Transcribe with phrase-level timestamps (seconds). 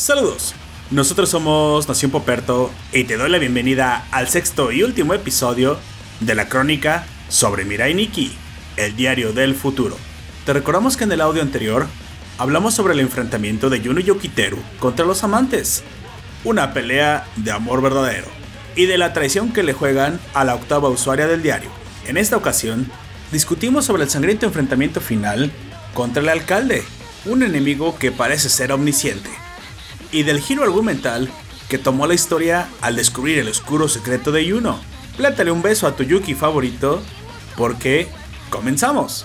[0.00, 0.54] Saludos.
[0.90, 5.78] Nosotros somos Nación Poperto y te doy la bienvenida al sexto y último episodio
[6.20, 8.34] de la crónica sobre Mirai Nikki,
[8.78, 9.98] el diario del futuro.
[10.46, 11.86] Te recordamos que en el audio anterior
[12.38, 15.82] hablamos sobre el enfrentamiento de Yuno Yokiteru contra los amantes,
[16.44, 18.28] una pelea de amor verdadero
[18.76, 21.68] y de la traición que le juegan a la octava usuaria del diario.
[22.06, 22.90] En esta ocasión,
[23.32, 25.52] discutimos sobre el sangriento enfrentamiento final
[25.92, 26.84] contra el alcalde,
[27.26, 29.28] un enemigo que parece ser omnisciente,
[30.12, 31.30] y del giro argumental
[31.68, 34.78] que tomó la historia al descubrir el oscuro secreto de Yuno.
[35.16, 37.00] Plátale un beso a tu Yuki favorito,
[37.56, 38.08] porque
[38.50, 39.24] comenzamos.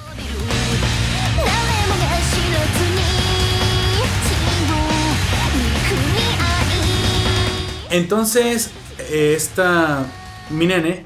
[7.89, 8.71] Entonces,
[9.09, 10.05] esta
[10.49, 11.05] mi nene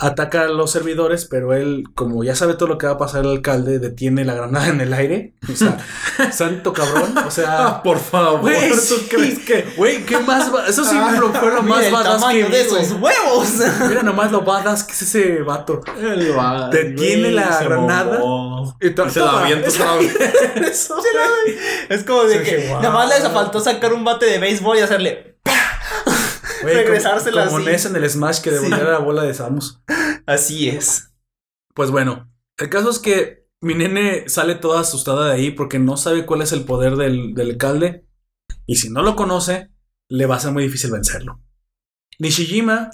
[0.00, 3.24] ataca a los servidores, pero él, como ya sabe todo lo que va a pasar
[3.24, 5.34] el alcalde, detiene la granada en el aire.
[5.52, 5.78] O sea,
[6.32, 7.16] santo cabrón.
[7.26, 9.06] O sea, Ah, por favor, ¿tú sí.
[9.10, 10.54] crees que güey, ¿qué más?
[10.54, 13.48] va- Eso sí lo- fue lo más badass tamaño que de esos huevos.
[13.88, 15.80] Mira nomás lo badass que es ese vato.
[16.00, 18.20] el va- Detiene la granada.
[18.80, 20.16] Y se la avienta otra vez.
[21.88, 22.80] Es como de que dije, wow.
[22.82, 25.27] nada más les faltó sacar un bate de béisbol y hacerle.
[26.74, 27.70] Regresársela como, como así.
[27.72, 29.80] Ness en el Smash que devolviera la bola de Samus.
[30.26, 31.12] Así es.
[31.74, 35.96] Pues bueno, el caso es que mi nene sale toda asustada de ahí porque no
[35.96, 38.06] sabe cuál es el poder del, del alcalde.
[38.66, 39.70] Y si no lo conoce,
[40.08, 41.40] le va a ser muy difícil vencerlo.
[42.18, 42.90] Nishijima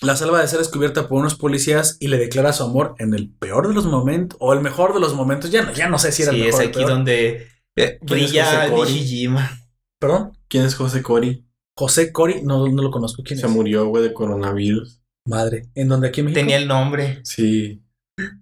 [0.00, 3.30] la salva de ser descubierta por unos policías y le declara su amor en el
[3.32, 5.50] peor de los momentos, o el mejor de los momentos.
[5.50, 6.64] Ya no, ya no sé si era Sí, el es mejor.
[6.64, 6.90] o aquí peor.
[6.90, 8.68] donde eh, ¿Quién es brilla?
[8.68, 9.58] Nishijima.
[9.98, 11.47] Perdón, ¿Quién es José Cori?
[11.78, 13.22] José Cori, no, no lo conozco.
[13.22, 13.52] ¿Quién Se es?
[13.52, 15.00] murió, güey, de coronavirus.
[15.24, 15.68] Madre.
[15.76, 16.40] ¿En donde aquí en México?
[16.40, 17.20] Tenía el nombre.
[17.22, 17.84] Sí.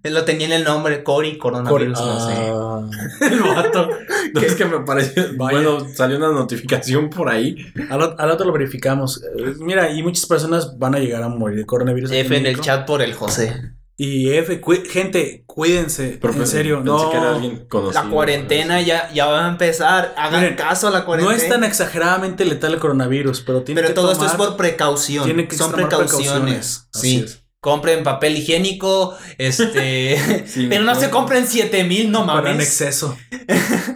[0.01, 1.03] Él lo tenía en el nombre.
[1.03, 2.33] Cori, coronavirus, no sé.
[2.35, 2.89] Ah.
[3.31, 3.89] El vato.
[4.33, 5.33] No, es que me parece.
[5.37, 5.59] Vaya.
[5.69, 7.57] Bueno, salió una notificación por ahí.
[7.91, 9.21] Al, ot- al otro lo verificamos.
[9.23, 12.09] Eh, Mira, y muchas personas van a llegar a morir de coronavirus.
[12.11, 13.53] F en el chat por el José.
[13.99, 16.19] Y F, cu- gente, cuídense.
[16.21, 17.09] Pero en pensé- serio, pensé no.
[17.09, 18.03] que era alguien conocido.
[18.03, 20.13] La cuarentena ya, ya va a empezar.
[20.15, 21.35] Hagan Miren, caso a la No cuarentena.
[21.37, 25.25] es tan exageradamente letal el coronavirus, pero tiene Pero que todo esto es por precaución.
[25.25, 26.87] tiene que Son tomar precauciones.
[26.93, 27.23] Así Sí.
[27.25, 27.43] es.
[27.59, 29.17] Compren papel higiénico.
[29.39, 30.15] Este.
[30.47, 31.11] Sí, pero no se no.
[31.11, 32.67] compren 7000, no Pero en mames.
[32.67, 33.17] exceso.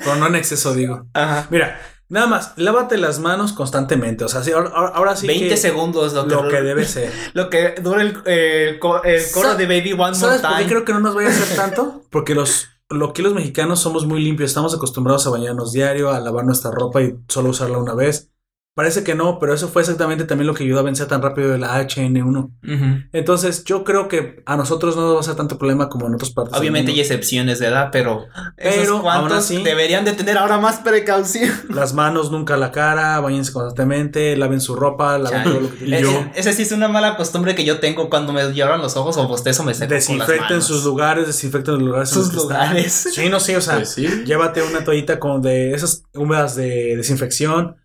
[0.03, 1.05] pero no en exceso, digo.
[1.13, 1.45] Ajá.
[1.51, 1.79] Mira,
[2.11, 4.23] nada más, lávate las manos constantemente.
[4.23, 7.11] O sea, sí, ahora, ahora- sí 20 que segundos lo que, lo que debe ser.
[7.33, 10.55] lo que dura el, el, co- el coro de Baby One More ¿Sabes por qué
[10.57, 10.69] Time.
[10.69, 12.01] creo que no nos vaya a hacer tanto?
[12.09, 16.19] Porque los, lo que los mexicanos somos muy limpios, estamos acostumbrados a bañarnos diario, a
[16.19, 18.30] lavar nuestra ropa y solo usarla una vez.
[18.73, 21.57] Parece que no, pero eso fue exactamente también lo que ayudó a vencer tan rápido
[21.57, 22.37] la HN1.
[22.63, 23.03] Ujú.
[23.11, 26.15] Entonces, yo creo que a nosotros no nos va a ser tanto problema como en
[26.15, 26.57] otras partes.
[26.57, 27.89] Obviamente hay excepciones, ¿verdad?
[27.91, 31.51] Pero, Pero, esos aún así- deberían de tener ahora más precaución.
[31.69, 36.01] Las manos nunca la cara, bañense constantemente, laven su ropa, laven todo lo que Y
[36.01, 39.17] yo- ese sí es una mala costumbre que yo tengo cuando me lloran los ojos
[39.17, 40.65] o bostezo me seco con las Desinfecten manos.
[40.65, 42.57] sus lugares, desinfecten los lugares en los Sus que están.
[42.69, 42.93] lugares.
[43.13, 44.07] Sí, no, sí, o sea, Pues sí.
[44.25, 47.75] llévate una toallita con de esas húmedas de desinfección.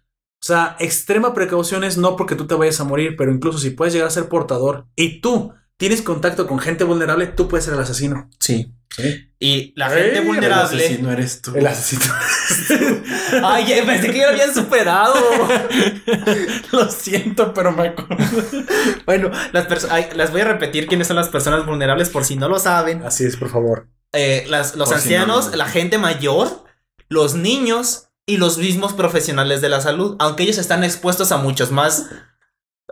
[0.47, 3.71] O sea, extrema precaución es no porque tú te vayas a morir, pero incluso si
[3.71, 7.75] puedes llegar a ser portador y tú tienes contacto con gente vulnerable, tú puedes ser
[7.75, 8.31] el asesino.
[8.39, 8.73] Sí.
[8.97, 9.29] Sí.
[9.41, 10.85] Y la Ey, gente El vulnerable.
[10.87, 11.53] asesino eres tú.
[11.55, 12.15] El asesino.
[13.45, 15.15] Ay, pensé que ya lo habían superado.
[16.73, 18.17] Lo siento, pero me acuerdo.
[19.05, 22.37] bueno, las perso- ay, las voy a repetir quiénes son las personas vulnerables por si
[22.37, 23.03] no lo saben.
[23.03, 23.89] Así es, por favor.
[24.13, 25.57] Eh, las- los Por si no, ancianos, no.
[25.57, 26.65] la gente mayor,
[27.09, 31.71] los niños y los mismos profesionales de la salud, aunque ellos están expuestos a muchos
[31.71, 32.09] más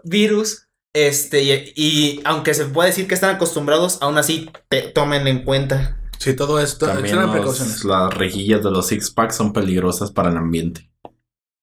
[0.05, 5.28] virus, este, y, y aunque se puede decir que están acostumbrados, aún así te, tómenlo
[5.31, 6.00] en cuenta.
[6.19, 6.87] Sí, todo esto.
[6.87, 7.84] También los- precauciones.
[7.84, 10.91] las rejillas de los six packs son peligrosas para el ambiente.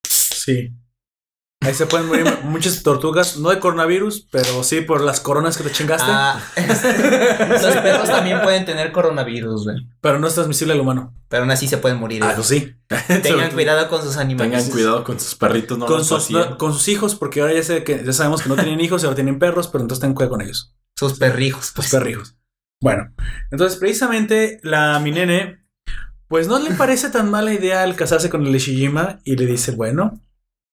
[0.05, 0.73] Sí.
[1.63, 5.63] Ahí se pueden morir muchas tortugas, no de coronavirus, pero sí por las coronas que
[5.63, 9.87] te chingaste, Ah, los perros también pueden tener coronavirus, güey.
[10.01, 11.13] pero no es transmisible al humano.
[11.29, 12.23] Pero aún así se pueden morir.
[12.23, 12.75] Ah, eso sí.
[13.21, 14.51] Tengan cuidado con sus animales.
[14.51, 17.53] Tengan cuidado con sus perritos, no con, los sus, no, con sus hijos, porque ahora
[17.53, 20.01] ya, sé que, ya sabemos que no tienen hijos y ahora tienen perros, pero entonces
[20.01, 20.75] ten cuidado con ellos.
[20.95, 21.91] Sus perrijos, pues.
[21.91, 22.35] perrijos.
[22.81, 23.13] Bueno,
[23.51, 25.63] entonces precisamente la mi nene,
[26.27, 29.71] pues no le parece tan mala idea el casarse con el Ishijima y le dice,
[29.73, 30.19] bueno,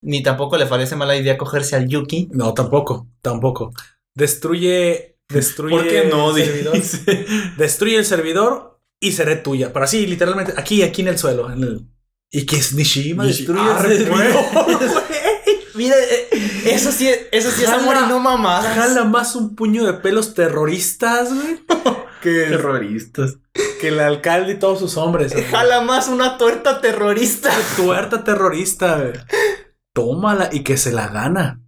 [0.03, 2.29] Ni tampoco le parece mala idea cogerse al Yuki.
[2.33, 3.73] no, tampoco, tampoco.
[4.15, 6.37] Destruye, destruye ¿Por qué no?
[6.37, 6.77] el servidor.
[7.57, 9.73] Destruye el servidor y seré tuya.
[9.73, 11.51] Para así, literalmente, aquí, aquí en el suelo.
[11.53, 11.87] En el...
[12.31, 14.35] Y que es Nishijima Nishi- destruye el Arre, servidor.
[15.75, 16.29] Mira, eh,
[16.67, 18.75] eso sí, eso sí es amor y no mamadas.
[18.77, 21.61] Jala más un puño de pelos terroristas, güey.
[22.21, 23.37] Que, Terroristas.
[23.81, 25.33] que el alcalde y todos sus hombres.
[25.33, 25.45] güey.
[25.45, 27.53] Jala más una tuerta terrorista.
[27.77, 29.13] Tuerta terrorista, güey.
[30.03, 31.61] Tómala y que se la gana.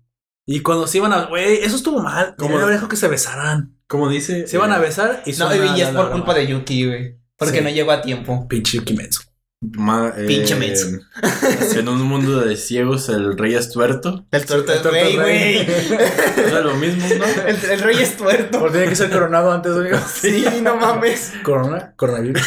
[0.46, 2.34] Y cuando se iban a, güey, eso estuvo mal.
[2.38, 2.54] ¿Cómo?
[2.54, 3.76] Como dejó que se besaran.
[3.88, 4.46] Como dice.
[4.46, 7.16] Se iban a besar y No, y es por la- culpa de Yuki, güey.
[7.36, 7.64] Porque Sí.
[7.64, 8.46] no llegó a tiempo.
[8.48, 9.22] Pinche Yuki Menso.
[9.62, 10.86] Ma- eh, Pinche menso.
[11.76, 14.26] En un mundo de ciegos, el rey es tuerto.
[14.30, 15.56] El tuerto tuerto rey, güey.
[16.46, 17.24] Es lo mismo, ¿no?
[17.46, 18.58] El, el rey es tuerto.
[18.58, 19.98] Porque tenía que ser coronado antes, amigo.
[20.10, 21.32] Sí, no mames.
[21.42, 22.42] Corona, coronavirus.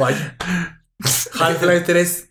[0.00, 0.36] Vaya.
[1.38, 2.28] Half-Life 3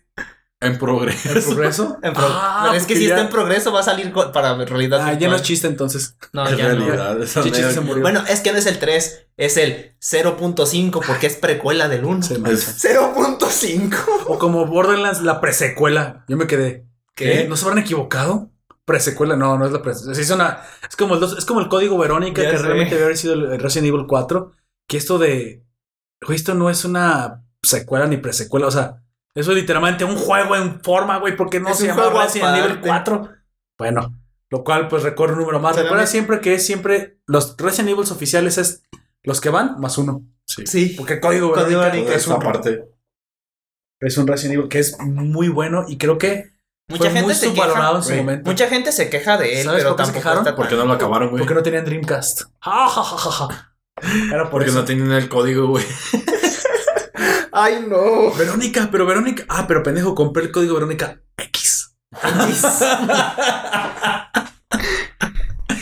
[0.62, 1.28] En progreso.
[1.28, 1.98] en progreso.
[2.02, 4.54] En pro- Ah, Pero es que si ya- está en progreso va a salir para
[4.54, 5.00] realidad.
[5.02, 6.16] Ah, ya no es chiste entonces.
[6.32, 6.84] No, ya no.
[6.86, 7.18] realidad.
[7.26, 8.02] se murió.
[8.02, 12.22] Bueno, es que no es el 3, es el 0.5 porque es precuela del 1.
[12.22, 12.54] Se mancha.
[12.54, 13.94] Es- 0.5.
[14.26, 16.24] O como Borderlands, la presecuela.
[16.28, 16.86] Yo me quedé.
[17.14, 17.46] ¿Qué?
[17.48, 18.50] ¿No se habrán equivocado?
[18.84, 20.18] Presecuela, no, no es la presecuela.
[20.20, 22.62] Es, una, es, como el dos- es como el código Verónica Ya que sé.
[22.64, 24.52] realmente haber sido el Resident Evil 4.
[24.88, 25.64] Que esto de.
[26.28, 28.66] Esto no es una secuela ni presecuela.
[28.66, 29.01] O sea,
[29.34, 31.36] eso es literalmente un juego en forma, güey.
[31.36, 32.88] porque no Es se llama Resident Evil aparte.
[32.88, 33.28] 4?
[33.78, 34.18] Bueno,
[34.50, 35.76] lo cual pues recorre un número más.
[35.76, 37.18] Recuerda siempre que es siempre.
[37.26, 38.82] Los Resident Evil oficiales es
[39.22, 40.22] los que van más uno.
[40.46, 40.66] Sí.
[40.66, 40.94] Sí.
[40.96, 42.84] Porque el código Código Verónica es Esa un, parte.
[44.00, 46.52] es un Resident Evil que es muy bueno y creo que
[46.88, 48.12] Mucha fue gente muy se subvalorado queja.
[48.12, 48.50] en su momento.
[48.50, 50.38] Mucha gente se queja de él, ¿Sabes pero qué se tampoco quejaron?
[50.46, 51.38] está ¿Por qué no lo acabaron, güey?
[51.40, 52.42] Porque no tenían Dreamcast.
[52.60, 53.74] Ja, ja, ja, ja, ja.
[54.32, 54.80] Era por Porque eso.
[54.80, 55.84] no tienen el código, güey.
[57.52, 58.32] Ay, no.
[58.34, 59.44] Verónica, pero Verónica.
[59.48, 61.94] Ah, pero pendejo, compré el código Verónica X.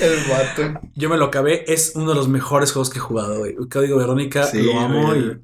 [0.00, 0.81] el vato.
[0.94, 1.64] Yo me lo acabé.
[1.72, 3.55] Es uno de los mejores juegos que he jugado, güey.
[3.58, 5.40] El código Verónica lo amo y,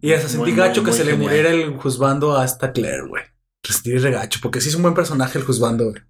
[0.00, 2.72] y hasta sentí muy, gacho muy, que muy se le muriera el juzgando a esta
[2.72, 3.22] Claire, güey.
[3.62, 6.02] Sentí regacho, porque sí es un buen personaje el juzgando, güey.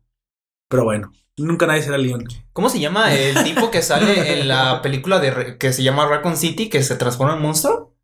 [0.71, 2.25] Pero bueno, nunca nadie será Leon.
[2.53, 6.37] ¿Cómo se llama el tipo que sale en la película de que se llama Raccoon
[6.37, 7.98] City que se transforma en monstruo?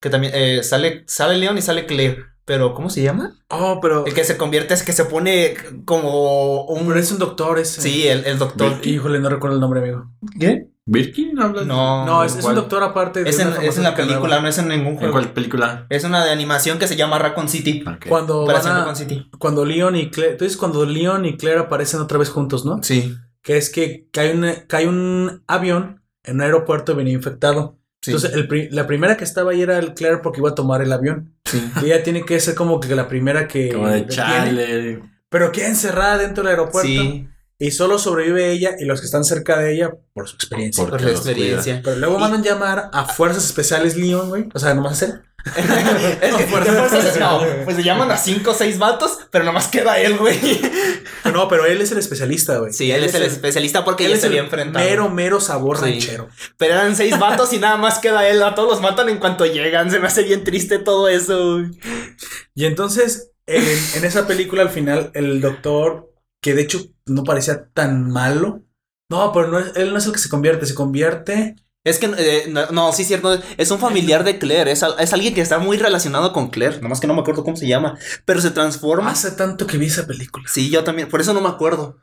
[0.00, 3.34] Que también eh, sale sale Leon y sale Claire, pero ¿cómo se llama?
[3.48, 4.04] Oh, pero.
[4.06, 5.54] El que se convierte es que se pone
[5.84, 7.80] como un Pero es un doctor ese.
[7.80, 8.78] Sí, el, el doctor.
[8.82, 10.10] Híjole, no recuerdo el nombre, amigo.
[10.38, 10.68] ¿Qué?
[10.88, 11.66] ¿Birkin hablas?
[11.66, 12.06] No.
[12.06, 13.24] No, es, es un doctor aparte.
[13.24, 15.12] de Es en, es en la película, no es en ningún ¿En juego.
[15.14, 15.86] cuál película?
[15.90, 17.82] Es una de animación que se llama Raccoon City.
[17.84, 18.06] Ok.
[18.08, 19.28] Cuando, van a- Raccoon City.
[19.38, 20.36] cuando Leon y Claire.
[20.36, 22.80] Dices cuando Leon y Claire aparecen otra vez juntos, ¿no?
[22.84, 23.16] Sí.
[23.42, 27.78] Que es que cae un, cae un avión en un aeropuerto y venía infectado.
[28.06, 28.10] Sí.
[28.12, 30.80] Entonces, el pri- la primera que estaba ahí era el Claire porque iba a tomar
[30.82, 31.34] el avión.
[31.44, 31.62] sí.
[31.82, 33.72] Y ella tiene que ser como que la primera que.
[33.72, 35.02] Como de chale.
[35.28, 36.86] Pero queda encerrada dentro del aeropuerto.
[36.88, 40.84] Sí, Y solo sobrevive ella y los que están cerca de ella por su experiencia.
[40.84, 41.80] Por- los experiencia.
[41.84, 44.48] Pero luego Y- mandan llamar a Fuerzas Especiales Leon, güey.
[44.54, 45.22] O sea, nomás hacer.
[45.56, 47.18] Es que Por- ¿qué pasa?
[47.20, 50.38] no, pues se llaman a cinco o seis vatos, pero nomás queda él, güey.
[51.32, 52.72] No, pero él es el especialista, güey.
[52.72, 54.84] Sí, él es el especialista porque él ya es se había enfrentado.
[54.84, 55.84] Mero, mero sabor Sí.
[55.84, 56.28] ranchero.
[56.56, 58.42] Pero eran seis vatos y nada más queda él.
[58.42, 59.90] A todos los matan en cuanto llegan.
[59.90, 61.54] Se me hace bien triste todo eso.
[61.58, 61.70] güey.
[62.54, 63.62] Y entonces, en,
[63.94, 68.62] en esa película, al final, el doctor, que de hecho no parecía tan malo.
[69.10, 71.56] No, pero no él no es el que se convierte, se convierte.
[71.86, 73.38] Es que, eh, no, no, sí, cierto.
[73.56, 74.72] Es un familiar de Claire.
[74.72, 76.80] Es, es alguien que está muy relacionado con Claire.
[76.80, 77.96] Nomás que no me acuerdo cómo se llama.
[78.24, 79.12] Pero se transforma.
[79.12, 80.44] Hace tanto que vi esa película.
[80.48, 81.08] Sí, yo también.
[81.08, 81.98] Por eso no me acuerdo.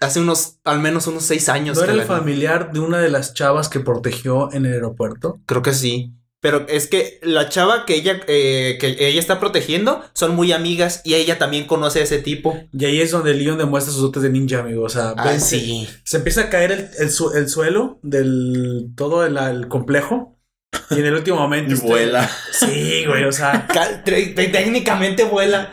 [0.00, 1.76] Hace unos, al menos unos seis años.
[1.76, 5.40] ¿No era el familiar de una de las chavas que protegió en el aeropuerto?
[5.46, 6.16] Creo que sí.
[6.42, 11.00] Pero es que la chava que ella, eh, que ella está protegiendo son muy amigas
[11.04, 12.58] y ella también conoce a ese tipo.
[12.76, 14.82] Y ahí es donde Leon demuestra sus dotes de ninja, amigo.
[14.82, 15.22] O sea, Ah,
[16.04, 20.31] se empieza a caer el, el su- el suelo del todo el, el complejo.
[20.96, 21.72] Y en el último momento.
[21.74, 22.30] Y vuela.
[22.52, 23.24] Sí, güey.
[23.24, 23.66] O sea,
[24.04, 25.72] Técnicamente vuela.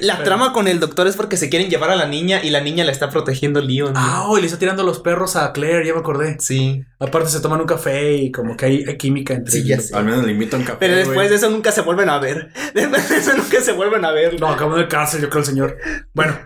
[0.00, 2.60] La trama con el doctor es porque se quieren llevar a la niña y la
[2.60, 3.92] niña la está protegiendo Leon.
[3.96, 6.36] ah, oh, y le está tirando los perros a Claire, ya me acordé.
[6.40, 6.82] Sí.
[6.98, 9.86] Aparte se toman un café y como que hay, hay química entre Sí, ya ellos.
[9.88, 9.96] sé.
[9.96, 10.78] Al menos le invito a un café.
[10.80, 11.28] Pero después güey.
[11.28, 12.52] de eso nunca se vuelven a ver.
[12.74, 14.40] Después de eso nunca se vuelven a ver.
[14.40, 15.76] No, acabó en el cárcel, yo creo, el señor.
[16.14, 16.36] Bueno,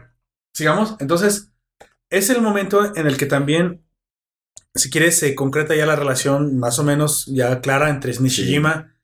[0.52, 0.96] sigamos.
[1.00, 1.50] Entonces,
[2.10, 3.83] es el momento en el que también,
[4.74, 8.94] si quieres, se concreta ya la relación más o menos ya clara entre Nishijima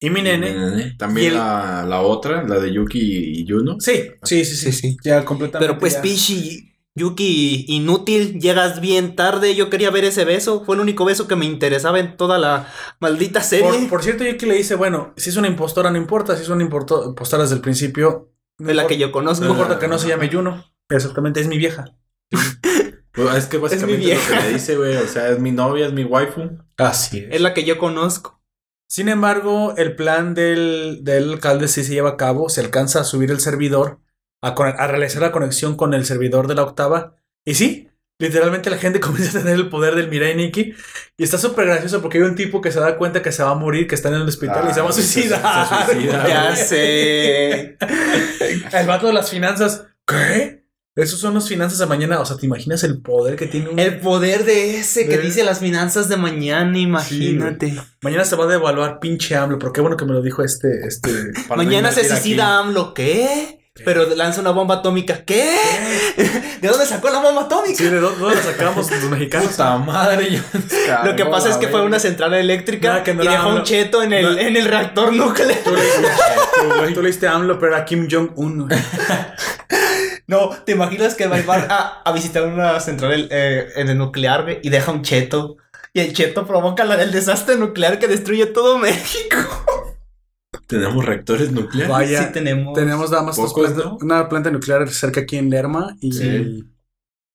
[0.00, 0.52] y mi nene.
[0.54, 0.94] Nene.
[0.98, 3.00] También Y el- la, la otra, la de Yuki
[3.40, 3.76] y Yuno.
[3.80, 4.96] Sí, sí, sí, sí, Sí, sí.
[5.04, 5.66] Ya completamente.
[5.66, 6.02] Pero pues ya.
[6.02, 9.54] Pichi, Yuki, inútil, llegas bien tarde.
[9.56, 10.62] Yo quería ver ese beso.
[10.64, 12.68] Fue el único beso que me interesaba en toda la
[13.00, 13.64] maldita serie.
[13.68, 16.36] Por, por cierto, que le dice, bueno, si es una impostora, no importa.
[16.36, 18.30] Si es una impostora desde el principio.
[18.58, 19.44] No de la que yo conozco.
[19.44, 20.64] No importa que no se llame Juno.
[20.90, 21.96] Exactamente, es mi vieja.
[23.14, 24.42] Pues, es que básicamente mi lo que vieja.
[24.42, 24.96] me dice, güey.
[24.96, 26.50] O sea, es mi novia, es mi waifu.
[26.76, 28.42] Así Es la que yo conozco.
[28.88, 33.04] Sin embargo, el plan del, del alcalde sí se lleva a cabo, se alcanza a
[33.04, 34.00] subir el servidor,
[34.42, 37.16] a, con- a realizar la conexión con el servidor de la octava.
[37.46, 37.88] Y sí,
[38.20, 40.74] literalmente la gente comienza a tener el poder del Mirai Nikki.
[41.16, 43.50] Y está súper gracioso porque hay un tipo que se da cuenta que se va
[43.50, 45.86] a morir, que está en el hospital y se va a Ah, se- suicidar.
[45.86, 46.28] se suicida.
[46.28, 47.76] Ya sé.
[48.78, 50.63] El vato de las finanzas, ¿qué?
[50.96, 52.20] Esos son los finanzas de mañana.
[52.20, 53.78] O sea, ¿te imaginas el poder que tiene un...
[53.80, 57.74] El poder de ese que De- dice las finanzas de mañana, imagínate.
[58.00, 60.86] Mañana se va a devaluar pinche AMLO, pero qué bueno que me lo dijo este...
[60.86, 61.10] este...
[61.56, 62.68] Mañana se suicida aquí.
[62.68, 63.60] AMLO, ¿qué?
[63.84, 65.50] Pero lanza una bomba atómica, ¿qué?
[66.62, 67.74] ¿De dónde sacó la bomba atómica?
[67.76, 69.48] Sí, ¿de dónde, la sacamos los mexicanos?
[69.50, 70.38] Puta madre, yo
[71.04, 73.56] Lo que pasa es que fue una central eléctrica Nada, que no y dejó AMLO.
[73.58, 74.38] un cheto en el, No.
[74.38, 75.58] en el reactor nuclear.
[75.64, 78.68] Tú leíste, tú leíste AMLO, pero era Kim Jong-un.
[80.26, 84.60] No, ¿te imaginas que va a, a visitar una central eh, en el nuclear güey,
[84.62, 85.56] y deja un cheto?
[85.92, 89.36] Y el cheto provoca la- el desastre nuclear que destruye todo México.
[90.66, 91.90] Tenemos reactores nucleares.
[91.90, 92.74] Vaya, sí tenemos.
[92.74, 93.38] tenemos nada más
[94.00, 96.12] una planta nuclear cerca aquí en Lerma y...
[96.12, 96.64] Sí.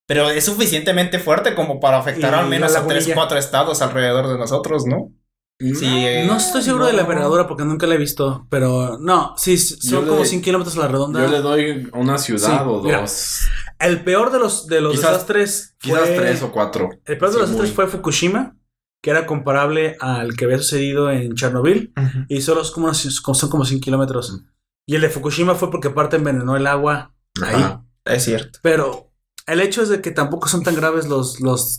[0.06, 4.26] Pero es suficientemente fuerte como para afectar Y al menos a tres, cuatro estados alrededor
[4.26, 5.12] de nosotros, ¿no?
[5.60, 9.34] Sí, eh, No estoy seguro de la envergadura porque nunca la he visto, pero no,
[9.36, 11.20] sí, son Yo como le- 100 kilómetros a la redonda.
[11.24, 13.02] Yo le doy una ciudad Sí, o mira.
[13.02, 13.40] dos.
[13.78, 16.88] El peor de los, de los Quizás- desastres Quizás fue- tres o cuatro.
[17.04, 18.56] El peor de los desastres muy- fue Fukushima,
[19.02, 21.92] que era comparable al que había sucedido en Chernobyl,
[22.28, 24.40] y solo es como son como 100 kilómetros.
[24.86, 27.54] Y el de Fukushima fue porque aparte envenenó el agua ahí.
[27.54, 27.84] Ajá.
[28.06, 28.58] Es cierto.
[28.62, 29.12] Pero
[29.46, 31.78] el hecho es de que tampoco son tan graves los, los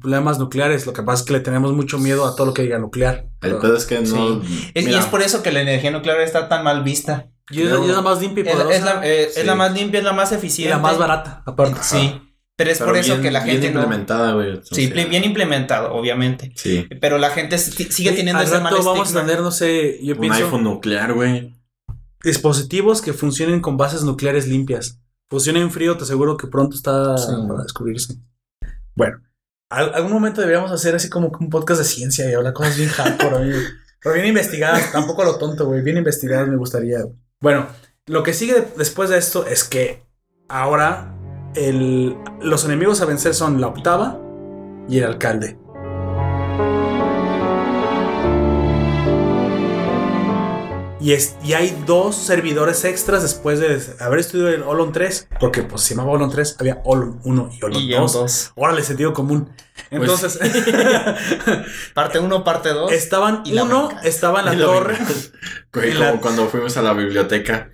[0.00, 0.86] problemas nucleares.
[0.86, 3.26] Lo que pasa es que le tenemos mucho miedo a todo lo que diga nuclear.
[3.42, 4.42] El pedo es que no.
[4.74, 7.30] Es- y es por eso que la energía nuclear está tan mal vista.
[7.52, 8.76] y es, y la más limpia y Es, poderosa.
[8.76, 9.42] es la, eh, es Sí.
[9.44, 10.70] la más limpia, es la más y eficiente.
[10.70, 11.80] la más barata, aparte.
[11.82, 12.20] Sí.
[12.56, 13.80] Pero es pero por eso que la gente Bien no.
[13.80, 14.60] implementada, güey.
[14.70, 16.52] Sí, O sea, bien implementado, obviamente.
[16.54, 16.86] Sí.
[17.00, 19.22] Pero la gente si- sigue Sí, teniendo ese mal vamos a estigma.
[19.26, 21.54] tener, no sé, yo Un pienso, iPhone nuclear, güey.
[22.22, 25.00] dispositivos que funcionen con bases nucleares limpias.
[25.28, 27.32] Funciona en frío, te aseguro que pronto está Sí.
[27.48, 28.16] para descubrirse.
[28.94, 29.18] Bueno,
[29.70, 32.88] al- algún momento deberíamos hacer así como un podcast de ciencia y hablar cosas bien
[32.90, 33.58] hardcore, amigo.
[34.02, 35.82] Pero bien investigadas, tampoco lo tonto, güey.
[35.82, 36.98] Bien investigadas me gustaría.
[37.40, 37.66] Bueno,
[38.06, 40.02] lo que sigue de- después de esto es que
[40.48, 41.14] ahora
[41.54, 44.18] el- los enemigos a vencer son la octava
[44.88, 45.56] y el alcalde.
[51.10, 55.64] Y, es, y hay dos servidores extras después de haber estudiado el Olon 3, porque
[55.64, 58.12] pues se llamaba Olon 3, había Olon 1 y Olon Y 2.
[58.12, 58.52] dos.
[58.54, 59.50] Órale, sentido común.
[59.90, 60.38] Entonces,
[61.94, 62.92] Parte 1, parte 2.
[62.92, 64.08] estaban Y la uno, venganza.
[64.08, 64.98] estaba en la Y la torre.
[65.72, 67.70] Güey, Y la- como cuando fuimos a la biblioteca.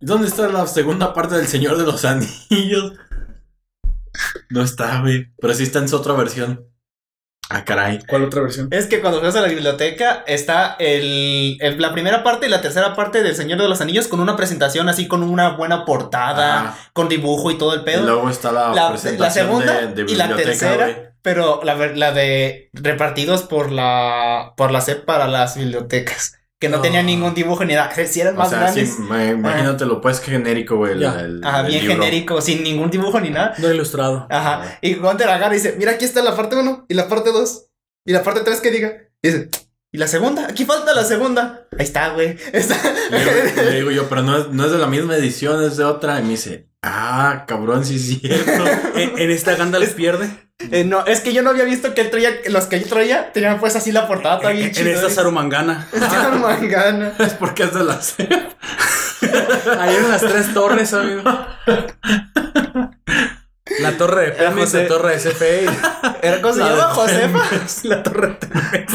[0.00, 2.94] ¿Dónde está la segunda parte del Señor de los Anillos?
[4.48, 5.30] No está, güey.
[5.38, 6.66] Pero sí está en su otra versión.
[7.48, 8.00] Ah, caray.
[8.08, 8.68] ¿Cuál otra versión?
[8.72, 12.60] Es que cuando fuimos a la biblioteca está el, el- la primera parte y la
[12.60, 16.76] tercera parte del Señor de los Anillos con una presentación así con una buena portada,
[16.92, 18.02] con dibujo y todo el Y pedo.
[18.04, 21.76] luego está la, la, presentación la segunda de, de y la biblioteca, tercera, pero la,
[22.12, 26.82] de repartidos por la por la SEP para las bibliotecas, que no Ah.
[26.82, 28.98] tenían ningún dibujo ni nada, si eran O más sí, grandes.
[28.98, 30.92] ma- imagínatelo, pues que genérico, güey.
[30.92, 31.94] el- Ajá, el bien libro.
[32.02, 33.54] genérico, sin ningún dibujo ni nada.
[33.58, 34.26] No ilustrado.
[34.30, 34.78] Ajá.
[34.80, 37.66] Y Gunter agarra y dice, mira, aquí está la parte 1 y la parte 2
[38.06, 38.92] y la parte 3 que diga.
[39.22, 39.50] Y dice,
[39.92, 40.46] ¿y la segunda?
[40.48, 41.66] Aquí falta la segunda.
[41.78, 42.36] Ahí está, güey.
[42.52, 42.76] Está.
[43.10, 45.84] Le le digo yo, pero no es, no es de la misma edición, es de
[45.84, 46.18] otra.
[46.20, 48.64] Y me dice, ah, cabrón, sí es cierto.
[48.94, 50.30] en, en esta Gandalf pierde.
[50.58, 53.30] Eh, no, es que yo no había visto que él traía, los que yo traía
[53.32, 55.86] tenían pues así la portada En, todavía en esta Sarumangana.
[55.92, 57.12] Esta mangana.
[57.18, 58.00] es porque es de la
[59.80, 61.22] Ahí en las tres torres, amigo.
[63.80, 65.66] La torre de Pemex, la torre de CFE.
[66.22, 67.42] Era cosa de Josefa.
[67.84, 68.92] La torre de Pemex.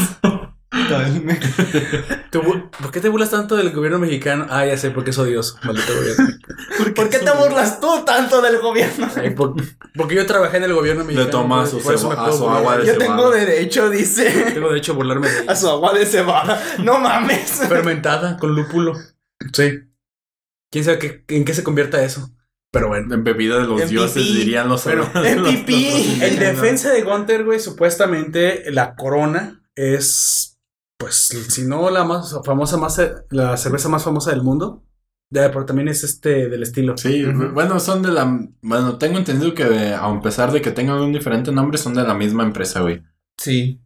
[2.32, 4.48] ¿Tú bu- ¿Por qué te burlas tanto del gobierno mexicano?
[4.50, 5.58] Ah, ya sé, porque es odioso.
[5.64, 6.28] Maldito gobierno.
[6.96, 9.10] ¿Por qué te burlas tú tanto del gobierno?
[9.18, 9.56] Ay, por-
[9.96, 11.30] porque yo trabajé en el gobierno mexicano.
[11.30, 13.16] toma por- su por eso a su agua de Yo cebada.
[13.18, 14.30] tengo derecho, dice.
[14.54, 15.50] Tengo derecho a burlarme de.
[15.50, 16.62] A su agua de cebada.
[16.80, 17.50] No mames.
[17.68, 18.94] Fermentada con lúpulo.
[19.54, 19.80] Sí.
[20.72, 22.32] ¿Quién sabe qué- en qué se convierta eso?
[22.72, 23.14] Pero bueno.
[23.14, 26.18] En bebida de los dioses, dirían los Pero- en pipí.
[26.22, 30.51] En defensa de Gunter, güey, supuestamente la corona es,
[31.02, 31.16] pues,
[31.50, 34.84] si no la más famosa, más la cerveza más famosa del mundo.
[35.34, 36.98] Ya, pero también es este del estilo.
[36.98, 38.48] Sí, bueno, son de la.
[38.62, 42.04] Bueno, tengo entendido que eh, a pesar de que tengan un diferente nombre, son de
[42.04, 43.02] la misma empresa, güey.
[43.38, 43.82] Sí.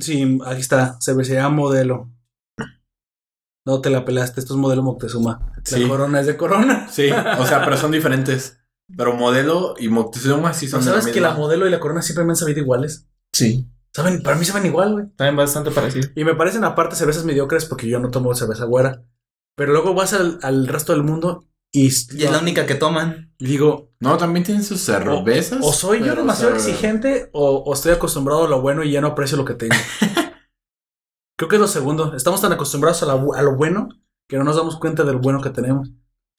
[0.00, 2.10] Sí, aquí está, cervecería modelo.
[3.66, 5.52] No te la pelaste, esto es modelo Moctezuma.
[5.56, 5.86] La Sí.
[5.86, 6.88] corona es de corona.
[6.90, 8.58] Sí, o sea, pero son diferentes.
[8.96, 11.40] Pero modelo y Moctezuma sí son ¿No de la sabes que la misma.
[11.44, 13.06] modelo y la corona siempre me han sabido iguales?
[13.32, 13.68] Sí.
[13.94, 15.06] Saben, para mí saben igual, güey.
[15.16, 16.08] También bastante parecido.
[16.16, 19.04] Y me parecen aparte cervezas mediocres porque yo no tomo cerveza güera.
[19.56, 23.34] Pero luego vas al, al resto del mundo y, Y es la única que toman.
[23.38, 25.58] y digo, No, también tienen sus cervezas.
[25.62, 29.08] o soy yo demasiado exigente o, o estoy acostumbrado a lo bueno y ya no
[29.08, 29.74] aprecio lo que tengo.
[31.38, 32.14] Creo que es lo segundo.
[32.14, 33.88] Estamos tan acostumbrados a, la a lo bueno
[34.28, 35.90] que no nos damos cuenta del bueno que tenemos.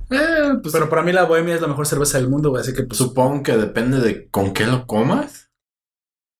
[0.09, 2.61] Eh, pues Pero para mí la bohemia es la mejor cerveza del mundo, güey.
[2.61, 2.97] Así que pues.
[2.97, 5.51] supongo que depende de con qué lo comas.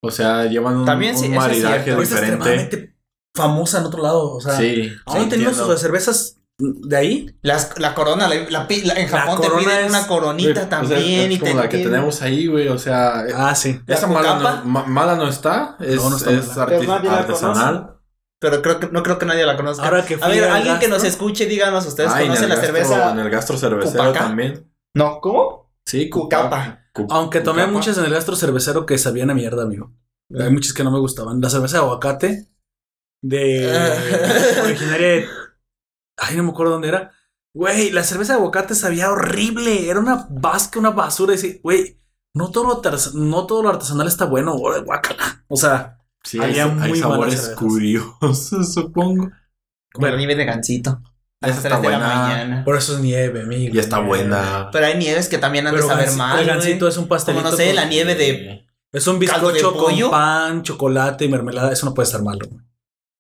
[0.06, 2.34] O sea, llevan un, También sí, un maridaje es diferente.
[2.36, 2.96] extremadamente
[3.34, 4.32] famosa en otro lado.
[4.34, 4.92] O sea, sí.
[5.06, 5.72] aún sí, tenemos entiendo.
[5.74, 7.36] sus cervezas de ahí.
[7.42, 10.50] Las- la corona, la, la pi- la- en La Japón te piden es- una coronita
[10.50, 11.32] Güey, o sea, también.
[11.32, 12.68] es y te la que piden- tenemos ahí, güey.
[12.68, 13.80] O sea, Ah, sí.
[13.88, 15.78] esa ¿La mala no, ma- mala no está.
[15.80, 16.64] Es, No, no está es mala.
[16.66, 17.90] arti- Pero nadie la artesanal.
[18.40, 19.86] Pero creo que, no creo que nadie la conozca.
[19.86, 22.74] Ahora que a ver, al alguien que nos escuche, díganos, ¿ustedes Ah, conocen la gastro-
[22.76, 23.12] cerveza?
[23.14, 24.20] En el gastro cervecero Cupaca?
[24.26, 24.70] también.
[24.94, 25.72] No, ¿cómo?
[25.86, 26.83] Sí, Cucapa.
[27.10, 29.92] Aunque tomé muchas en el gastro cervecero que sabían a mierda, amigo.
[30.40, 31.42] Hay muchas que no me gustaban.
[31.42, 32.50] La cerveza de aguacate
[33.24, 33.72] de
[34.64, 35.28] originaria de-
[36.18, 37.12] Ay, no me acuerdo dónde era.
[37.56, 39.90] Güey, la cerveza de aguacate sabía horrible.
[39.90, 41.34] Era una vasca, una basura.
[41.34, 42.00] Y sí, güey,
[42.36, 44.56] no todo, lo artes- no todo lo artesanal está bueno.
[44.58, 45.44] güey, Guácala.
[45.48, 49.30] O sea, Sí, hay, Había hay muy malas sabores curiosos, supongo.
[50.00, 51.02] La nieve de gancito.
[51.44, 52.16] A las Esa 3 está de la buena.
[52.24, 52.64] mañana.
[52.66, 53.76] por eso es nieve, amigo.
[53.76, 54.08] Y está nieve.
[54.10, 54.70] buena.
[54.72, 56.40] Pero hay nieves que también han de Pero saber gansi- mal.
[56.40, 56.92] el gancito güey.
[56.92, 57.42] es un pastelito.
[57.44, 58.66] Como no sé, con- la nieve de.
[58.92, 60.12] Es un de bizcocho con pollo.
[60.12, 61.72] pan, chocolate y mermelada.
[61.72, 62.40] Eso no puede estar malo.
[62.50, 62.62] güey.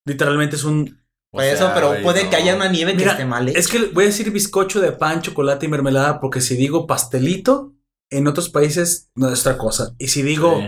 [0.05, 0.99] Literalmente es un.
[1.31, 2.29] O Por eso, pero puede no.
[2.29, 3.49] que haya una nieve que esté mal.
[3.49, 3.53] ¿eh?
[3.55, 7.73] Es que voy a decir bizcocho de pan, chocolate y mermelada porque si digo pastelito,
[8.11, 9.95] en otros países no es otra cosa.
[9.97, 10.67] Y si digo Sí.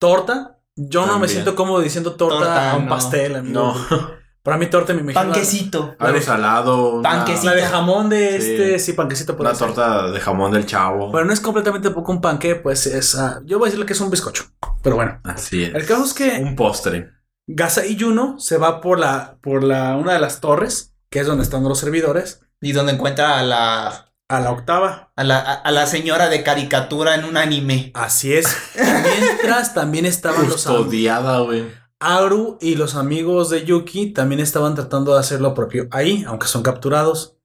[0.00, 2.90] torta, yo no me siento cómodo diciendo torta, Torta, a un no.
[2.90, 3.34] pastel.
[3.36, 3.74] amigo.
[3.90, 4.10] No,
[4.44, 5.22] Para mí torta me imagino.
[5.24, 5.96] Panquecito.
[5.98, 6.96] Algo de- salado.
[6.96, 7.46] una- Panquecito.
[7.46, 9.68] La de jamón de este, sí, panquecito puede Una ser.
[9.68, 11.10] torta de jamón del chavo.
[11.10, 13.14] Pero no es completamente poco un panque, pues es.
[13.16, 14.44] ah, yo voy a decirle que es un bizcocho.
[14.82, 15.18] Pero bueno.
[15.24, 15.74] Así es.
[15.74, 17.10] El caso es que Un postre.
[17.46, 21.26] Gasa y Juno se va por la, por la, una de las torres, que es
[21.26, 25.12] donde están los servidores, Y donde encuentra a la, a la octava.
[25.16, 27.92] a la, a la señora de caricatura en un anime.
[27.94, 28.46] Así es.
[28.76, 31.64] Mientras también estaban los am- Custodiada, güey.
[32.00, 36.46] Aru y los amigos de Yuki también estaban tratando de hacer lo propio ahí, aunque
[36.46, 37.36] son capturados.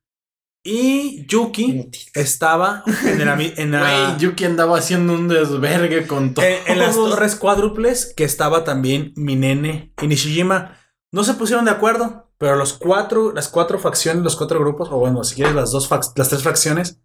[0.63, 6.43] Y Yuki estaba en, el en, la- Güey, Yuki andaba haciendo un desvergue con todo.
[6.45, 10.75] en- en las torres cuádruples que estaba también Minene y Nishijima.
[11.13, 14.97] No se pusieron de acuerdo, pero los cuatro, las cuatro facciones, los cuatro grupos, o
[14.97, 16.99] bueno, si quieres las dos las tres facciones,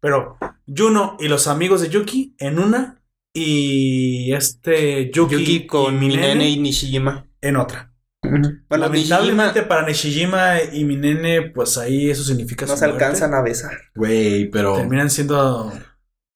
[0.00, 0.36] pero
[0.66, 3.00] Juno y los amigos de Yuki en una
[3.34, 7.26] y este Yuki, Yuki con y Minene y Nishijima.
[7.40, 7.92] en otra.
[8.22, 13.04] Bueno, Lamentablemente Nishijima para Nishijima y Minene, pues ahí eso significa no se muerte.
[13.04, 13.78] alcanzan a besar.
[13.94, 14.74] Güey, pero.
[14.74, 15.72] Terminan siendo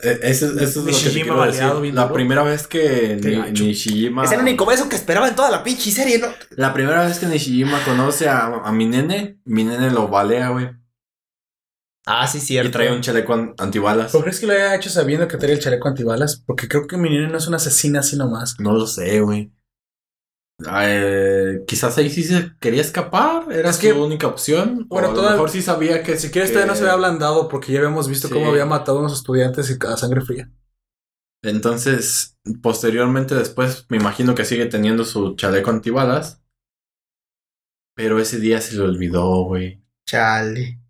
[0.00, 1.94] eh, Eso, eso es lo que te decir.
[1.94, 3.64] La primera vez que gacho.
[3.64, 4.24] Nishijima.
[4.24, 6.28] Es el único beso que esperaba en toda la pinche serie, ¿no?
[6.50, 10.70] La primera vez que Nishijima conoce a, a mi nene, mi nene lo balea, güey.
[12.06, 12.72] Ah, sí, Y cierto.
[12.72, 14.10] trae un chaleco an- antibalas.
[14.12, 16.42] ¿Por qué crees que lo haya hecho sabiendo que traía el chaleco antibalas?
[16.44, 18.56] Porque creo que Minene no es una asesina así nomás.
[18.58, 19.52] No lo sé, güey.
[20.68, 23.50] Eh, quizás ahí sí se quería escapar.
[23.52, 24.86] Era Es que- su única opción.
[24.88, 27.48] Bueno, o a lo mejor sí sabía que Si quieres todavía no se había ablandado
[27.48, 28.34] porque ya habíamos visto Sí.
[28.34, 30.50] cómo había matado a unos estudiantes y a sangre fría.
[31.44, 36.40] Entonces, posteriormente, después, me imagino que sigue teniendo su chaleco antibalas.
[37.96, 39.82] Pero ese día se le olvidó, güey.
[40.06, 40.80] Chale.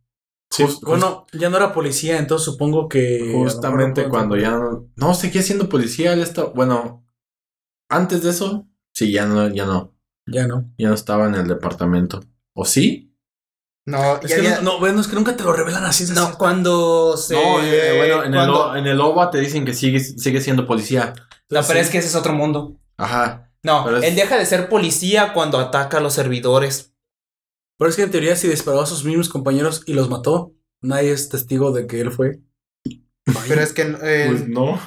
[0.52, 3.32] Sí, Just- bueno, ya no era policía, entonces supongo que...
[3.34, 4.90] Justamente cuando ya no.
[4.96, 6.12] No, seguía siendo policía.
[6.12, 6.44] Él está.
[6.44, 7.06] Bueno,
[7.88, 9.96] antes de eso, sí, ya no, ya no.
[10.26, 10.70] Ya no.
[10.78, 12.20] Ya no estaba en el departamento.
[12.54, 13.16] ¿O sí?
[13.86, 16.04] No, Es ya que no, no, bueno, es que nunca te lo revelan así.
[16.12, 16.36] no, así.
[16.36, 17.34] cuando se.
[17.34, 20.66] no, eh, bueno, en, cuando- el, en el OVA te dicen que sigue, sigue siendo
[20.66, 21.14] policía.
[21.50, 21.78] No, pero Sí.
[21.78, 22.78] es que ese es otro mundo.
[22.98, 23.50] Ajá.
[23.64, 26.91] No, es- él deja de ser policía cuando ataca a los servidores.
[27.82, 31.12] Pero es que en teoría si disparó a sus mismos compañeros y los mató, nadie
[31.12, 32.40] es testigo de que él fue.
[33.48, 33.82] Pero es que.
[34.02, 34.80] eh, Pues no.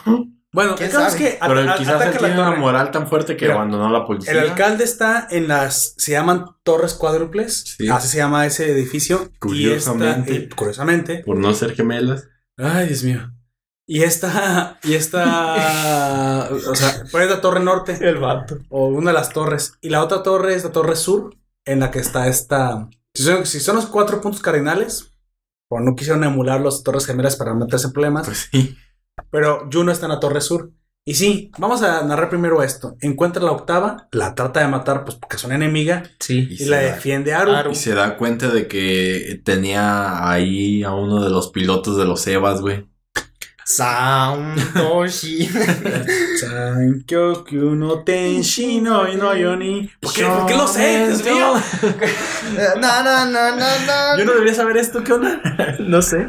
[0.51, 3.36] Bueno, el ¿Quién caso es que Pero a- quizás él tiene una moral tan fuerte
[3.36, 4.31] que Mira, abandonó la policía.
[4.31, 7.89] El alcalde está en las, se llaman torres cuádruples, Sí.
[7.89, 9.31] así se llama ese edificio.
[9.39, 10.31] Curiosamente.
[10.31, 11.23] Y esta, eh, curiosamente.
[11.25, 12.29] Por no ser gemelas.
[12.58, 13.31] Ay, Dios mío.
[13.88, 17.97] Y esta, y esta, o sea, ¿cuál es la torre norte?
[18.01, 18.60] el vato.
[18.69, 19.73] O una de las torres.
[19.81, 22.89] Y la otra torre es la torre sur, en la que está esta.
[23.13, 25.12] Si son, si son los cuatro puntos cardinales,
[25.69, 28.78] o no quisieron emular las torres gemelas para no meterse en problemas, Pues sí.
[29.32, 30.71] pero Juno está en la torre sur.
[31.08, 32.95] Y sí, vamos a narrar primero esto.
[32.99, 36.47] Encuentra la octava, la trata de matar, pues porque es una enemiga, Sí.
[36.49, 37.51] y, la da- defiende Aru.
[37.51, 37.71] Aru.
[37.71, 42.25] Y se da cuenta de que tenía ahí a uno de los pilotos de los
[42.25, 42.88] Evas, güey.
[43.65, 45.49] Santoshi.
[46.39, 49.89] Sankyoku no tenshi no no yoni.
[49.99, 51.08] ¿Por qué, ¿Por qué lo sé?
[51.08, 51.54] Dios mío?
[52.80, 54.17] No, no, no, no, no.
[54.17, 55.41] Yo no debería saber esto, ¿qué onda?
[55.80, 56.28] no sé.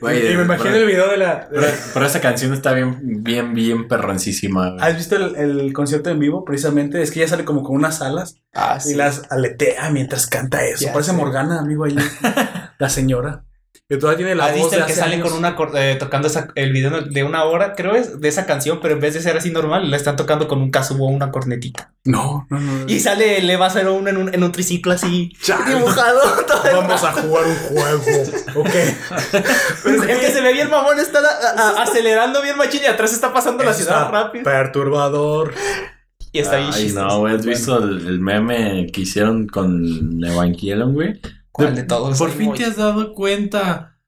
[0.00, 1.34] Oye, Y me imagino el video de la.
[1.50, 4.76] de- Pero, pero esa canción está bien, bien, bien perroncísima.
[4.80, 6.44] ¿Has visto el, el concierto en vivo?
[6.44, 10.64] Precisamente es que ella sale como con unas alas Ah, y las aletea mientras canta
[10.64, 10.84] eso.
[10.86, 11.16] Ya Parece sé.
[11.16, 11.96] Morgana, amigo, ahí.
[12.78, 13.44] la señora.
[13.86, 15.28] Y todavía tiene la ¿Has voz visto de el que sale años.
[15.28, 18.78] con una eh, tocando esa- el video de una hora, creo es, de esa canción,
[18.80, 21.30] pero en vez de ser así normal, le están tocando con un kasubo o una
[21.30, 21.92] cornetita.
[22.04, 22.84] No, no, no.
[22.86, 25.74] Y sale el Eva 01 en un, en un triciclo así Chale.
[25.74, 26.18] dibujado.
[26.72, 28.02] Vamos a jugar un juego.
[28.54, 28.70] Ok.
[29.82, 33.12] Pero es que se ve bien mamón, está a- a- acelerando bien machín y atrás
[33.12, 34.44] está pasando la ciudad rápido.
[34.44, 35.52] Perturbador.
[36.32, 37.26] Y está bien Ay, no.
[37.26, 41.20] ¿Has visto el, el meme que hicieron con Evangelion, güey?
[41.54, 42.18] ¿Cuál de todos?
[42.18, 43.98] Por fin te has dado cuenta.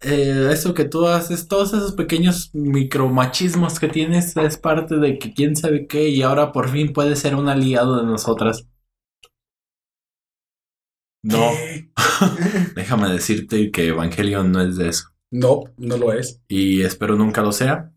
[0.00, 5.32] eh, eso que tú haces, todos esos pequeños micromachismos que tienes es parte de que
[5.34, 8.66] quién sabe qué y ahora por fin puede ser un aliado de nosotras.
[11.22, 11.50] No,
[12.76, 15.08] déjame decirte que Evangelion no es de eso.
[15.30, 16.40] No, no lo es.
[16.48, 17.92] Y espero nunca lo sea.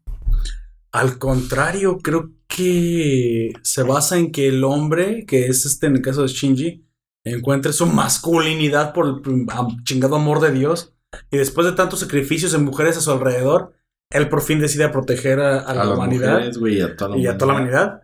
[0.92, 6.02] Al contrario, creo que se basa en que el hombre, que es este en el
[6.02, 6.86] caso de Shinji,
[7.24, 10.94] encuentre su masculinidad por el chingado amor de Dios.
[11.30, 13.74] Y después de tantos sacrificios en mujeres a su alrededor,
[14.10, 17.38] él por fin decide proteger a, a la humanidad mujeres, a toda la y a
[17.38, 18.02] toda la humanidad.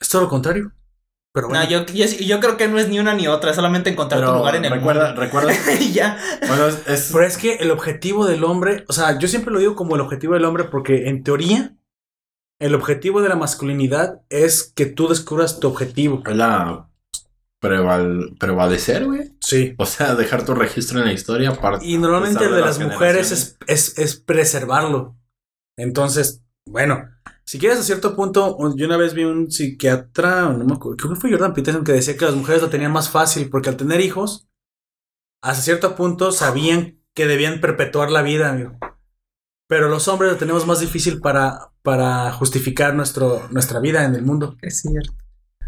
[0.00, 0.72] Es todo lo contrario.
[1.32, 3.56] Pero bueno, No, yo, yo, yo creo que no es ni una ni otra, es
[3.56, 5.20] solamente encontrar Pero tu lugar en el recuerda, mundo.
[5.20, 6.18] recuerda, Y ya.
[6.48, 9.60] bueno, es, es- pero es que el objetivo del hombre, o sea, yo siempre lo
[9.60, 11.76] digo como el objetivo del hombre porque en teoría
[12.60, 16.22] el objetivo de la masculinidad es que tú descubras tu objetivo.
[16.26, 16.89] la
[17.60, 19.32] preval- prevalecer, güey.
[19.40, 19.74] Sí.
[19.78, 21.52] O sea, dejar tu registro en la historia.
[21.54, 25.16] para Y normalmente el de las mujeres es, es, es preservarlo.
[25.78, 27.08] Entonces, bueno,
[27.44, 31.14] si quieres a cierto punto, yo una vez vi un psiquiatra, no me acuerdo, creo
[31.14, 33.76] que fue Jordan Peterson, que decía que las mujeres lo tenían más fácil porque al
[33.76, 34.48] tener hijos,
[35.42, 38.78] hasta cierto punto sabían que debían perpetuar la vida, amigo.
[39.68, 44.22] Pero los hombres lo tenemos más difícil para, para justificar nuestro, nuestra vida en el
[44.22, 44.56] mundo.
[44.62, 45.12] Es cierto.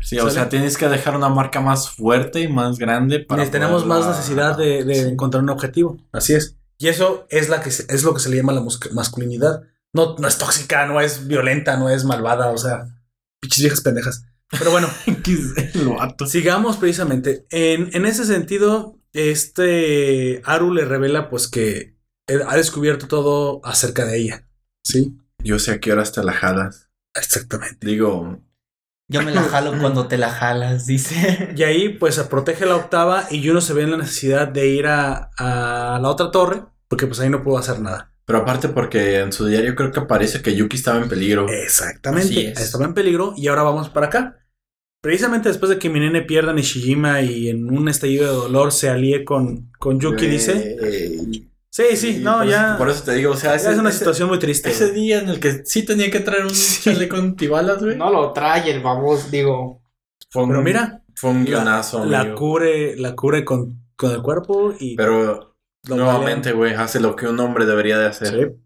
[0.03, 3.51] Sí, o sea, tienes que dejar una marca más fuerte y más grande para.
[3.51, 5.01] tenemos más necesidad de, de Sí.
[5.09, 5.97] encontrar un objetivo.
[6.13, 6.57] Así es.
[6.79, 9.63] Y eso es, la que se- es lo que se le llama la masculinidad.
[9.95, 12.87] No, no es tóxica, no es violenta, no es malvada, o sea,
[13.41, 14.25] pinches viejas pendejas.
[14.59, 14.89] Pero bueno,
[16.27, 17.47] sigamos precisamente.
[17.51, 21.97] En, en ese sentido, este Aru le revela pues que
[22.47, 24.49] ha descubierto todo acerca de ella.
[24.85, 26.89] Sí, Yo sé a qué horas te la jalas.
[27.15, 27.87] exactamente.
[27.87, 28.41] Digo,
[29.13, 31.53] Yo me la jalo cuando te la jalas, dice.
[31.57, 34.87] Y ahí pues protege la octava y Juno se ve en la necesidad de ir
[34.87, 38.13] a, a la otra torre porque pues ahí no puedo hacer nada.
[38.27, 41.49] pero aparte porque en su diario creo que aparece que Yuki estaba en peligro.
[41.49, 42.53] Exactamente.
[42.53, 42.61] Es.
[42.61, 44.39] Estaba en peligro y ahora vamos para acá.
[45.01, 48.73] Precisamente después de que mi nene pierda a Nishijima y en un estallido de dolor
[48.73, 50.77] se alíe con, con Yuki, dice.
[50.81, 51.43] Eh,
[51.75, 52.69] Sí, sí, no, por ya.
[52.69, 54.71] Eso, por eso te digo, o sea, ese, es una ese- situación muy triste.
[54.71, 55.01] ese güey.
[55.01, 56.83] día en el que sí tenía que traer un Sí.
[56.91, 57.97] chaleco antibalas, güey.
[57.97, 59.81] No lo trae el babos, digo.
[60.31, 62.37] Fue un- Pero mira, Fue un la, guionazo, la amigo.
[62.37, 64.97] cubre, la cubre con, con el cuerpo y.
[64.97, 65.57] Pero
[65.89, 68.29] nuevamente, güey, hace lo que un hombre debería de hacer.
[68.29, 68.59] Sí.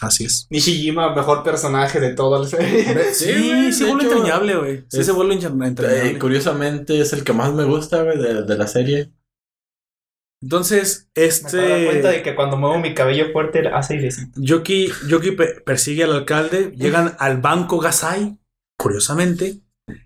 [0.00, 0.46] Así es.
[0.50, 3.12] Nishijima, mejor personaje de toda la serie.
[3.12, 4.84] Sí, güey, sí, de vuelve entrañable, güey.
[4.88, 6.10] Sí, es- se vuelve entra- entrañable.
[6.10, 9.12] Eh, curiosamente es el que más me gusta, güey, de, de la serie.
[10.42, 12.22] Entonces, Me acabo cuenta de este.
[12.22, 14.40] que cuando muevo mi cabello fuerte hace airecito.
[14.40, 18.38] Yuki, Yuki pe- persigue al alcalde, llegan al banco Gasai,
[18.78, 19.60] curiosamente,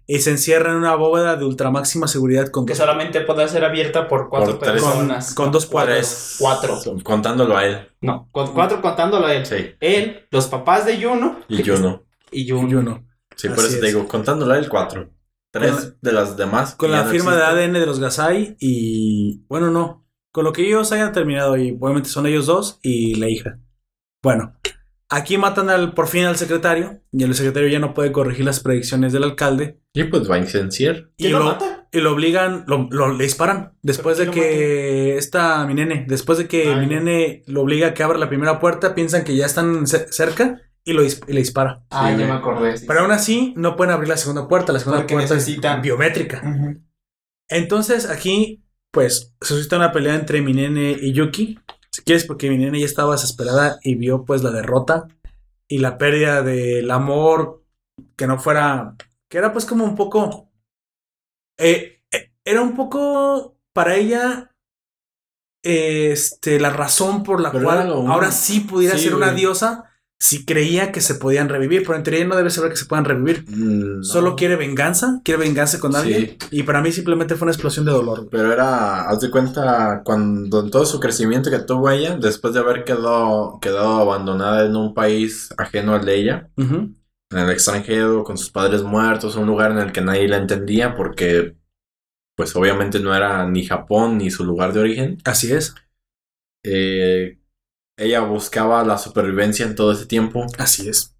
[0.06, 3.64] y se encierra en una bóveda de ultramáxima seguridad con Que dos, solamente puede ser
[3.64, 5.34] abierta por cuatro Por tres- con, personas.
[5.34, 6.36] con dos cuadros.
[6.38, 6.80] Cuatro.
[7.04, 7.88] Contándolo a él.
[8.00, 9.46] No, con cuatro contándolo a él.
[9.46, 9.74] Sí.
[9.80, 11.40] Él, los papás de Yuno.
[11.48, 12.02] Y Yuno.
[12.32, 13.06] Y uno.
[13.36, 13.92] Sí, por Así eso te es.
[13.94, 15.10] digo, contándolo a él, cuatro.
[15.52, 16.74] Tres Con de las demás.
[16.74, 17.42] Con la no firma de.
[17.44, 19.44] ADN de los Gasai y.
[19.48, 20.03] Bueno, no.
[20.34, 23.60] Con lo que ellos hayan terminado y obviamente son ellos dos y la hija.
[24.20, 24.58] Bueno,
[25.08, 28.58] aquí matan al, por fin al secretario y el secretario ya no puede corregir las
[28.58, 31.10] predicciones del alcalde Y pues va a incenciar.
[31.16, 31.86] y ¿Quién lo lo, mata?
[31.92, 33.74] y lo obligan, lo, lo- le disparan.
[33.82, 37.44] Después de ¿Pero quién lo que está mi nene, después de que Ah, mi nene
[37.46, 40.94] lo obliga a que abra la primera puerta, piensan que ya están ce- cerca y,
[40.94, 41.84] lo, dis- y le dispara.
[41.90, 42.76] Ah, Sí, ya me acordé.
[42.76, 42.86] sí.
[42.88, 45.82] Pero aún así no pueden abrir la segunda puerta, la segunda Porque puerta necesitan- es
[45.84, 46.42] biométrica.
[47.48, 48.63] Entonces aquí,
[48.94, 51.58] pues, se suscita una pelea entre mi nene y Yuki.
[51.90, 55.06] Si quieres, porque mi nene ya estaba desesperada y vio pues la derrota
[55.68, 57.62] y la pérdida del amor
[58.16, 58.96] que no fuera,
[59.28, 60.50] que era pues como un poco,
[61.58, 64.50] eh, eh, era un poco para ella
[65.62, 69.38] este, la razón por la Pero cual ahora sí pudiera Sí, ser una güey.
[69.38, 69.90] diosa
[70.24, 71.82] si creía que se podían revivir.
[71.82, 73.44] Pero en teoría no debe saber que se puedan revivir.
[73.46, 74.02] Mm, no.
[74.04, 76.38] Solo quiere venganza, quiere venganza con alguien.
[76.40, 76.48] Sí.
[76.50, 78.28] Y para mí simplemente fue una explosión de dolor.
[78.30, 82.60] Pero era, haz de cuenta, cuando en todo su crecimiento que tuvo ella, después de
[82.60, 88.38] haber quedado, quedado abandonada en un país ajeno al de ella, en el extranjero, con
[88.38, 91.54] sus padres muertos, un lugar en el que nadie la entendía porque,
[92.34, 95.18] pues obviamente no era ni Japón ni su lugar de origen.
[95.24, 95.74] Así es,
[96.64, 97.38] Eh,
[97.96, 100.46] ella buscaba la supervivencia en todo ese tiempo.
[100.58, 101.16] así es.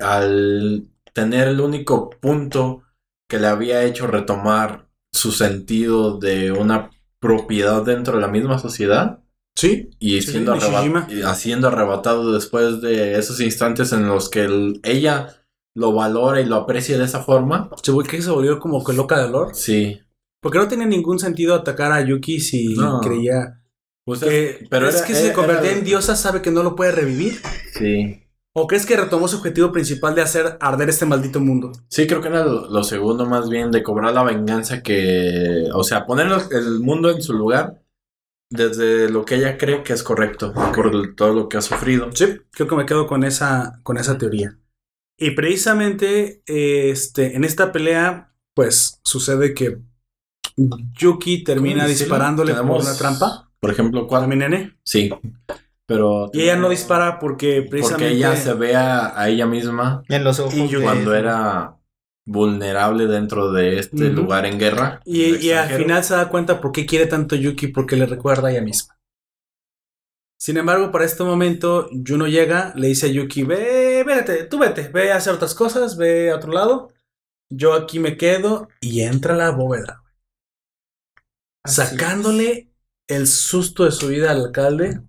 [0.00, 2.82] Al tener el único punto
[3.28, 9.20] que le había hecho retomar su sentido de una propiedad dentro de la misma sociedad,
[9.56, 11.06] Sí, y Sí, siendo, Nishijima.
[11.06, 15.28] arrebat- y siendo arrebatado después de esos instantes en los que el- ella
[15.76, 17.70] lo valora y lo aprecia de esa forma.
[17.80, 19.54] se, vol- que se volvió como que loca de dolor.
[19.54, 20.00] Sí.
[20.42, 23.00] Porque no tenía ningún sentido atacar a Yuki si No.
[23.00, 23.62] creía
[24.06, 26.62] Pues que pero es era- que se era- convertía era- en diosa, sabe que no
[26.62, 27.40] lo puede revivir.
[27.78, 28.20] Sí.
[28.56, 31.72] ¿O crees que retomó su objetivo principal de hacer arder este maldito mundo?
[31.88, 35.64] Sí, creo que era lo, lo segundo más bien de cobrar la venganza que...
[35.74, 37.82] O sea, poner el mundo en su lugar
[38.50, 42.10] desde lo que ella cree que es correcto por el- todo lo que ha sufrido.
[42.14, 44.56] Sí, creo que me quedo con esa, con esa teoría.
[45.18, 49.78] Y precisamente este, en esta pelea, pues sucede que
[50.56, 54.28] Yuki termina disparándole por una trampa Por ejemplo, a ¿cuál?
[54.28, 54.76] mi nene.
[54.84, 55.10] Sí.
[55.86, 56.28] Pero...
[56.34, 58.04] Y ella no dispara porque precisamente.
[58.04, 60.52] Porque ella se ve a, a ella misma En los ojos.
[60.52, 61.78] Y yo- de- cuando era
[62.26, 65.00] vulnerable dentro de este lugar en guerra.
[65.06, 68.50] Y, al final se da cuenta por qué quiere tanto Yuki, porque le recuerda a
[68.50, 68.98] ella misma.
[70.38, 74.88] Sin embargo, para este momento, Juno llega, le dice a Yuki, ve, vete, tú vete,
[74.88, 76.92] ve a hacer otras cosas, ve a otro lado.
[77.50, 80.02] Yo aquí me quedo y entra a la bóveda,
[81.62, 82.73] Así sacándole
[83.08, 85.00] el susto de su vida al alcalde.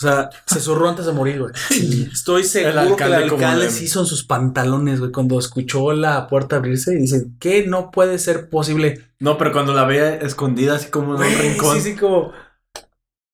[0.00, 1.52] O sea, se zurró antes de morir, güey.
[2.12, 6.26] Estoy seguro El que el alcalde se hizo en sus pantalones, güey, cuando escuchó la
[6.26, 9.12] puerta abrirse y dice, ¿qué no puede ser posible?
[9.20, 11.76] No, pero cuando la ve escondida así como en un rincón.
[11.76, 12.32] Sí, sí, como...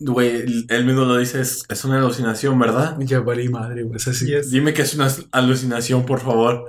[0.01, 2.96] Güey, él mismo lo dice, es, es una alucinación, ¿verdad?
[3.01, 3.96] Ya valí madre, güey.
[3.96, 4.31] Es así.
[4.51, 6.66] Dime que es una alucinación, por favor.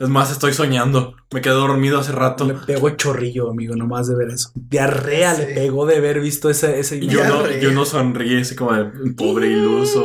[0.00, 1.14] Es más, estoy soñando.
[1.30, 2.46] Me quedé dormido hace rato.
[2.46, 4.50] Le pegó chorrillo, amigo, nomás de ver eso.
[4.54, 8.56] Diarrea le pegó de haber visto ese, ese Y yo no, yo no sonríe, así
[8.56, 10.02] como de pobre iluso.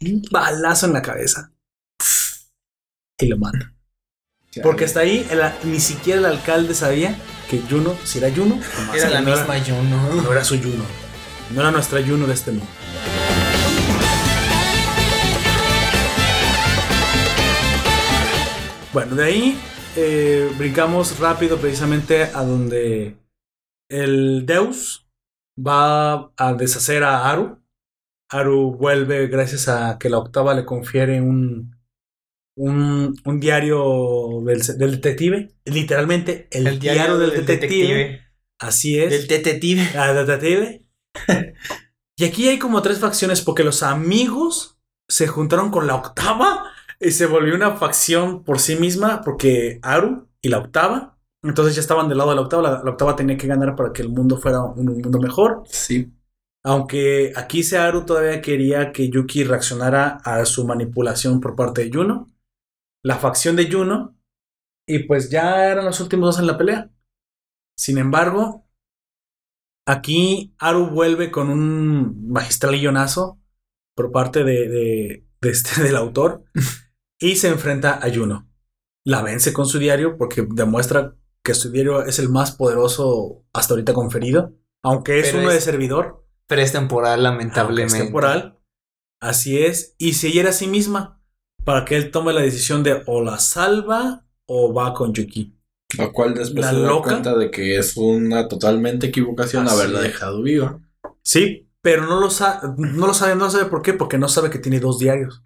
[0.00, 1.52] Un balazo en la cabeza.
[3.20, 3.74] Y lo mata.
[4.62, 7.14] Porque hasta ahí el- ni siquiera el alcalde sabía
[7.50, 8.58] que Juno, si era Juno,
[8.94, 10.22] Era la no misma Juno.
[10.22, 10.84] no era su Juno.
[11.54, 12.66] No era nuestra Juno de este mundo.
[18.94, 19.60] Bueno, de ahí
[19.96, 23.16] eh, brincamos rápido precisamente a donde
[23.90, 25.08] el Deus
[25.58, 27.60] va a deshacer a Aru.
[28.30, 31.74] Aru vuelve gracias a que la octava le confiere un,
[32.56, 35.56] un, un diario del, del detective.
[35.64, 38.20] Literalmente, el, diario, del, detective.
[38.60, 39.10] Así es.
[39.10, 39.90] Del detective.
[39.96, 40.86] Ah, detective.
[42.16, 44.78] y aquí hay como tres facciones porque los amigos
[45.08, 50.28] se juntaron con la octava y se volvió una facción por sí misma porque Aru
[50.42, 51.18] y la octava.
[51.42, 52.62] Entonces ya estaban del lado de la octava.
[52.62, 55.62] La, la octava tenía que ganar para que el mundo fuera un, un mundo mejor.
[55.66, 56.12] Sí.
[56.64, 62.30] Aunque aquí Searu todavía quería que Yuki reaccionara a su manipulación por parte de Juno.
[63.02, 64.16] La facción de Juno.
[64.86, 66.90] Y pues ya eran los últimos dos en la pelea.
[67.76, 68.66] Sin embargo,
[69.86, 73.38] aquí Aru vuelve con un magistral guionazo
[73.94, 76.44] por parte de, de- de este, del autor
[77.30, 78.48] y se enfrenta a Juno.
[79.06, 83.74] La vence con su diario porque demuestra que su diario es el más poderoso hasta
[83.74, 84.52] ahorita conferido.
[84.82, 87.96] Aunque es Pero uno es- de servidor, Pero es temporal, lamentablemente.
[87.98, 88.58] es temporal.
[89.20, 89.94] Así es.
[89.98, 91.20] Y se hiera a sí misma
[91.64, 95.56] para que él tome la decisión de o la salva o va con Yuki.
[95.98, 97.10] Lo cual después La se da loca.
[97.10, 100.80] cuenta de que es una totalmente equivocación haberla dejado viva.
[101.22, 104.50] Sí, pero no lo, sa- no lo sabe, no sabe por qué, porque no sabe
[104.50, 105.42] que tiene dos diarios.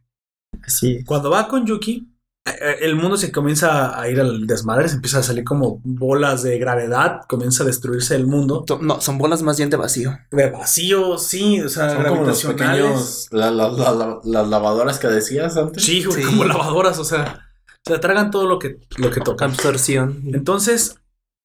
[0.66, 1.04] Sí.
[1.04, 2.08] Cuando va con Yuki,
[2.46, 5.80] eh, eh, el mundo se comienza a ir al desmadre, se empieza a salir como
[5.84, 8.64] bolas de gravedad, comienza a destruirse el mundo.
[8.80, 10.16] No, son bolas más bien de vacío.
[10.30, 14.98] De vacío, sí, o sea, Son como los pequeños, la- la- la- la- las lavadoras
[14.98, 15.82] que decías antes.
[15.84, 16.28] Sí, güey, Sí.
[16.28, 17.46] como lavadoras, o sea,
[17.86, 19.50] se tragan todo lo que, lo que tocan.
[19.50, 20.22] Absorción.
[20.32, 20.96] Entonces,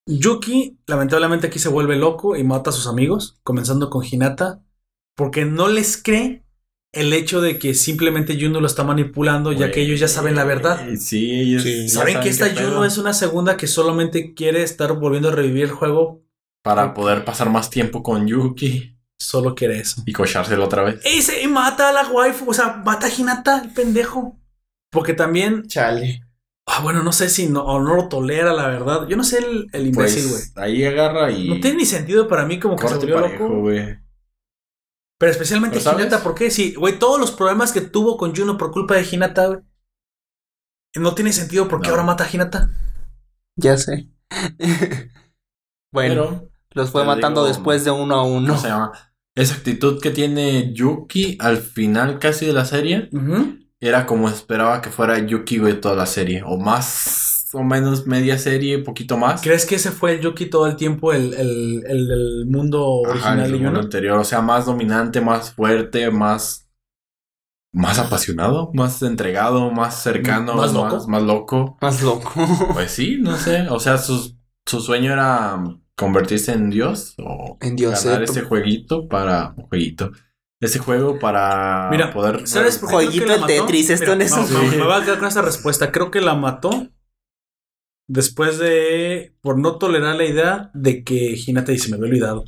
[0.05, 4.61] Yuki lamentablemente aquí se vuelve loco y mata a sus amigos, comenzando con Hinata,
[5.15, 6.42] porque no les cree
[6.93, 10.43] el hecho de que simplemente Juno lo está manipulando, ya que ellos ya saben la
[10.45, 10.87] verdad.
[10.87, 11.89] Eh, Sí, ellos Sí.
[11.89, 12.69] Saben que esta pedo.
[12.69, 16.21] Juno es una segunda que solamente quiere estar volviendo a revivir el juego.
[16.63, 18.95] Para poder pasar más tiempo con Yuki.
[19.19, 20.03] Solo quiere eso.
[20.05, 21.01] Y cochárselo otra vez.
[21.05, 24.39] Y se y mata a la waifu, o sea, mata a Hinata, el pendejo.
[24.91, 26.21] Porque también, Chale.
[26.67, 29.07] ah, bueno, no sé si no, o no lo tolera, la verdad.
[29.07, 30.33] Yo no sé el, el imbécil, güey.
[30.33, 31.47] Pues ahí agarra y.
[31.49, 33.59] no tiene ni sentido para mí como que se volvió parejo, loco.
[33.61, 33.97] güey.
[35.19, 35.99] Pero especialmente ¿Pero?
[35.99, 36.51] Hinata, ¿por qué?
[36.51, 39.59] Sí, güey, todos los problemas que tuvo con Juno por culpa de Hinata, güey.
[40.95, 41.93] No tiene sentido porque No.
[41.93, 42.69] ahora mata a Hinata.
[43.55, 44.09] Ya sé.
[45.91, 48.47] bueno, Pero, los fue matando digo, después de uno a uno.
[48.49, 48.91] ¿cómo se llama?
[49.35, 53.09] Esa actitud que tiene Yuki al final casi de la serie
[53.79, 56.43] era como esperaba que fuera Yuki, güey, toda la serie.
[56.45, 59.41] O más o menos media serie, poquito más.
[59.41, 63.11] ¿Crees que ese fue el Yuki todo el tiempo, el, el, el del mundo Ajá,
[63.11, 64.17] original el de mundo anterior.
[64.17, 66.69] O sea, más dominante, más fuerte, más.
[67.75, 70.95] Más apasionado, más entregado, más cercano, ¿Más loco?
[70.95, 71.77] Más, más loco.
[71.81, 72.31] Más loco.
[72.73, 73.67] Pues sí, no sé.
[73.69, 74.35] O sea, su,
[74.65, 75.63] su sueño era
[75.95, 79.55] convertirse en Dios o En Dios, ganar eh, ese jueguito para.
[79.69, 80.11] Jueguito.
[80.63, 82.47] Ese juego para Mira, poder.
[82.47, 83.45] ¿Sabes Jueguito el?
[83.45, 85.91] Tetris, esto Mira, no es no, Me voy a quedar con esta respuesta.
[85.91, 86.89] Creo que la mató
[88.07, 89.35] después de.
[89.41, 92.45] por no tolerar la idea de que Hinata y se me había olvidado.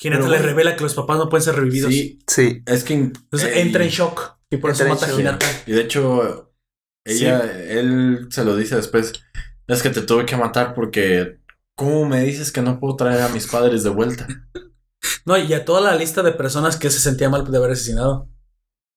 [0.00, 1.92] Hinata Pero, le revela que los papás no pueden ser revividos.
[1.92, 2.62] Sí, Sí.
[2.66, 2.94] es que.
[2.94, 4.38] Entonces eh, entra en shock.
[4.50, 5.20] Y por eso mata a.
[5.20, 5.46] Hinata.
[5.66, 6.52] Y de hecho,
[7.04, 9.12] ella, él se lo dice después.
[9.68, 11.38] Es que te tuve que matar porque.
[11.74, 14.26] ¿Cómo me dices que no puedo traer a mis padres de vuelta?
[15.24, 18.28] No, y a toda la lista de personas que se sentía mal de haber asesinado.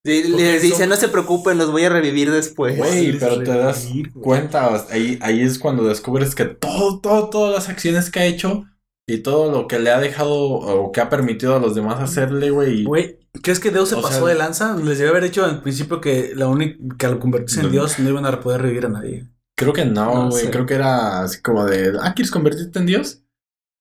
[0.06, 2.78] Les dice, son- no se preocupen, los voy a revivir después.
[2.78, 7.54] Güey, pero te das revivir, cuenta, ahí, ahí es cuando descubres que todo, todo, todas
[7.56, 8.66] las acciones que ha hecho
[9.08, 12.52] y todo lo que le ha dejado o que ha permitido a los demás hacerle,
[12.52, 12.84] güey.
[12.84, 14.76] Güey, ¿crees que Deus se O pasó sea- de lanza?
[14.78, 17.72] Les debe haber dicho al principio que la única que al convertirse en No.
[17.72, 19.28] Dios no iban a poder revivir a nadie.
[19.58, 20.52] Creo que no, güey.
[20.52, 23.24] Creo que era así como de, ah, ¿quieres convertirte en Dios?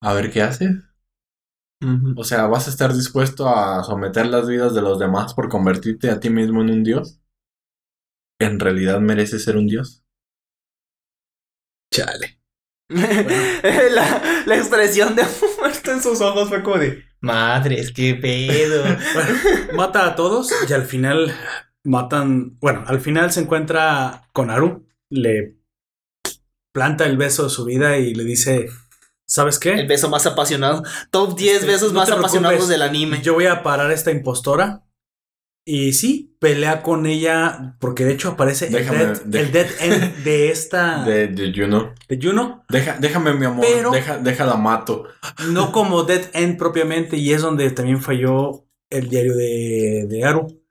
[0.01, 0.71] A ver qué haces.
[2.17, 6.11] O sea, ¿vas a estar dispuesto a someter las vidas de los demás por convertirte
[6.11, 7.21] a ti mismo en un Dios?
[8.39, 10.03] ¿En realidad mereces ser un Dios?
[11.93, 12.41] Chale.
[12.89, 15.25] la, la expresión de
[15.59, 18.85] muerto en sus ojos fue como de madres, qué pedo.
[19.15, 19.39] Bueno,
[19.75, 21.35] mata a todos y al final
[21.83, 22.59] matan.
[22.61, 25.57] Bueno, al final se encuentra con Aru, le
[26.73, 28.69] planta el beso de su vida y le dice:
[29.27, 29.73] ¿Sabes qué?
[29.73, 30.83] El beso más apasionado.
[31.11, 33.23] Top 10 Este, besos no más apasionados del anime.
[33.23, 34.83] Yo voy a parar a esta impostora.
[35.67, 39.67] Y sí, pelea con ella porque de hecho aparece Déjame- el, dead, de- el dead
[39.81, 41.95] end de esta de, De, de Juno.
[42.21, 42.65] Juno.
[42.69, 43.65] Deja, déjame, mi amor.
[43.67, 45.05] Pero- Deja, déjala mato.
[45.49, 50.63] No como dead end propiamente y es donde también falló el diario de, de Aru.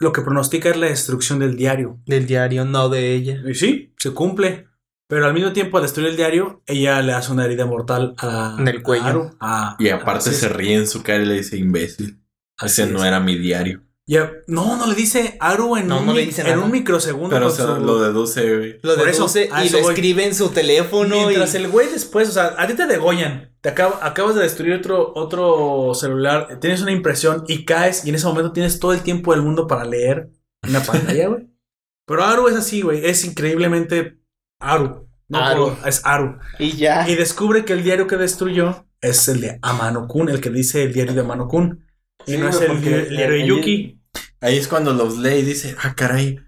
[0.00, 1.98] Lo que pronostica es la destrucción del diario.
[2.06, 3.42] Del diario, no de ella.
[3.44, 4.67] Y sí, se cumple.
[5.08, 8.56] Pero al mismo tiempo, al destruir el diario, ella le hace una herida mortal a,
[8.58, 9.04] En el cuello.
[9.04, 9.30] a Aru.
[9.40, 12.22] a- Y aparte se ríe en su cara y le dice imbécil.
[12.58, 13.82] así Ese no era mi diario.
[14.06, 16.58] Y a- no, no le dice Aru en, No, un, no le mi- dice en
[16.58, 17.30] un microsegundo.
[17.30, 18.80] Pero su- lo deduce, güey.
[18.82, 19.94] Lo eso, deduce y eso lo voy.
[19.94, 21.14] escribe en su teléfono.
[21.26, 21.56] Mientras y...
[21.58, 25.12] el güey después, o sea, a ti te degollan, te acaba- acabas de destruir otro,
[25.14, 29.32] otro celular, tienes una impresión y caes y en ese momento tienes todo el tiempo
[29.32, 30.30] del mundo para leer
[30.68, 31.48] una pantalla, güey.
[32.06, 34.18] Pero Aru es así, güey, es increíblemente
[34.60, 35.08] Aru.
[35.28, 35.74] No, Aru.
[35.76, 36.38] pero es Aru.
[36.58, 37.08] Y ya.
[37.08, 40.92] Y descubre que el diario que destruyó es el de Amano-kun, el que dice el
[40.92, 41.84] diario de Amano-kun.
[42.26, 44.00] Y Sí, no es el, porque di- el diario de Yuki.
[44.40, 46.40] Ahí es cuando los lee y dice, ah, caray.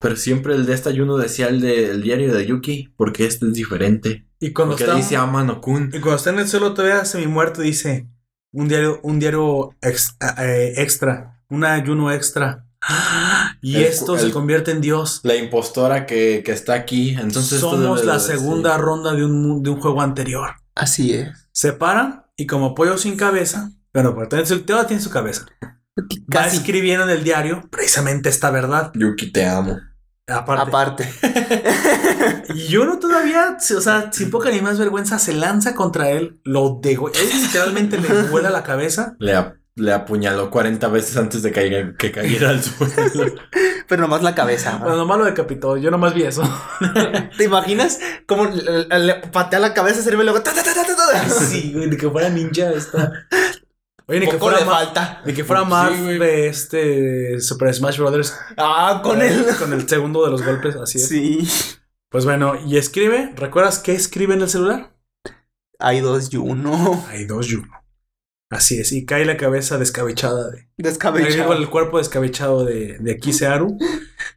[0.00, 3.46] Pero siempre el de esta Juno decía el de el diario de Yuki, porque este
[3.46, 4.26] es diferente.
[4.40, 5.90] Y cuando Porque está, dice Amano Kun.
[5.94, 8.08] y cuando está en el suelo todavía semi muerto dice
[8.52, 12.66] un diario, un diario ex- eh, extra, una Juno extra.
[13.60, 15.20] Y El- esto se el- convierte en Dios.
[15.22, 17.10] La impostora que, que está aquí.
[17.10, 20.50] Entonces Somos debe la segunda ronda de un, de un juego anterior.
[20.74, 21.48] Así es.
[21.52, 25.46] Se para y como pollo sin cabeza, pero por tener su, tiene su cabeza.
[25.62, 26.56] Va Casi.
[26.56, 28.90] escribiendo en el diario precisamente esta verdad.
[28.94, 29.78] Yuki, te amo.
[30.26, 30.62] Aparte.
[30.70, 31.12] Aparte.
[32.54, 36.40] Y yo no todavía, o sea, sin poca ni más vergüenza, se lanza contra él,
[36.44, 37.08] lo dego.
[37.08, 39.16] Él literalmente le vuela la cabeza.
[39.18, 39.32] Le,
[39.76, 43.34] le apuñaló 40 veces antes de caiga- que cayera al suelo.
[43.88, 44.76] Pero nomás la cabeza.
[44.78, 46.42] Bueno, nomás lo decapitó, yo nomás vi eso.
[47.38, 50.84] ¿Te imaginas cómo le, le- le patea la cabeza y luego ta, ta, ta, ta,
[50.84, 51.28] ta, ta?
[51.28, 53.12] Sí, güey, de que fuera ninja está.
[54.06, 55.22] Oye, ni que fuera, le falta.
[55.24, 56.18] ni que fuera Sí, güey.
[56.18, 58.36] de este Super Smash Brothers.
[58.58, 59.46] Ah, con él.
[59.58, 61.08] Con el segundo de los golpes, así es.
[61.08, 61.48] Sí.
[62.10, 63.32] Pues bueno, y escribe.
[63.36, 64.92] ¿Recuerdas qué escribe en el celular?
[65.78, 67.04] Hay dos y uno.
[67.08, 67.81] Hay dos Juno.
[68.52, 70.68] Así es, y cae la cabeza descabechada de.
[71.32, 73.78] Digo, el cuerpo descabechado de, de Kisearu.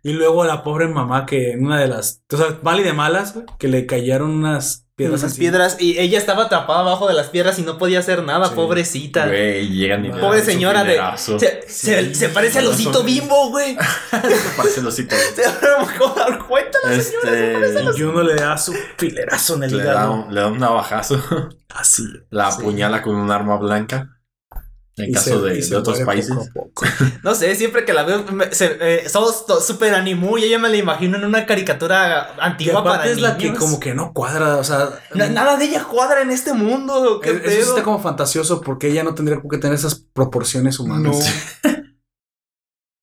[0.04, 2.22] Y luego la pobre mamá que en una de las.
[2.32, 5.42] O sea, mal y de malas, güey, que le cayeron unas piedras Unas así.
[5.42, 8.56] piedras y ella estaba atrapada abajo de las piedras y no podía hacer nada, Sí.
[8.56, 9.28] pobrecita.
[9.28, 11.00] Güey, llegan y le Pobre señora de.
[11.18, 13.78] Se, se- se parece al osito bimbo, güey.
[14.56, 15.16] Parece el osito.
[15.36, 17.66] Se me dar cuenta la señora.
[17.66, 18.00] Este.
[18.00, 20.14] Y uno le da su filerazo en el Le da, hígado.
[20.14, 21.22] un, le da un navajazo.
[21.76, 22.04] Así.
[22.30, 22.62] La Sí.
[22.62, 24.15] apuñala con un arma blanca.
[24.98, 26.34] En Y caso se- de, otros países.
[26.54, 26.86] poco.
[27.24, 30.70] No sé, siempre que la veo, me- se, eh, somos super animu y ella me
[30.70, 33.60] la imagino en una caricatura antigua para es la que niños.
[33.60, 34.90] como que no cuadra, o sea.
[35.14, 37.20] Na- nada de ella cuadra en este mundo.
[37.22, 37.70] ¿Qué es- Eso pedo?
[37.72, 41.18] está como fantasioso porque ella no tendría qué tener esas proporciones humanas.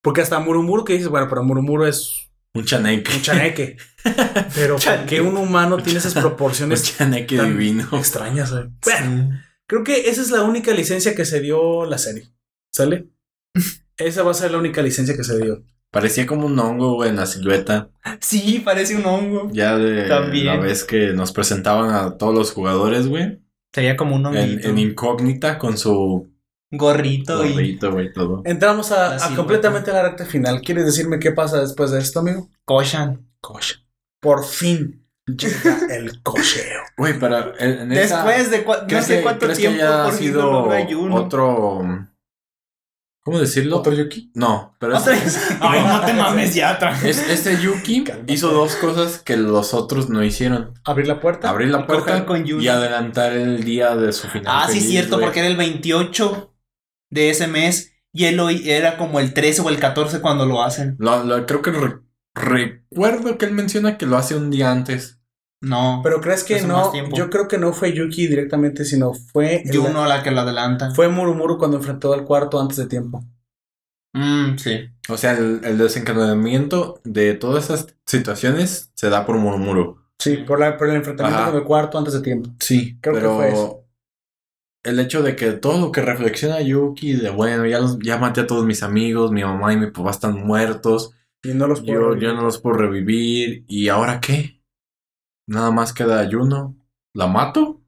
[0.02, 3.12] Porque hasta Murumuru que dices, bueno, pero Murumuro es Un chaneque.
[3.14, 3.76] un chaneque.
[4.54, 7.88] pero ¿por qué un humano tiene esas Un proporciones chaneque tan divino.
[7.92, 8.52] extrañas?
[8.84, 12.28] Bueno, creo que esa es la única licencia que se dio la serie.
[12.72, 13.08] ¿Sale?
[13.98, 15.62] Esa va a ser la única licencia que se dio.
[15.90, 17.90] Parecía como un hongo, güey, en la silueta.
[18.20, 19.50] Sí, parece un hongo.
[19.52, 20.46] Ya de También.
[20.46, 23.42] la vez que nos presentaban a todos los jugadores, güey.
[23.74, 24.68] Sería como un En, honguito.
[24.68, 26.30] en incógnita con su
[26.70, 28.40] gorrito y güey, todo.
[28.46, 30.62] Entramos a, completamente a la recta final.
[30.62, 32.48] ¿Quieres decirme qué pasa después de esto, amigo?
[32.64, 33.28] Koshan.
[33.40, 33.74] Coche.
[34.18, 36.82] Por fin llega el cocheo.
[36.96, 39.84] Güey, pero en, en esa- Después de cua- no ¿crees sé cuánto crees que tiempo
[39.84, 41.14] haya por sido no logró ayuno.
[41.16, 42.08] otro...
[43.24, 43.76] ¿Cómo decirlo?
[43.78, 44.32] ¿Otro Yuki?
[44.34, 45.56] No, pero Otra es- vez.
[45.60, 46.72] Ay, no te mames ya.
[47.04, 48.32] Es, este Yuki Cálmate.
[48.32, 50.74] hizo dos cosas que los otros no hicieron.
[50.84, 51.48] Abrir la puerta.
[51.48, 54.46] Abrir la puerta con y adelantar el día de su final.
[54.48, 55.26] Ah, sí, feliz, cierto, güey.
[55.26, 56.52] porque era el 28
[57.10, 60.44] de ese mes y él lo hi- era como el 13 o el 14 cuando
[60.44, 60.96] lo hacen.
[60.98, 61.70] Lo- lo- creo que
[62.34, 65.18] recuerdo que él menciona que lo hace un día antes.
[65.60, 70.06] No, Pero crees que no, yo creo que no fue Yuki directamente, sino fue Juno
[70.06, 70.90] la que lo adelanta.
[70.90, 73.22] fue Murumuru cuando enfrentó al cuarto antes de tiempo.
[74.12, 74.90] Mm, sí.
[75.08, 79.98] O sea, el, el desencadenamiento de todas esas situaciones se da por murmuro.
[80.18, 81.50] Sí, por, la, por el enfrentamiento Ajá.
[81.52, 82.50] con el cuarto antes de tiempo.
[82.60, 83.84] Sí, Creo que pero fue eso.
[84.84, 88.40] el hecho de que todo lo que reflexiona Yuki, de bueno, ya, los, ya maté
[88.42, 91.12] a todos mis amigos, mi mamá y mi papá están muertos,
[91.44, 92.16] Y no los yo, puedo.
[92.16, 94.62] yo no los puedo revivir, ¿y ahora qué?
[95.48, 96.76] Nada más queda Ayuno.
[97.14, 97.82] ¿La mato?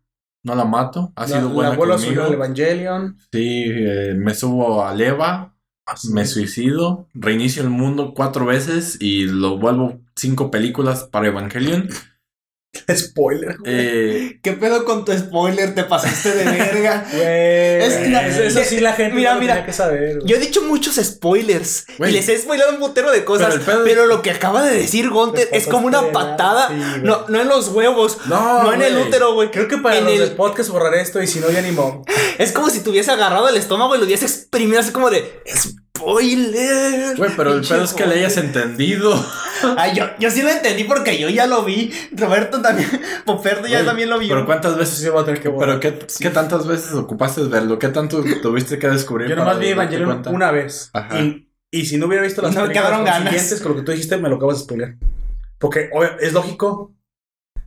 [0.44, 1.12] ¿No la mato?
[1.16, 2.26] ¿Ha La- sido la buena vuelvo a subir conmigo?
[2.28, 3.16] al Evangelion.
[3.32, 5.56] Sí, eh, me subo a Leva,
[6.12, 11.88] me suicido, reinicio el mundo cuatro veces y lo vuelvo cinco películas para Evangelion.
[12.96, 13.56] Spoiler.
[13.58, 13.74] güey.
[13.74, 15.74] Eh, ¿Qué pedo con tu spoiler?
[15.74, 17.04] Te pasaste de verga.
[17.12, 19.54] Güey, Es la- eso, eso sí la gente Mira, no mira.
[19.54, 20.16] tenía que saber.
[20.16, 20.26] güey.
[20.28, 22.10] Yo he dicho muchos spoilers Güey.
[22.10, 23.54] y les he spoilado un putero de cosas,
[23.84, 26.68] Pero lo que acaba de decir Gunter Te es como una patada.
[26.68, 29.50] sí, no, no en los huevos, no, no en el útero, güey.
[29.50, 31.70] Creo que para en los el- del podcast borraré esto y si no, ya ni
[31.72, 32.02] modo.
[32.38, 35.40] Es como si tuviese agarrado el estómago y lo hubiese exprimido así como de
[35.96, 37.16] spoiler.
[37.16, 39.12] Güey, pero el pedo es que le hayas entendido.
[39.76, 41.92] Ay, yo, yo sí lo entendí porque yo ya lo vi.
[42.12, 42.88] Roberto también,
[43.24, 44.28] Poperto ya también lo vio.
[44.34, 45.50] Pero cuántas veces voy a tener que.
[45.50, 49.28] Pero qué, qué tantas veces ocupaste verlo, qué tanto tuviste que descubrir.
[49.28, 50.30] Yo nomás vi Evangelion cuenta?
[50.30, 50.90] una vez.
[50.92, 51.20] Ajá.
[51.20, 54.28] Y, y si no hubiera visto las No consiguientes con lo que tú dijiste, me
[54.28, 54.96] lo acabas de spoiler.
[55.58, 56.92] Porque obvio, es lógico.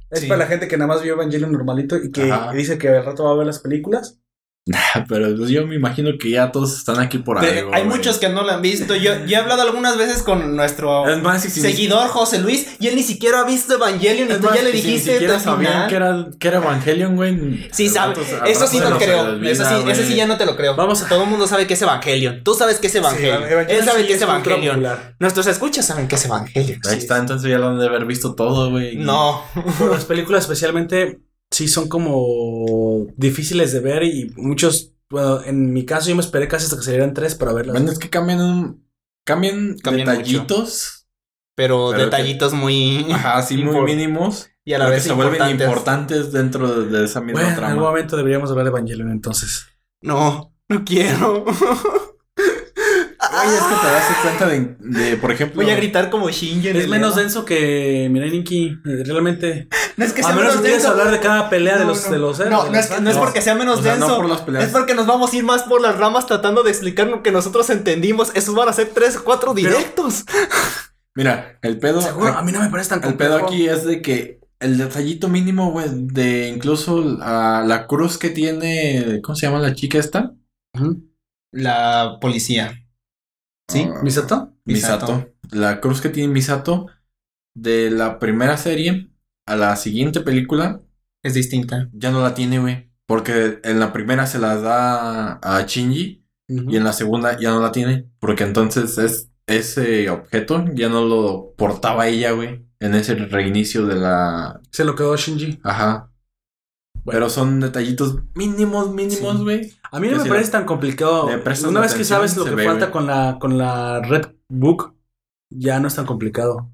[0.10, 0.28] Es Sí.
[0.28, 2.54] para la gente que nada más vio Evangelion normalito y que Ajá.
[2.54, 4.20] dice que al rato va a ver las películas.
[5.08, 7.74] Pero pues, yo me imagino que ya todos están aquí por De- algo.
[7.74, 7.98] hay güey.
[7.98, 8.96] muchos que no lo han visto.
[8.96, 12.88] Yo, yo he hablado algunas veces con nuestro Es más, ni- seguidor José Luis y
[12.88, 15.18] él ni siquiera ha visto Evangelion y es tú ya le y si dijiste Ni
[15.20, 17.70] siquiera sabían que era, que era Evangelion, güey.
[17.72, 18.16] Sí, sabe.
[18.46, 19.22] Eso sí no creo.
[19.24, 19.96] olvida, Eso sí, güey.
[19.96, 20.76] sí ya no te lo creo.
[20.76, 22.44] Vamos a- Todo el mundo sabe que es Evangelion.
[22.44, 23.44] Tú sabes que es Evangelion.
[23.44, 24.76] Sí, Evangelion Él sabe sí que es ultra Evangelion.
[24.76, 25.16] popular.
[25.20, 26.80] Nuestros escuchas saben que es Evangelion.
[26.90, 28.98] Ahí está, entonces ya lo han de haber visto todo, güey.
[28.98, 29.44] No.
[29.92, 31.20] Las películas especialmente
[31.52, 36.48] sí son como difíciles de ver y muchos, bueno, en mi caso yo me esperé
[36.48, 37.74] casi hasta que salieran tres para verlas.
[37.74, 38.88] Bueno, es que cambian un.
[39.26, 41.08] Cambian, Cambian detallitos.
[41.56, 43.06] Pero, Pero detallitos muy.
[43.12, 44.50] Ajá, así muy mínimos.
[44.64, 46.32] Y a la pero vez que se vuelven importantes.
[46.32, 47.90] dentro de, de esa misma bueno, en algún trama.
[47.90, 49.66] momento deberíamos hablar de Evangelion entonces.
[50.02, 51.46] No, no quiero.
[51.46, 55.62] Oye, es que te das cuenta de, de, por ejemplo.
[55.62, 56.70] Voy a gritar como Shinji.
[56.70, 59.68] Es el menos denso que Mirai Nikki, realmente.
[59.98, 60.92] No es que A sea menos menos que quieras denso.
[60.92, 62.12] hablar de cada pelea de No, los no.
[62.12, 63.94] de los No, de no los es, que- no es porque sea menos o sea,
[63.94, 64.08] denso.
[64.08, 64.66] no por las peleas.
[64.66, 67.32] Es porque nos vamos a ir más por las ramas tratando de explicar lo que
[67.32, 68.32] nosotros entendimos.
[68.36, 70.24] Esos van a ser tres cuatro directos.
[71.16, 72.00] Mira, el pedo.
[72.02, 73.48] Seguro, a mí no me parece tan El pedo complejo.
[73.48, 79.20] aquí es de que el detallito mínimo, güey, de incluso a la cruz que tiene.
[79.24, 80.32] ¿Cómo se llama la chica esta?
[81.52, 82.86] La policía.
[83.70, 83.88] ¿Sí?
[83.92, 84.00] Ah.
[84.04, 84.54] Misato.
[84.66, 85.30] Misato.
[85.52, 86.88] La cruz que tiene Misato
[87.56, 89.10] de la primera serie
[89.48, 90.82] a la siguiente película
[91.24, 91.90] Es distinta.
[91.94, 92.92] ya no la tiene, güey.
[93.08, 97.62] Porque en la primera se las da a Shinji y en la segunda ya no
[97.62, 98.10] la tiene.
[98.20, 102.66] Porque entonces es ese objeto ya no lo portaba ella, güey.
[102.80, 104.60] En ese reinicio de la.
[104.72, 105.60] Se lo quedó Shinji.
[105.64, 106.12] Ajá.
[107.06, 109.44] Pero son detallitos mínimos, mínimos, Sí.
[109.44, 109.74] güey.
[109.92, 111.28] A mí no me si parece la- tan complicado.
[111.70, 114.94] Una vez que sabes lo que ve, falta con la, con la Red Book,
[115.50, 116.70] ya no es tan complicado.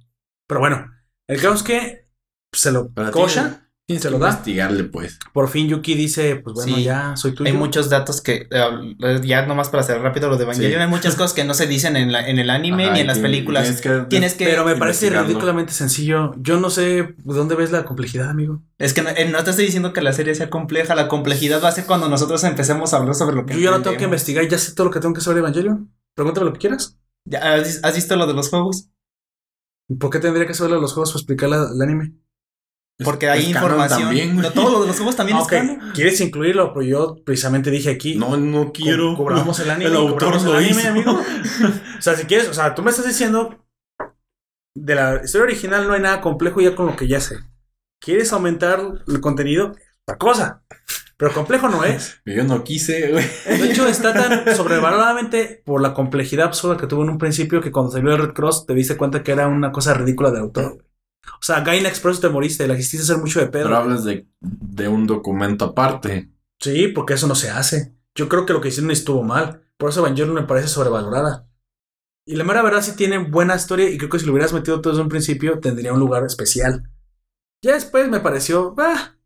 [0.48, 0.92] Pero bueno,
[1.30, 2.03] el caso es que
[2.54, 3.60] se lo cocha.
[3.86, 4.30] Tienes ¿Se que lo da?
[4.30, 5.20] investigarle, pues.
[5.34, 6.84] Por fin Yuki dice, pues bueno, Sí.
[6.86, 7.52] ya soy tuyo.
[7.52, 10.84] Hay muchos datos que, eh, ya nomás para hacer rápido lo de Evangelion, Sí.
[10.84, 13.08] hay muchas cosas que no se dicen en, la- en el anime Ajá, ni en
[13.08, 13.64] las películas.
[13.66, 14.46] Tienes que, Tienes que...
[14.46, 16.34] Pero me parece ridículamente sencillo.
[16.38, 18.62] Yo no sé dónde ves la complejidad, amigo.
[18.78, 21.62] Es que no, eh, no te estoy diciendo que la serie sea compleja, la complejidad
[21.62, 23.98] va a ser cuando nosotros empecemos a hablar sobre lo que Yo ya no tengo
[23.98, 25.92] que investigar, ya sé todo lo que tengo que saber de Evangelion.
[26.16, 26.98] Pregúntame lo que quieras.
[27.26, 28.88] ¿Ya ¿Has, visto lo de los juegos?
[30.00, 32.14] ¿Por qué tendría que saber los juegos para explicar la- el anime?
[33.04, 34.02] Porque hay información.
[34.02, 34.36] también.
[34.38, 35.52] No, todo lo de los juegos también Ah, es ok.
[35.52, 35.92] canon.
[35.94, 36.74] ¿Quieres incluirlo?
[36.74, 38.16] Pues yo precisamente dije aquí.
[38.16, 39.12] No, no quiero.
[39.12, 39.90] Co- Cobramos el anime.
[39.90, 40.90] El autor cobramos lo el anime, hizo.
[40.90, 41.12] amigo.
[41.98, 43.66] O sea, si quieres, o sea, tú me estás diciendo
[44.76, 47.38] de la historia original no hay nada complejo ya con lo que ya sé.
[48.02, 49.72] ¿Quieres aumentar el contenido?
[50.06, 50.64] Otra cosa.
[51.18, 52.22] Pero complejo no es.
[52.26, 53.26] Yo no quise, güey.
[53.46, 57.72] De hecho, está tan sobrevaloradamente por la complejidad absurda que tuvo en un principio que
[57.72, 60.84] cuando salió el Red Cross te diste cuenta que era una cosa ridícula del autor.
[61.26, 63.66] O sea, Gaina Express te moriste, la quisiste hacer mucho de pedo.
[63.66, 66.32] Pero hablas de, de un documento aparte.
[66.60, 67.96] Sí, porque eso no se hace.
[68.16, 69.64] Yo creo que lo que hicieron estuvo mal.
[69.78, 71.50] Por eso Evangelion me parece sobrevalorada.
[72.26, 74.80] Y la mera verdad sí tiene buena historia y creo que si lo hubieras metido
[74.80, 76.90] todo desde un principio tendría un lugar especial.
[77.62, 79.18] Ya después me pareció, ah,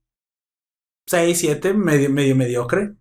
[1.07, 2.95] 6, 7, medio, medio mediocre.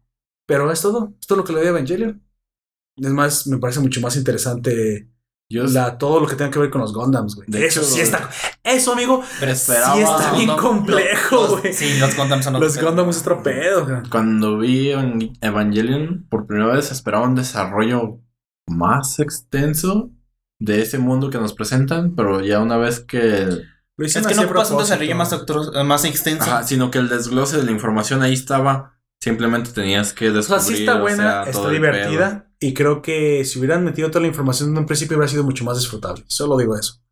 [0.47, 1.15] Pero es todo.
[1.21, 2.23] Es todo lo que le doy a Evangelion.
[2.97, 5.11] Es más, me parece mucho más interesante
[5.49, 7.47] Yo la, todo lo que tenga que ver con los Gundams, güey.
[7.49, 8.29] De Eso hecho, sí está.
[8.65, 9.95] Eso, amigo, pero esperaba.
[9.95, 11.73] sí está bien complejo, los- güey.
[11.73, 12.87] Sí, los Gundam son otro Los pedo.
[12.89, 14.03] Gundams es otro pedo, güey.
[14.11, 18.21] Cuando vi Evan- Evangelion por primera vez esperaba un desarrollo
[18.67, 20.11] más extenso
[20.59, 23.47] de ese mundo que nos presentan, pero ya una vez que...
[23.99, 25.15] Lo Es que no a ocupas un desarrollo
[25.85, 26.43] más, extenso.
[26.51, 28.96] Ajá, sino que el desglose de la información ahí estaba,
[29.27, 30.61] simplemente tenías que O descubrir.
[30.63, 32.47] sea, sí está o buena, sea, está divertida.
[32.61, 35.65] Y creo que si hubieran metido toda la información en un principio hubiera sido mucho
[35.65, 36.25] más disfrutable.
[36.29, 37.03] Solo digo eso.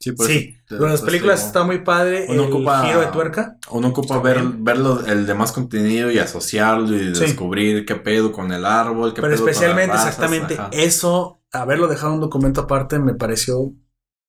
[0.00, 2.26] Sí, por sí, pero las te películas está muy padre.
[2.28, 3.56] Uno el ocupa- giro de tuerca.
[3.70, 7.20] Uno ocupa ver, verlo, el demás contenido y asociarlo y Sí.
[7.20, 10.70] descubrir qué pedo con el árbol, qué Pero pedo con las especialmente, razas, exactamente, ajá.
[10.72, 13.72] eso, haberlo dejado un documento aparte, me pareció.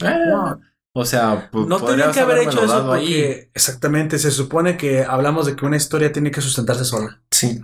[0.03, 0.59] Eh, wow.
[0.95, 3.05] O sea, No tenían podrías que haber hecho eso ahí.
[3.05, 7.21] porque, exactamente, se supone que hablamos de que una historia tiene que sustentarse sola.
[7.31, 7.61] Sí.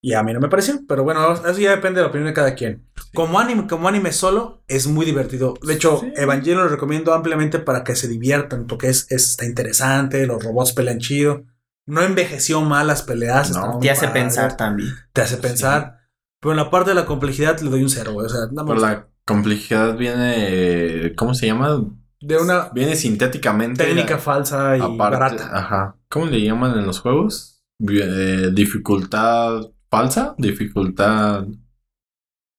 [0.00, 2.34] Y a mí no me pareció, pero bueno, eso ya depende de la opinión de
[2.34, 2.86] cada quien.
[3.14, 5.54] Como anime, como anime solo, es muy divertido.
[5.62, 6.12] De hecho, Sí.
[6.16, 10.72] Evangelion lo recomiendo ampliamente para que se diviertan, porque es, es- está interesante, los robots
[10.72, 11.44] pelean chido.
[11.86, 13.50] No envejeció mal las peleas.
[13.50, 14.90] No, Te hace pensar también.
[15.14, 15.96] Te hace pensar.
[16.40, 18.26] Pero en la parte de la complejidad le doy un cero, güey.
[18.26, 21.14] O sea, nada Por más la complejidad viene.
[21.16, 21.82] ¿Cómo se llama?
[22.20, 23.84] De una Viene sintéticamente.
[23.84, 25.50] técnica falsa y aparte, barata.
[25.56, 25.96] Ajá.
[26.08, 27.62] ¿Cómo le llaman en los juegos?
[27.88, 31.46] Eh, dificultad falsa, dificultad.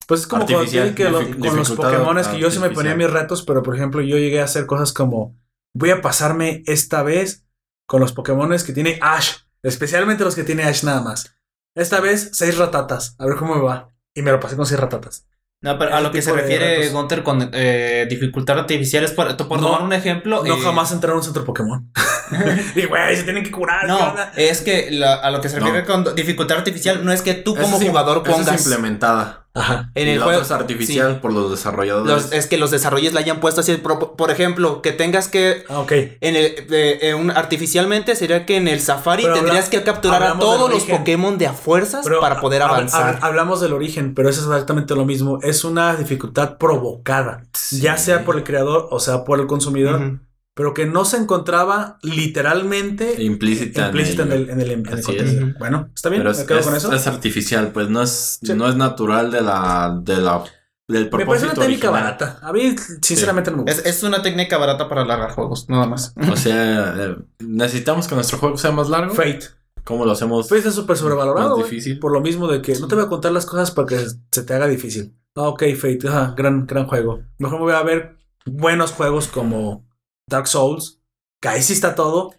[0.07, 1.03] Pues es como cuando Artificial, tienen que
[1.35, 2.97] lo- con los Pokémon que yo se me ponía artificial.
[2.97, 5.37] mis retos, pero por ejemplo, yo llegué a hacer cosas como
[5.75, 7.45] voy a pasarme esta vez
[7.85, 11.35] con los Pokémon que tiene Ash, especialmente los que tiene Ash nada más.
[11.75, 13.89] Esta vez seis ratatas, a ver cómo me va.
[14.15, 15.27] Y me lo pasé con seis ratatas.
[15.61, 16.87] No, pero a lo que se refiere.
[16.89, 20.41] Gunter con eh, dificultad artificial es por, por No, tomar un ejemplo.
[20.45, 21.91] No eh, jamás entrar a un centro Pokémon.
[22.75, 23.81] y güey, se tienen que curar.
[23.81, 25.65] ¿qué No, es que la- a lo que se No.
[25.65, 29.47] refiere con dificultad artificial no es que tú como es jugador pongas es implementada.
[29.55, 29.91] Ajá.
[29.95, 30.41] en y el la juego.
[30.41, 32.07] otra es artificial por los desarrolladores.
[32.13, 33.75] Los- es que los desarrollos la hayan puesto así.
[33.77, 35.63] Por, por ejemplo, que tengas que.
[35.67, 35.91] Ah, ok.
[36.21, 39.83] En el, eh, eh, un- artificialmente sería que en el Safari Pero tendrías habla- que
[39.83, 40.83] capturar a todos los.
[40.83, 43.15] Pokémon de a fuerzas Pero para poder hab- avanzar.
[43.19, 45.39] hab- hablamos del origen, pero eso es exactamente lo mismo.
[45.41, 50.19] Es una dificultad provocada, ya sea por el creador o sea por el consumidor.
[50.59, 55.47] Pero que no se encontraba literalmente Implícita, implícita en el, en el, en el contenido.
[55.47, 55.57] es.
[55.57, 56.93] Bueno, está bien, Pero me es, quedo es- con eso.
[56.93, 58.53] es artificial, pues no es, Sí.
[58.55, 60.43] no es natural de la, de la,
[60.87, 62.17] del me propósito parece una técnica original.
[62.17, 62.39] barata.
[62.45, 63.87] A mí, sinceramente, no me gusta.
[63.89, 66.13] Es, es una técnica barata para alargar juegos, nada más.
[66.29, 69.13] O sea, eh, necesitamos que nuestro juego sea más largo.
[69.15, 69.39] Fate.
[69.85, 70.49] ¿Cómo lo hacemos?
[70.49, 71.57] Fate está súper sobrevalorado.
[71.57, 71.69] Más.
[72.01, 74.43] Por lo mismo de que no te voy a contar las cosas para que se
[74.43, 75.15] te haga difícil.
[75.35, 77.21] Ah, ok, Fate, ajá, gran, gran juego.
[77.37, 79.87] Mejor me voy a ver buenos juegos como
[80.29, 80.99] Dark Souls,
[81.41, 82.33] que ahí sí está todo.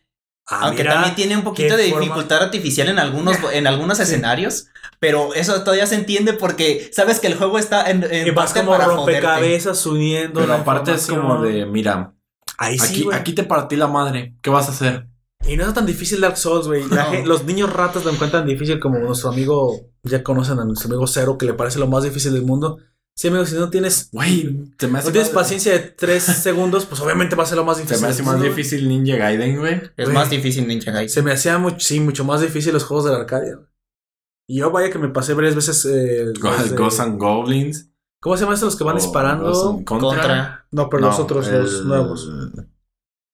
[0.48, 4.00] Ah, Aunque mira, también tiene un poquito de forma- dificultad artificial en algunos, en algunos
[4.00, 4.66] escenarios,
[4.98, 8.52] pero eso todavía se entiende porque sabes que el juego está en, en Y vas
[8.52, 10.40] parte como rompecabezas uniendo.
[10.40, 12.14] Pero la aparte es como de, mira,
[12.58, 13.16] Ahí sí, aquí, güey.
[13.16, 14.36] aquí te partí la madre.
[14.42, 15.06] ¿Qué vas a hacer?
[15.46, 16.84] Y no es tan difícil Dark Souls, güey.
[16.84, 17.24] No.
[17.24, 21.38] Los niños ratas lo encuentran difícil como nuestro amigo, ya conocen a nuestro amigo Cero,
[21.38, 22.76] que le parece lo más difícil del mundo.
[23.20, 26.22] Sí, amigo, si no tienes, Güey, se me hace no tienes más- paciencia de tres
[26.42, 27.96] segundos, pues obviamente va a ser lo más difícil.
[27.98, 29.82] Se me hace más difícil Ninja Gaiden, güey.
[29.98, 31.10] Es más difícil Ninja Gaiden.
[31.10, 33.58] Se me hacía mucho, sí, mucho más difícil los juegos de la Arcadia.
[34.48, 35.84] Y yo vaya que me pasé varias veces.
[35.84, 35.88] eh,
[36.32, 37.90] de- Ghosts and Goblins.
[38.22, 39.52] ¿Cómo se llaman estos los que van o disparando?
[39.84, 39.98] Contra.
[39.98, 40.66] Contra.
[40.70, 42.26] No, pero No, los otros, los el- nuevos.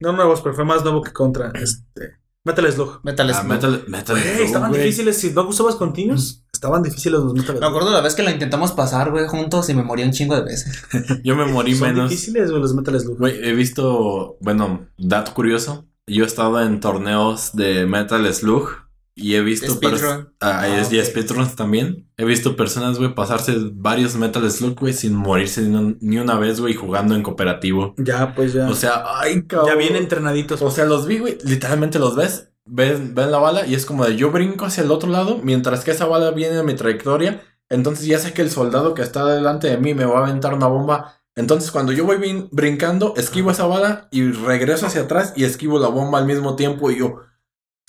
[0.01, 1.53] No nuevos, pero fue más nuevo que contra.
[1.55, 2.19] Este.
[2.45, 3.01] Metal Slug.
[3.05, 3.47] Metal Ah, Slug.
[3.53, 5.17] Metal, Metal Slug, estaban difíciles.
[5.17, 8.73] Si no usabas continuos, estaban difíciles los Metal Me acuerdo la vez que lo intentamos
[8.73, 10.83] pasar, güey, juntos y me morí un chingo de veces.
[11.25, 12.11] Yo me morí Son menos.
[12.11, 13.19] difíciles, güey, los Metal Slug.
[13.19, 15.87] Güey, he visto, bueno, dato curioso.
[16.09, 18.69] Yo he estado en torneos de Metal Slug
[19.15, 20.29] y he visto Speedrun.
[20.41, 21.05] Ah, Ah, es- y ok.
[21.07, 22.09] speedruns también.
[22.19, 26.37] He visto personas, güey, pasarse varios Metal Slug, güey, sin morirse ni, un- ni una
[26.39, 27.95] vez, güey, jugando en cooperativo.
[27.99, 28.69] Ya, pues ya.
[28.69, 29.71] O sea, ay, cabrón.
[29.71, 30.61] ya bien entrenaditos.
[30.63, 34.17] O sea, los vi, güey, literalmente los ves, ven, la bala y es como de
[34.17, 37.43] yo brinco hacia el otro lado mientras que esa bala viene a mi trayectoria.
[37.69, 40.55] Entonces ya sé que el soldado que está delante de mí me va a aventar
[40.55, 41.21] una bomba.
[41.35, 45.89] Entonces cuando yo voy brincando, esquivo esa bala y regreso hacia atrás y esquivo la
[45.89, 46.91] bomba al mismo tiempo.
[46.91, 47.21] Y yo,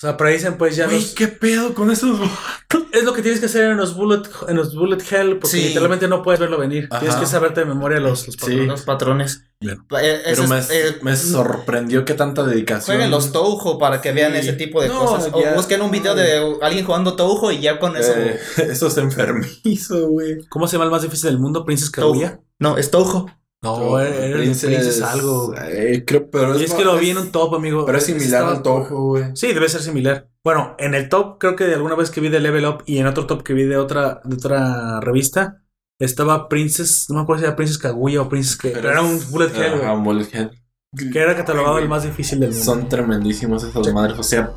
[0.00, 2.20] sea, dicen, pues ya los- ¿qué pedo con esos?
[2.92, 5.68] Es lo que tienes que hacer en los Bullet, en los bullet Hell, porque Sí.
[5.68, 6.86] literalmente no puedes verlo venir.
[6.90, 7.00] Ajá.
[7.00, 8.40] Tienes que saberte de memoria los, los Sí.
[8.40, 8.66] patrones.
[8.68, 9.42] Los patrones.
[9.60, 9.78] Bien.
[10.00, 12.96] Eh, Pero me, es- eh, me sorprendió que tanta dedicación.
[12.96, 14.14] Jueguen los Touhou para que Sí.
[14.14, 15.32] vean ese tipo de No, cosas.
[15.32, 18.12] ya- O busquen un video de alguien jugando Touhou y ya con eso.
[18.16, 18.38] Eh,
[18.70, 20.38] eso es enfermizo, güey.
[20.48, 21.64] ¿Cómo se llama el más difícil del mundo?
[21.64, 21.90] ¿Princess.
[21.90, 22.40] Kaguya?
[22.58, 23.26] No, es Touhou.
[23.62, 25.52] No, era era Princess algo.
[25.60, 27.84] eh, creo, pero Y es que lo vi en un top, amigo.
[27.84, 29.24] Pero es similar al Toho, güey.
[29.34, 30.28] Sí, debe ser similar.
[30.44, 32.98] Bueno, en el top, creo que de alguna vez que vi de Level Up y
[32.98, 35.62] en otro top que vi de otra, de otra revista,
[36.00, 38.68] estaba Princess, no me acuerdo si era Princess Kaguya o Princess que.
[38.70, 40.50] Pero, era un Bullet Hell, güey, un bullet hell.
[41.12, 42.64] que era catalogado el más difícil del mundo.
[42.64, 43.92] Son tremendísimos esas Sí.
[43.92, 44.16] madres.
[44.18, 44.52] O sea,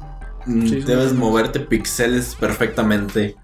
[0.46, 1.16] mm, sí, debes sí.
[1.16, 3.36] moverte pixeles perfectamente.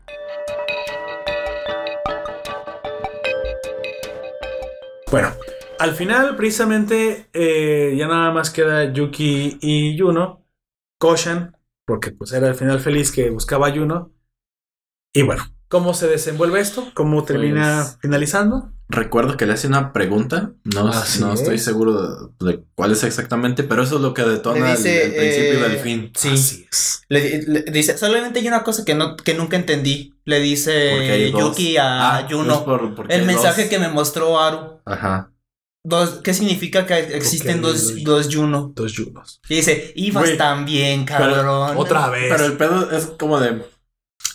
[5.12, 5.32] Bueno,
[5.80, 10.44] al final, precisamente, eh, ya nada más queda Yuki y Yuno.
[11.00, 11.56] Koshan,
[11.86, 14.12] porque pues era el final feliz que buscaba Yuno.
[15.14, 16.88] Y bueno, ¿cómo se desenvuelve esto?
[16.96, 18.74] ¿Cómo termina Pues- finalizando?
[18.90, 20.52] Recuerdo que le hace una pregunta.
[20.64, 21.64] No, Así no estoy es.
[21.66, 25.14] seguro de, de cuál es exactamente, pero eso es lo que detona el- dice, el,
[25.16, 26.12] principio eh, del fin.
[26.16, 26.30] Sí.
[26.30, 27.02] Así es.
[27.10, 30.14] Le, le dice, solamente hay una cosa que no que nunca entendí.
[30.24, 31.32] Le dice.
[31.32, 32.64] Yuki a Ah, Yuno.
[32.64, 33.70] por- el mensaje dos.
[33.70, 34.80] que me mostró Aru.
[34.86, 35.32] Ajá.
[35.84, 38.72] Dos, ¿Qué significa que existen dos, dos- dos Yuno?
[38.76, 39.42] Dos Yunos.
[39.50, 41.76] Y dice, ibas también, cabrón.
[41.78, 42.26] Otra vez.
[42.30, 43.64] Pero el pedo es como de.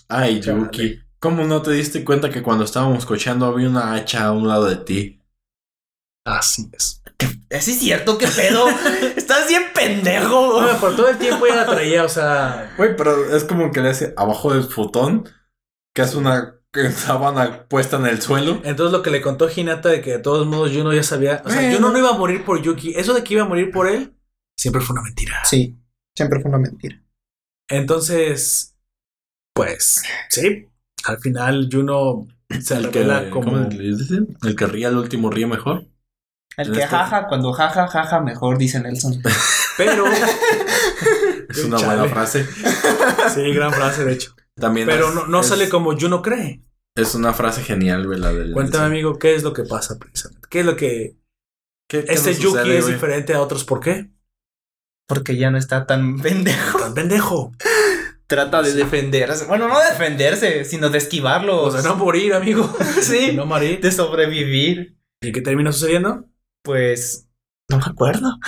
[0.08, 0.40] Ay.
[0.40, 0.98] Yuki.
[1.22, 4.64] ¿Cómo no te diste cuenta que cuando estábamos cocheando había una hacha a un lado
[4.64, 5.22] de ti?
[6.26, 7.00] Así es.
[7.48, 8.18] ¿Es cierto?
[8.18, 8.68] ¿Qué pedo?
[9.16, 10.54] Estás bien pendejo.
[10.54, 12.74] Bueno, por todo el tiempo ya la traía, o sea.
[12.76, 15.28] Güey, pero es como que le hace abajo del futón,
[15.94, 16.56] que es una
[16.96, 18.60] sábana puesta en el suelo.
[18.64, 21.40] Entonces lo que le contó Hinata de que de todos modos Yuno ya sabía.
[21.44, 21.76] O sea, Bueno.
[21.76, 22.94] Yuno no iba a morir por Yuki.
[22.96, 24.18] Eso de que iba a morir por él,
[24.58, 25.40] siempre fue una mentira.
[25.44, 25.78] Sí,
[26.16, 27.00] siempre fue una mentira.
[27.68, 28.76] Entonces,
[29.54, 30.68] pues, sí.
[31.04, 32.26] Al final Juno
[32.60, 33.44] se El que, como...
[33.52, 34.36] ¿cómo le dicen?
[34.42, 35.86] El que ría al último ríe mejor.
[36.56, 39.22] El que este- jaja, cuando jaja, jaja, mejor, dice Nelson.
[39.76, 40.04] Pero...
[41.48, 41.98] Es una Chale.
[42.00, 42.46] buena frase.
[43.34, 44.34] Sí, gran frase, de hecho.
[44.56, 46.62] También Pero es- no, no es- sale como Juno cree.
[46.96, 48.52] Es una frase genial, güey, la del.
[48.52, 50.46] Cuéntame, amigo, ¿qué es lo que pasa precisamente?
[50.50, 51.16] ¿Qué es lo que...
[51.90, 53.64] ¿Qué- qué Este Yuki sucede, es diferente a otros?
[53.64, 54.10] ¿Por qué?
[55.06, 56.78] Porque ya no está tan pendejo.
[56.78, 57.52] Tan pendejo.
[58.32, 59.44] Trata de defenderse.
[59.44, 61.64] Bueno, no defenderse, sino de esquivarlo.
[61.64, 62.66] O sea, no morir, amigo.
[63.02, 63.32] Sí.
[63.34, 63.78] No morir.
[63.78, 64.96] De sobrevivir.
[65.20, 66.24] ¿Y qué termina sucediendo?
[66.62, 67.28] Pues.
[67.72, 68.38] No me acuerdo.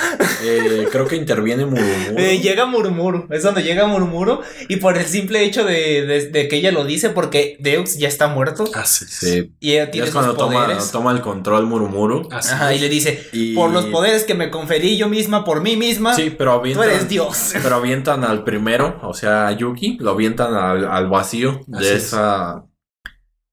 [0.43, 2.15] Eh, creo que interviene Murumuru.
[2.19, 3.27] Eh, llega Murmuro.
[3.31, 4.43] Es donde llega Murmuro.
[4.69, 8.09] Y por el simple hecho de, de- de que ella lo dice, porque Deux ya
[8.09, 8.65] está muerto.
[8.75, 9.55] Así Sí.
[9.61, 10.91] Y ella Y tiene es sus cuando toma, poderes.
[10.91, 12.29] toma el control Murumuru.
[12.31, 12.83] Así Ajá, y es.
[12.83, 13.55] le dice: Y...
[13.55, 16.91] Por los poderes que me conferí yo misma, por mí misma, Sí, pero tú avientan.
[16.91, 17.53] eres Dios.
[17.63, 21.97] Pero avientan al primero, o sea, a Yuki, lo avientan al, al vacío Así de
[21.97, 22.05] es.
[22.05, 22.65] esa.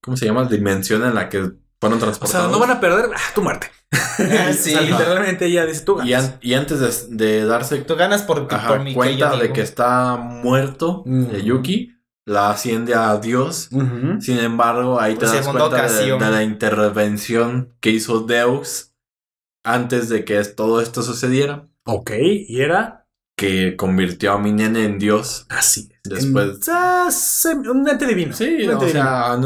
[0.01, 0.45] ¿Cómo se llama?
[0.45, 1.51] Dimensión en la que
[1.81, 2.45] fueron O transportados.
[2.45, 3.67] sea, no van a perder ah, tu muerte.
[4.53, 4.73] Sí.
[4.73, 6.01] O sea, literalmente ella dice tú.
[6.03, 6.79] y, an- y antes
[7.09, 9.53] de, de darse Tú ganas por, ajá, por mi cuenta que de digo.
[9.55, 11.25] que está muerto Mm.
[11.25, 13.69] de Yuki, la asciende a Dios.
[14.19, 18.93] Sin embargo, ahí te das cuenta de, la intervención que hizo Deus
[19.65, 22.11] antes de que todo esto sucediera, Ok,
[22.47, 25.47] y era que convirtió a mi nene en Dios.
[25.49, 25.89] así.
[26.03, 26.11] es.
[26.11, 26.59] Después-
[27.45, 28.33] En- un ente divino.
[28.33, 28.87] Sí, un o divino.
[28.91, 29.37] sea,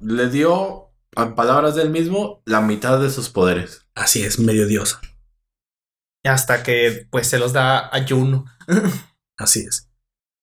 [0.00, 0.89] le dio,
[1.20, 3.86] a palabras del mismo, la mitad de sus poderes.
[3.94, 5.00] Así es, medio diosa.
[6.24, 8.44] Hasta que pues se los da a Juno.
[9.38, 9.88] Así es.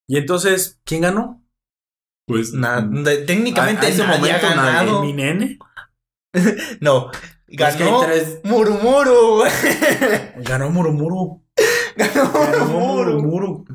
[0.10, 1.44] Y entonces, ¿quién ganó?
[2.28, 4.56] Pues Na- de- técnicamente a ese momento nadie.
[4.56, 5.02] ganado.
[5.04, 5.60] ¿Mi nene?
[6.82, 7.10] No.
[7.48, 9.44] Es que Ganó tres- Murumuru.
[10.38, 11.46] Ganó Murumuru.
[11.96, 13.22] Ganó Ganó Murumuru.
[13.22, 13.66] Murumuru.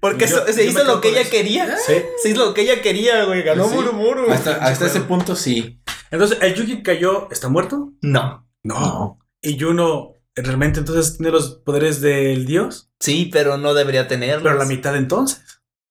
[0.00, 1.30] Porque Yo- se yo hizo lo que ella eso.
[1.30, 1.76] quería.
[1.78, 1.94] Sí.
[2.22, 3.42] Se hizo lo que ella quería, güey.
[3.42, 3.76] Ganó Pues sí.
[3.84, 4.30] Murumuru.
[4.30, 5.80] hasta, hasta ese punto sí.
[6.10, 7.92] Entonces, ¿el Yuki cayó está muerto?
[8.02, 8.46] No.
[8.62, 9.18] No.
[9.42, 12.90] ¿Y Juno realmente entonces tiene los poderes del dios?
[13.00, 14.44] Sí, pero no debería tenerlo.
[14.44, 15.42] Pero la mitad entonces.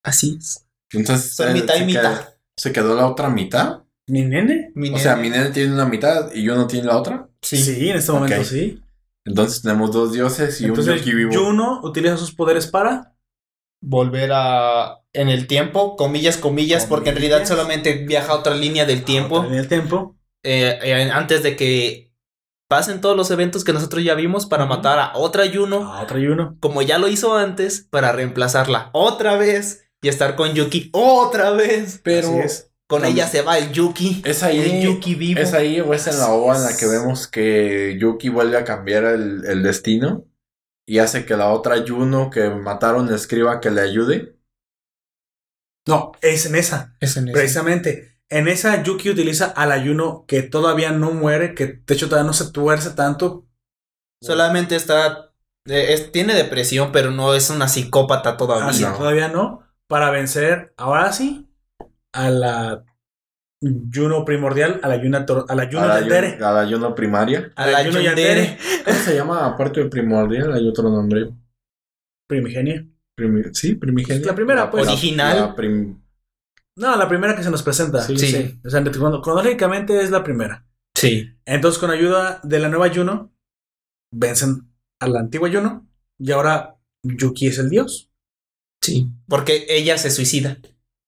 [0.03, 0.65] Así es.
[0.91, 2.01] Entonces Son eh, mitad y se mitad.
[2.19, 3.83] quedó- se quedó la otra mitad.
[4.07, 4.71] ¿Mi nene?
[4.75, 7.27] Mi O sea, mi nene tiene una mitad y yo no tiene la otra.
[7.41, 8.81] Sí, en este momento sí.
[9.25, 11.33] Entonces tenemos dos dioses y Entonces, un Yuki vivo.
[11.33, 13.14] Juno utiliza sus poderes para.
[13.87, 14.99] Volver a.
[15.13, 19.45] En el tiempo, comillas, comillas, porque en realidad solamente viaja a otra línea del tiempo.
[19.45, 20.15] En el tiempo.
[20.43, 22.11] eh, eh, antes de que
[22.67, 26.17] pasen todos los eventos que nosotros ya vimos para matar a otra Juno, A otra
[26.17, 26.57] Juno.
[26.59, 32.01] como ya lo hizo antes, para reemplazarla otra vez y estar con Yuki otra vez.
[32.03, 32.29] Pero.
[32.87, 34.21] Con ella se va el Yuki.
[34.25, 34.59] es ahí.
[34.59, 35.39] El Yuki vivo.
[35.39, 38.63] ¿Es ahí o es en la OVA en la que vemos que Yuki vuelve a
[38.63, 40.25] cambiar el, el destino
[40.87, 44.37] y hace que la otra Juno que mataron escriba que le ayude?
[45.87, 46.95] No, es en esa.
[46.99, 47.33] Es en ese.
[47.33, 48.19] Precisamente.
[48.29, 52.33] En esa Yuki utiliza al ayuno que todavía no muere, que de hecho todavía no
[52.33, 53.47] se tuerce tanto.
[54.21, 55.31] Solamente está.
[55.67, 58.67] eh, es- tiene depresión, pero no es una psicópata todavía.
[58.67, 58.95] Así, no.
[58.97, 59.63] todavía no.
[59.87, 61.47] Para vencer, ahora sí,
[62.13, 62.83] a la
[63.93, 66.37] Juno primordial, a la Juno, tor- a la Juno a, la, Yandere.
[66.37, 67.51] Yu- a la Juno primaria.
[67.55, 68.57] A la Juno Yandere.
[68.85, 70.53] ¿Cómo se llama aparte de primordial?
[70.53, 71.29] Hay otro nombre.
[72.27, 72.85] Primigenia.
[73.17, 74.25] Primi- sí, primigenia.
[74.27, 74.87] La primera, pues.
[74.87, 75.37] Original.
[75.39, 76.01] la prim-
[76.77, 78.01] No, la primera que se nos presenta.
[78.01, 78.59] Sí, sí.
[78.65, 80.67] O sea, crono- cronológicamente es la primera.
[80.97, 81.29] Sí.
[81.45, 83.33] Entonces, con ayuda de la nueva Juno,
[84.13, 85.87] vencen a la antigua Juno.
[86.19, 88.11] Y ahora Yuki es el dios.
[88.81, 89.09] Sí.
[89.27, 90.57] Porque ella se suicida.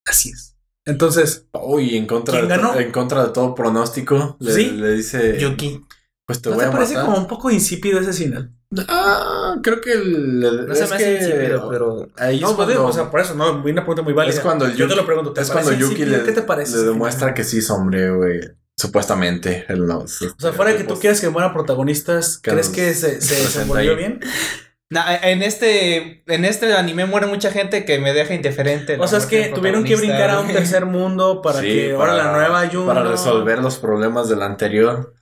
[0.05, 0.57] Así es.
[0.88, 2.76] Entonces, Uy, en contra, ¿Quién de, ganó?
[2.80, 4.72] en contra de todo pronóstico, le, Sí.
[4.72, 5.84] le dice, Yuki.
[6.26, 7.06] pues te ¿no voy te a parece matar.
[7.06, 8.52] como un poco insípido ese final?
[8.90, 12.08] Ah, creo que el, No se es me hace que- insípido, pero.
[12.18, 14.34] ahí No, es pues, cuando, o sea, por eso, no, una pregunta muy válida.
[14.36, 16.42] es cuando el Yo Yuki, te lo pregunto, ¿te es cuando Yuki le, ¿Qué te
[16.42, 18.40] parece le demuestra que sí es hombre, güey.
[18.80, 19.66] Supuestamente.
[19.70, 22.94] él no- O sea, fuera de que tú quieras que mueran protagonistas, Que ¿crees que
[22.94, 23.98] se, se 60 desenvolvió ahí.
[23.98, 24.20] bien?
[24.90, 26.24] Na- en este.
[26.28, 28.98] En este anime muere mucha gente que me deja indiferente.
[29.00, 32.14] O sea, es que tuvieron que brincar a un tercer mundo para Sí, que ahora
[32.14, 32.86] la nueva Juno...
[32.88, 35.14] Para resolver los problemas del anterior.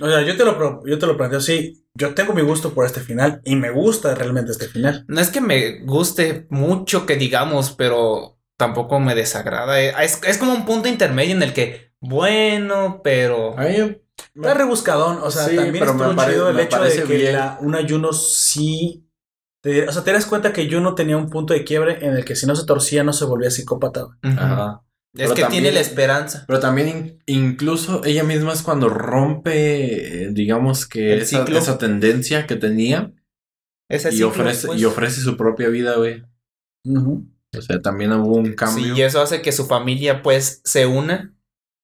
[0.00, 1.86] O sea, yo te lo, yo te lo planteo así.
[1.96, 5.04] Yo tengo mi gusto por este final y me gusta realmente este final.
[5.06, 9.80] No es que me guste mucho que digamos, pero tampoco me desagrada.
[9.80, 13.56] Eh, Es, es como un punto intermedio en el que, bueno, pero.
[13.56, 14.03] A mí me-
[14.34, 17.02] Está rebuscadón, o sea, Sí, también pero estuvo me pare- chido el me hecho de
[17.04, 19.06] que la, una Juno sí...
[19.62, 22.24] te- o sea, te das cuenta que Juno tenía un punto de quiebre en el
[22.24, 24.06] que si no se torcía no se volvía psicópata.
[24.22, 24.82] Ajá.
[25.16, 26.44] Es Pero que también- tiene la esperanza.
[26.48, 31.58] Pero también in- incluso ella misma es cuando rompe, eh, digamos que El esa, ciclo.
[31.58, 33.12] esa tendencia que tenía
[33.88, 34.80] Ese y ciclo, ofrece, pues.
[34.80, 36.24] y ofrece su propia vida, güey.
[36.86, 38.84] O sea, también hubo un cambio.
[38.94, 41.33] Sí, y eso hace que su familia, pues, se una.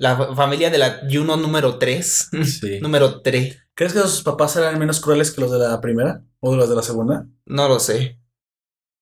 [0.01, 2.31] La fa- familia de la Juno número 3.
[2.45, 2.79] Sí.
[2.83, 3.57] número 3.
[3.75, 6.25] ¿Crees que sus papás eran menos crueles que los de la primera?
[6.41, 7.27] ¿O de los de la segunda?
[7.47, 8.19] No lo sé.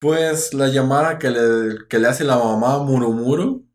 [0.00, 3.66] Pues la llamada que le, que le hace la mamá Murumuru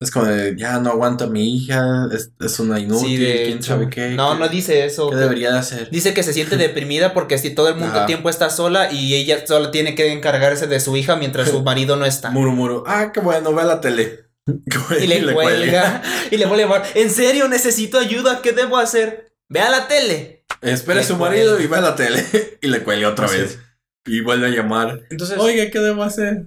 [0.00, 3.42] es como de, ya no aguanta a mi hija, es, es una inútil, Sí, de
[3.44, 3.66] quién hecho.
[3.66, 4.10] sabe qué.
[4.10, 5.10] No, qué- no dice eso.
[5.10, 5.90] ¿Qué debería de hacer?
[5.90, 8.06] Dice que se siente deprimida porque si todo el mundo Ajá.
[8.06, 11.96] tiempo está sola y ella solo tiene que encargarse de su hija mientras su marido
[11.96, 12.30] no está.
[12.30, 14.27] Murumuru, ah, qué bueno, ve a la tele.
[15.00, 16.02] Y le cuelga.
[16.30, 16.86] Y le vuelve a llamar.
[16.94, 18.40] ¿En serio necesito ayuda?
[18.42, 19.32] ¿Qué debo hacer?
[19.48, 20.44] Ve a la tele.
[20.60, 22.24] Espera a Le su marido y ve a la tele.
[22.62, 23.58] y le cuelga otra Así vez.
[24.06, 25.02] Y vuelve a llamar.
[25.10, 26.46] Entonces, Oiga, ¿qué debo hacer?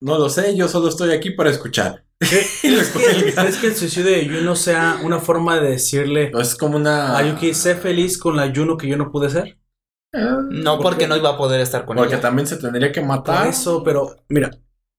[0.00, 2.04] No lo sé, yo solo estoy aquí para escuchar.
[2.20, 3.42] y le ¿crees que, cuelga.
[3.42, 7.16] crees que el suicidio de Juno sea una forma de decirle Es como una.
[7.16, 9.58] a Yuki, sé feliz con la Juno que yo no pude ser?
[10.14, 12.22] Ah, No, ¿Por porque no iba a poder estar con Porque ella.
[12.22, 13.46] también se tendría que Por matar.
[13.46, 14.50] eso, pero mira,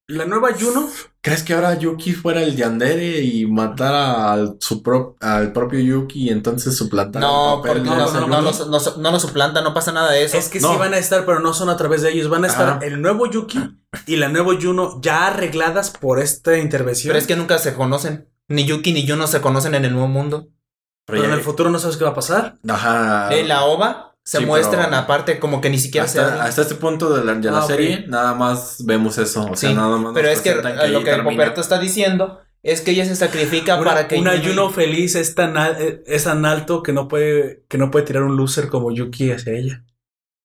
[0.09, 0.89] la nueva Juno,
[1.21, 6.27] ¿Crees que ahora Yuki fuera el Yandere y matara al, su pro- al propio Yuki
[6.27, 9.73] y entonces suplantara No, el papel no, no, no, lo- no, no lo suplanta, no
[9.73, 10.37] pasa nada de eso.
[10.37, 10.71] es que no.
[10.71, 12.29] sí van a estar, pero no son a través de ellos.
[12.29, 12.79] Van a estar Ajá.
[12.85, 13.59] el nuevo Yuki
[14.07, 17.09] y la nueva Juno ya arregladas por esta intervención.
[17.09, 18.29] Pero es que nunca se conocen.
[18.47, 20.47] Ni Yuki ni Juno se conocen en el nuevo mundo.
[21.05, 22.57] Pero en el futuro no sabes qué va a pasar.
[22.67, 23.29] Ajá.
[23.35, 26.47] En la OVA se Sí, muestran aparte como que ni siquiera se hasta, hablan.
[26.47, 29.41] hasta este punto de la, de la Ah, serie, nada más vemos eso.
[29.49, 30.13] O sea, Sí, nada más.
[30.13, 31.15] Pero es que lo que.
[31.23, 35.15] Poperto está diciendo es que ella se sacrifica Una, para que una Juno- Juno feliz
[35.15, 38.67] es tan, al- es tan alto que no puede que no puede tirar un loser
[38.67, 39.83] como Yuki hacia ella.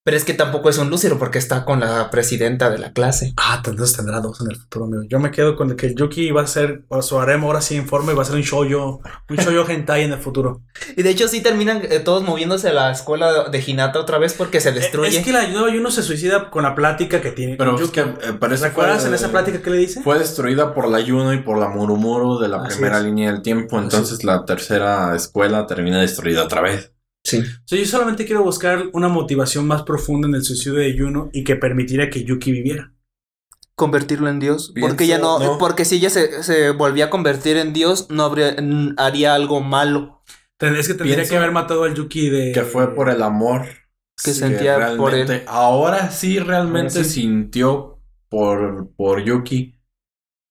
[0.07, 3.33] Pero es que tampoco es un lúcido porque está con la presidenta de la clase.
[3.39, 5.03] Ah, entonces tendrá dos en el futuro, amigo.
[5.09, 7.75] Yo me quedo con el que Yuki va a ser, o su harem ahora sí
[7.77, 9.01] informe, va a ser un shoujo,
[9.31, 10.61] un shoujo hentai en el futuro.
[10.95, 14.35] Y de hecho sí terminan eh, todos moviéndose a la escuela de Hinata otra vez
[14.35, 15.17] porque se destruye.
[15.17, 17.57] Es que la nueva Yuno se suicida con la plática que tiene.
[17.57, 17.95] Pero con es Yuki.
[18.03, 20.03] que eh, parece ¿Recuerdas fue- en esa plática que le dice?
[20.03, 23.05] Fue destruida por la Yuno y por la Murumuru de la Así primera es.
[23.05, 23.79] línea del tiempo.
[23.79, 26.91] Entonces la tercera escuela termina destruida otra vez.
[27.25, 27.39] Sí.
[27.39, 31.31] O sea, yo solamente quiero buscar una motivación más profunda en el suicidio de Yuno
[31.33, 32.93] y que permitiera que Yuki viviera.
[33.77, 34.73] Convertirlo en Dios.
[34.79, 35.59] Porque ya no, no.
[35.59, 38.55] Porque si ella se, se volvía a convertir en Dios, no habría,
[38.99, 40.23] haría algo malo.
[40.61, 42.53] Es que tendría Pienso que haber matado al Yuki de.
[42.53, 43.63] Que fue por el amor
[44.23, 45.43] Que Sí, sentía por él.
[45.49, 47.23] Ahora sí realmente Ahora sí.
[47.23, 49.81] sintió por, por Yuki.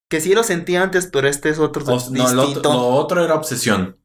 [0.10, 2.34] Que sí lo sentía antes, pero este es otro O- no, distinto.
[2.34, 3.98] lo, otro- lo otro era obsesión.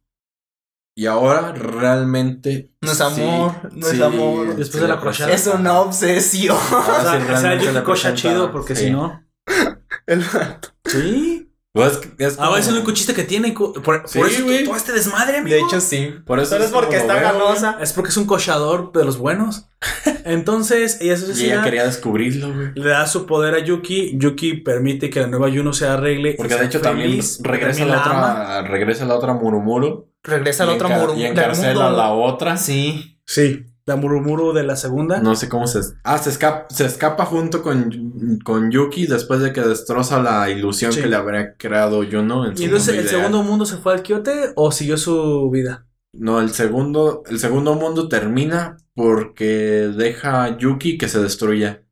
[0.99, 2.72] Y ahora realmente.
[2.80, 4.49] No es sí, amor, no es sí, amor.
[4.49, 5.32] Después sí de la le crochada.
[5.32, 6.57] Es una obsesión.
[6.57, 8.86] O sea, o sea, cocha chido, porque sí.
[8.86, 9.22] si no.
[10.09, 10.70] El vato.
[10.86, 11.53] Sí.
[11.72, 13.53] Pues es es Ah, es el único chiste que tiene.
[13.53, 14.64] Por, Sí, por eso güey.
[14.64, 15.55] todo este desmadre, amigo.
[15.55, 16.16] De hecho, sí.
[16.26, 17.78] Por eso Pero es porque está ganosa.
[17.80, 19.68] Es porque es un cochador de los buenos.
[20.24, 22.72] Entonces, ella se Y ella quería descubrirlo, güey.
[22.74, 24.18] Le da su poder a Yuki.
[24.18, 26.34] Yuki permite que la nueva Yuno se arregle.
[26.36, 30.07] Porque de hecho también regresa la la otra, regresa la otra Murumuru.
[30.22, 32.56] Regresa al otro encar- muro Y encarcela a la otra.
[32.56, 33.20] Sí.
[33.26, 35.20] Sí, la Murumuru de la segunda.
[35.20, 35.80] No sé cómo se...
[36.04, 40.92] Ah, se escapa, se escapa junto con, con Yuki después de que destroza la ilusión
[40.92, 41.00] Sí.
[41.02, 43.20] que le habría creado Yuno en su ¿Y entonces mundo el ideal.
[43.22, 45.86] segundo mundo se fue al Kyote o siguió su vida?
[46.14, 51.82] No, el segundo, el segundo mundo termina porque deja a Yuki que se destruya.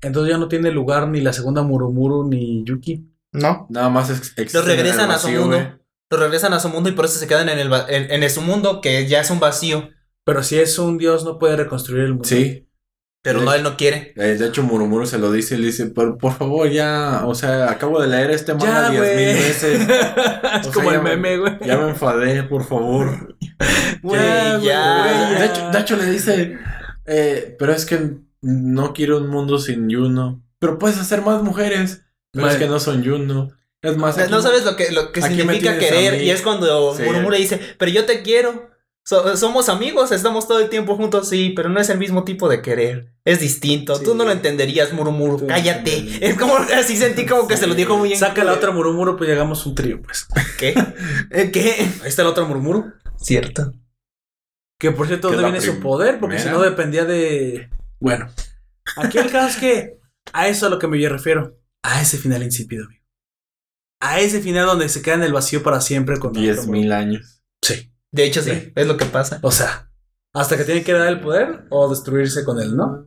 [0.00, 3.08] Entonces ya no tiene lugar ni la segunda Murumuru ni Yuki.
[3.32, 3.66] No.
[3.70, 5.56] Nada más ex- existe Los regresan en el a su mundo.
[6.10, 8.40] Los regresan a su mundo y por eso se quedan en el en, en su
[8.40, 9.90] mundo que ya es un vacío.
[10.24, 12.28] Pero si es un dios, no puede reconstruir el mundo.
[12.28, 12.68] Sí.
[13.22, 14.12] Pero no, él no quiere.
[14.16, 17.34] Eh, De hecho, Murumuru se lo dice y le dice, por, por favor, ya, o
[17.34, 19.88] sea, acabo de leer este manga Ya, diez mil veces.
[20.60, 21.58] es O como sea, el meme, güey.
[21.64, 23.36] Ya me enfadé, por favor.
[24.02, 24.20] Güey,
[24.62, 26.56] Ya, De hecho, de hecho le dice,
[27.06, 30.44] eh, pero es que no quiero un mundo sin Yuno.
[30.60, 32.04] Pero puedes hacer más mujeres.
[32.32, 33.50] Pero es que no son Yuno.
[33.82, 36.22] Es más, No, aquí- no sabes lo que, lo que significa querer.
[36.22, 37.02] Y es cuando Sí.
[37.02, 38.70] Murmura dice, pero yo te quiero.
[39.04, 42.46] So- somos amigos, estamos todo el tiempo juntos, sí, pero no es el mismo tipo
[42.48, 43.14] de querer.
[43.24, 43.94] Es distinto.
[43.96, 44.04] Sí.
[44.04, 44.90] Tú no lo entenderías.
[44.90, 46.18] Tú no Cállate.
[46.20, 48.20] Es como así sentí como que se lo dijo muy bien.
[48.20, 50.26] Saca la otra Murumuru, pues llegamos a un trío, pues.
[50.58, 50.74] ¿Qué?
[51.30, 51.74] ¿Eh, ¿Qué?
[52.02, 52.92] Ahí está la otra Murumuru.
[53.16, 53.72] Cierto.
[54.78, 56.18] Que por cierto, ¿dónde viene su poder?
[56.20, 57.70] Porque si no dependía de.
[58.00, 58.28] Bueno.
[58.96, 59.98] Aquí el caso es que
[60.32, 61.56] a eso a lo que me refiero.
[61.82, 62.97] A ese final insípido, amigo.
[64.00, 66.70] A ese final donde se queda en el vacío para siempre con la Diez otra
[66.72, 67.42] mil años.
[67.62, 67.92] Sí.
[68.12, 68.72] De hecho, sí, Sí.
[68.74, 69.38] es lo que pasa.
[69.42, 69.90] O sea,
[70.34, 73.06] hasta que tiene que dar el poder o destruirse con él, ¿no?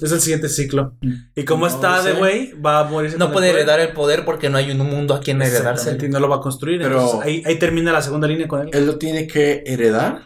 [0.00, 0.96] Es el siguiente ciclo.
[1.34, 3.18] Y como No está de güey, va a morirse.
[3.18, 3.68] No con puede el poder.
[3.68, 5.98] heredar el poder porque no hay un mundo a quien heredarse.
[6.00, 6.80] Y no lo va a construir.
[6.80, 8.70] Pero- entonces ahí, ahí termina la segunda línea con él.
[8.72, 10.22] Él lo tiene que heredar.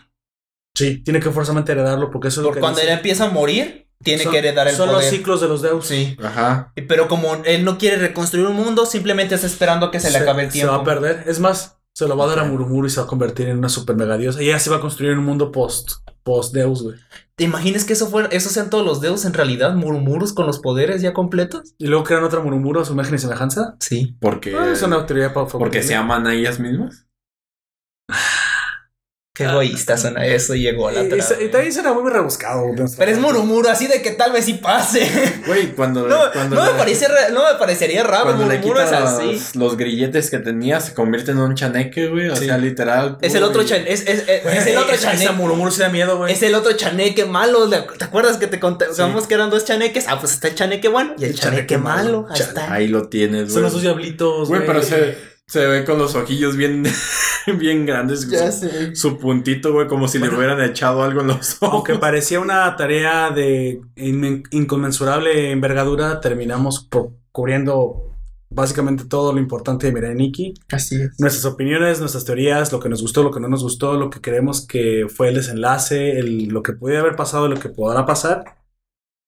[0.76, 2.96] Sí, tiene que forzosamente heredarlo porque eso es lo que cuando él dice.
[2.96, 5.02] empieza a morir, tiene Son- que heredar el Son poder.
[5.02, 5.86] los ciclos de los Deus.
[5.86, 6.16] Sí.
[6.22, 6.72] Ajá.
[6.88, 10.18] Pero como él no quiere reconstruir un mundo, simplemente está esperando a que se, le
[10.18, 10.84] acabe el Se va a tiempo.
[10.84, 11.24] perder.
[11.26, 12.44] Es más, se lo va a dar a.
[12.44, 14.42] Murumuru y se va a convertir en una super mega diosa.
[14.42, 15.92] Y ella se va a construir un mundo post,
[16.22, 16.96] post Deus, güey.
[17.34, 19.74] ¿Te imaginas que eso fuera, esos sean todos los dedos en realidad?
[19.74, 21.74] Murmurus con los poderes ya completos.
[21.78, 23.76] Y luego crean otra Murumuru a su imagen y semejanza.
[23.80, 24.16] Sí.
[24.20, 27.06] Porque, Ah, es una teoría para porque se aman a ellas mismas.
[29.42, 32.66] Qué egoísta suena eso y llegó a la Y, y- y también será muy rebuscado.
[32.98, 35.08] Pero es murmuro, así de que tal vez sí pase.
[35.46, 38.24] Güey, cuando, No, cuando no me le- parece re- no me parecería raro.
[38.24, 39.26] cuando le Murmuro quita es así.
[39.32, 42.28] los, los grilletes que tenía, se convierte en un chaneque, güey.
[42.28, 42.46] O Sí.
[42.46, 43.18] sea, literal.
[43.20, 45.32] Es el otro y- chan, es, es- es- Güey, es el otro chaneque.
[45.32, 46.32] Murumuru sí da miedo, güey.
[46.32, 47.66] Es el otro chaneque malo.
[47.66, 50.06] ¿le- ¿Te acuerdas que te contamos que eran dos chaneques?
[50.08, 52.22] Ah, pues está el chaneque bueno y el, El chaneque, chaneque malo.
[52.22, 52.26] malo.
[52.34, 52.72] Ahí está.
[52.72, 53.62] Ahí lo tienes, Son güey.
[53.64, 55.16] los dos diablitos, Güey, pero se,
[55.46, 56.84] se ve con los ojillos bien,
[57.58, 58.28] bien grandes.
[58.28, 58.94] Ya su, sé.
[58.96, 61.74] su puntito, güey, como si le hubieran echado algo en los ojos.
[61.74, 68.08] Aunque parecía una tarea de in- inconmensurable envergadura, terminamos por- cubriendo
[68.54, 70.52] básicamente todo lo importante de Mirai Nikki.
[70.70, 71.18] Así es.
[71.18, 74.20] Nuestras opiniones, nuestras teorías, lo que nos gustó, lo que no nos gustó, lo que
[74.20, 78.44] creemos que fue el desenlace, el- lo que pudiera haber pasado, lo que podrá pasar.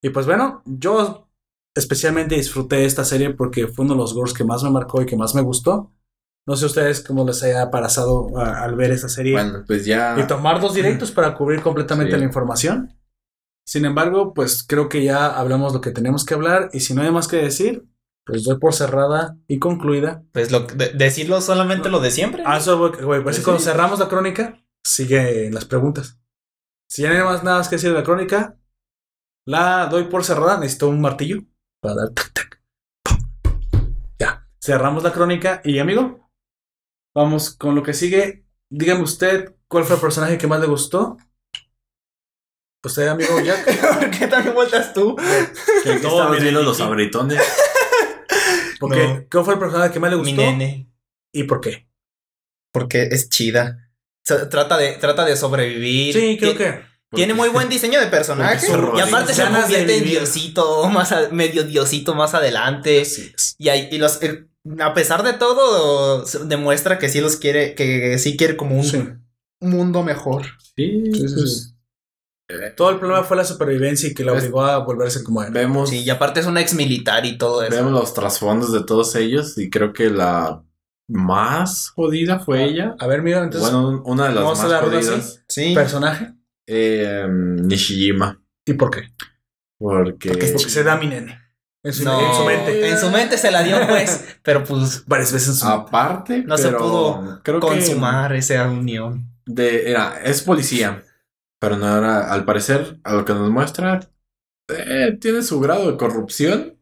[0.03, 1.29] Y pues bueno, yo
[1.75, 5.07] especialmente disfruté esta serie porque fue uno de los gores que más me marcó y
[5.07, 5.91] que más me gustó.
[6.47, 10.17] No sé ustedes cómo les haya pasado a- al ver esta serie Bueno, pues ya.
[10.19, 12.19] y tomar dos directos para cubrir completamente Sí.
[12.19, 12.99] la información.
[13.67, 17.01] Sin embargo, pues creo que ya hablamos lo que tenemos que hablar y si no
[17.01, 17.87] hay más que decir,
[18.27, 20.23] pues doy por cerrada y concluida.
[20.33, 22.43] Pues lo, de- decirlo solamente lo de siempre.
[22.47, 26.19] Ah, eso, güey, pues sí, cuando cerramos la crónica, sigue las preguntas.
[26.91, 28.57] Si ya no hay más nada que decir de la crónica,
[29.47, 30.59] La doy por cerrada.
[30.59, 31.43] Necesito un martillo
[31.83, 32.63] para dar tac, tac.
[34.19, 34.47] Ya.
[34.59, 35.61] Cerramos la crónica.
[35.65, 36.24] Y amigo,
[37.15, 38.45] vamos con lo que sigue.
[38.71, 41.17] Dígame usted cuál fue el personaje que más le gustó.
[42.85, 43.65] Usted, amigo Jack.
[44.01, 45.17] ¿Por qué también vueltas tú?
[45.17, 47.41] Que mira, viendo los abritones.
[48.79, 49.25] Porque, No.
[49.31, 50.43] ¿Cuál fue el personaje que más le Mi gustó?
[50.43, 50.91] nene.
[51.33, 51.89] ¿Y por qué?
[52.73, 53.79] Porque es chida.
[54.25, 56.15] Trata de, trata de sobrevivir.
[56.15, 56.83] Sí, creo que.
[57.15, 58.67] Tiene muy buen diseño de personaje.
[58.67, 63.05] Y aparte se convierte en diosito, más a- medio diosito más adelante.
[63.05, 63.55] Sí, es.
[63.57, 64.51] Y, ahí- y los, el-
[64.81, 69.03] a pesar de todo, demuestra que sí los quiere, que sí quiere como un Sí.
[69.61, 70.45] mundo mejor.
[70.77, 71.71] Sí, Sí, sí, pues,
[72.77, 75.51] Todo el problema fue la supervivencia y que la obligó a volverse como él.
[75.53, 77.75] vemos, Sí, y aparte es un ex militar y todo eso.
[77.75, 80.63] vemos los trasfondos de todos ellos y creo que la
[81.09, 82.97] más jodida fue ella.
[82.99, 84.85] A ver, mira, entonces, bueno, una de las ¿vamos a más así?
[84.85, 85.45] jodidas.
[85.49, 85.75] Sí.
[85.75, 86.35] personaje.
[86.67, 88.41] eh, Nishijima.
[88.67, 89.03] ¿Y por qué?
[89.79, 91.39] Porque, Porque se da mi nene.
[91.85, 92.89] En su, No, en su mente.
[92.89, 94.25] En su mente se la dio, pues.
[94.43, 99.29] pero pues Varias veces aparte, No se pudo creo consumar esa unión.
[99.47, 101.03] de, era, es policía,
[101.61, 104.01] pero no era, al parecer, a lo que nos muestra,
[104.69, 106.79] eh, tiene su grado de corrupción,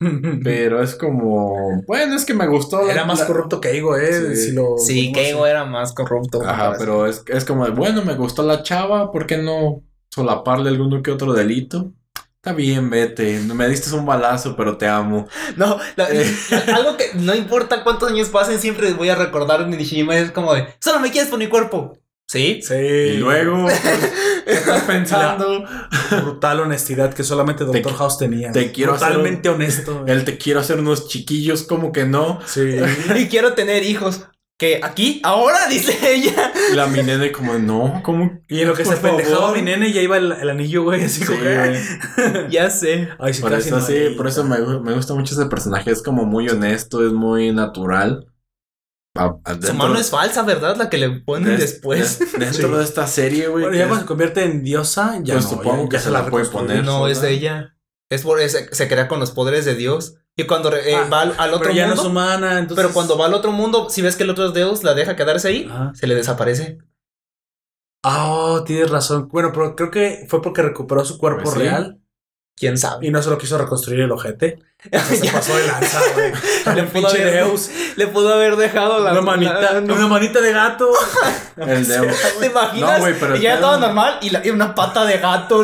[0.42, 2.82] pero es como, bueno, es que me gustó.
[2.86, 4.34] la- Era más corrupto que Ego, ¿eh?
[4.34, 4.46] Sí.
[4.46, 6.42] Si lo Sí, Keigo era más corrupto.
[6.42, 10.70] Ajá, pero es, es como, de, bueno, me gustó la chava, ¿por qué no solaparle
[10.70, 11.92] alguno que otro delito?
[12.42, 13.38] Está bien, vete.
[13.40, 15.28] Me diste un balazo, pero te amo.
[15.56, 16.24] No, la- Eh.
[16.74, 20.54] algo que no importa cuántos años pasen, siempre voy a recordar en Nishijima es como
[20.54, 21.98] de, solo me quieres por mi cuerpo.
[22.26, 22.60] ¿Sí?
[22.62, 22.74] Sí.
[22.76, 23.66] Y luego,
[24.46, 25.64] ¿qué estás pensando?
[26.22, 27.94] Brutal honestidad que solamente Te- Dr.
[27.96, 28.52] House tenía.
[28.52, 30.04] te quiero hacer Totalmente honesto.
[30.06, 32.38] Él te quiero hacer unos chiquillos, como que no.
[32.46, 32.76] Sí.
[33.16, 34.22] Y quiero tener hijos.
[34.60, 36.52] Que aquí, ahora, dice ella.
[36.70, 38.42] Y la mi nene como, no, ¿cómo?
[38.46, 41.20] Y en lo que se pendejaba mi nene ya iba el, el anillo, güey, así
[41.20, 41.80] Sí, como güey.
[42.50, 43.08] Ya sé.
[43.18, 44.14] Ay, sí, Por casi eso, no sí, hay.
[44.16, 45.90] por eso me, gu- me gusta mucho ese personaje.
[45.90, 48.26] Es como muy honesto, es muy natural.
[49.16, 50.76] A- a- Su mano es falsa, ¿verdad?
[50.76, 52.18] La que le ponen de- después.
[52.18, 52.74] de- dentro Sí.
[52.76, 53.62] de esta serie, güey.
[53.64, 55.96] Bueno, que ya es- cuando se convierte en diosa, ya Pues no, supongo ya, que
[55.96, 56.84] ya se la puede poner.
[56.84, 57.76] no, es de ella.
[58.10, 60.16] Es por se, se crea con los poderes de Dios.
[60.40, 62.02] Y cuando eh, Ah, va al, al otro Pero ya no mundo.
[62.02, 62.76] es humana, entonces.
[62.82, 65.48] pero cuando va al otro mundo, si ves que el otro Dios la deja quedarse
[65.48, 65.92] ahí, Ajá.
[65.94, 66.78] se le desaparece.
[68.02, 69.28] Ah, oh, tienes razón.
[69.28, 71.60] Bueno, pero creo que fue porque recuperó su cuerpo Pues sí.
[71.60, 72.00] real
[72.56, 73.06] ¿Quién sabe?
[73.06, 74.58] y no se lo quiso reconstruir el ojete.
[75.08, 76.32] Se pasó de lanza, güey.
[76.74, 77.70] Le El pudo pinche haber- Deus.
[77.96, 79.94] Le pudo haber dejado la Una manita, la- no.
[79.94, 80.88] una manita de gato.
[81.56, 82.16] El Deus.
[82.40, 82.98] ¿Te imaginas?
[82.98, 85.58] No, güey, pero y ya todo normal y, la- y una pata de gato.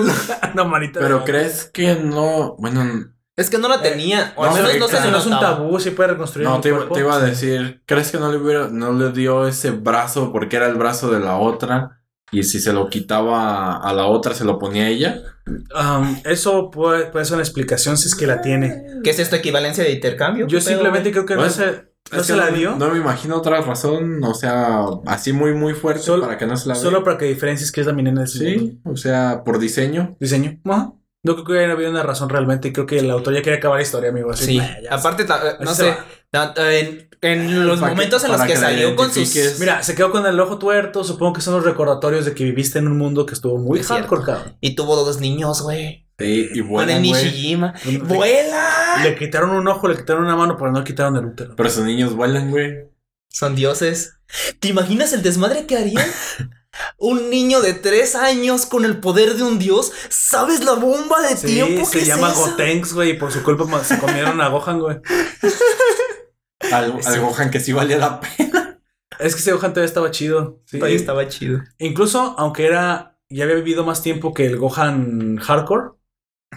[0.52, 1.30] Una manita de Pero gato.
[1.30, 2.56] crees que no.
[2.58, 4.32] Bueno, Es que no la tenía.
[4.36, 6.48] O al no, menos no sé Eso si no es un tabú, sí puede reconstruir
[6.48, 6.94] no, te, iba- cuerpo.
[6.94, 7.82] te iba a decir.
[7.86, 11.20] ¿Crees que no le hubiera, no le dio ese brazo porque era el brazo de
[11.20, 12.00] la otra?
[12.32, 15.20] Y si se lo quitaba a la otra, se lo ponía a ella.
[15.46, 18.82] Um, eso puede, puede ser una explicación si es que la tiene.
[19.04, 20.46] ¿Qué es esto equivalencia de intercambio?
[20.48, 22.74] Yo ¿Qué pedo, simplemente creo que no Bueno, se, no Es que se la dio.
[22.74, 26.56] No me imagino otra razón, o sea, así muy, muy fuerte Solo- para que no
[26.56, 26.74] se la.
[26.74, 30.16] Solo para que diferencies que es la minena de Sí, o sea, por diseño.
[30.18, 30.58] diseño.
[30.64, 30.94] Ajá.
[31.26, 32.72] No creo que hubiera habido una razón realmente.
[32.72, 34.30] Creo que el autor ya quería acabar la historia, amigo.
[34.30, 34.56] Así, Sí.
[34.58, 35.90] "Nah, ya Aparte, ta- no sé.
[36.32, 36.54] va".
[36.54, 39.58] ta- En, en los Para que- momentos en los que, salió con sus.
[39.58, 41.02] Mira, se quedó con el ojo tuerto.
[41.02, 43.88] Supongo que son los recordatorios de que viviste en un mundo que estuvo muy Es
[43.88, 44.56] hardcore, cabrón.
[44.60, 46.06] Y tuvo dos niños, güey.
[46.18, 47.24] Sí, y vuelan, el güey.
[47.24, 47.74] Nishijima.
[47.84, 48.96] Le- ¡Vuela!
[49.02, 51.54] Le quitaron un ojo, le quitaron una mano, pero no le quitaron el útero.
[51.56, 52.88] Pero esos niños vuelan, güey.
[53.28, 54.14] Son dioses.
[54.60, 56.06] ¿Te imaginas el desmadre que harían?
[56.98, 59.92] un niño de tres años con el poder de un dios.
[60.08, 62.50] ¿Sabes la bomba de Sí, tiempo se que llama es esa?
[62.50, 64.96] Gotenks, güey, y por su culpa se comieron a Gohan, güey.
[66.72, 68.80] Al, al Gohan que sí valía la pena.
[69.18, 70.60] Es que ese Gohan todavía estaba chido.
[70.66, 70.78] Sí.
[70.78, 71.60] Todavía estaba chido.
[71.78, 73.18] Incluso, aunque era.
[73.28, 75.90] Ya había vivido más tiempo que el Gohan hardcore.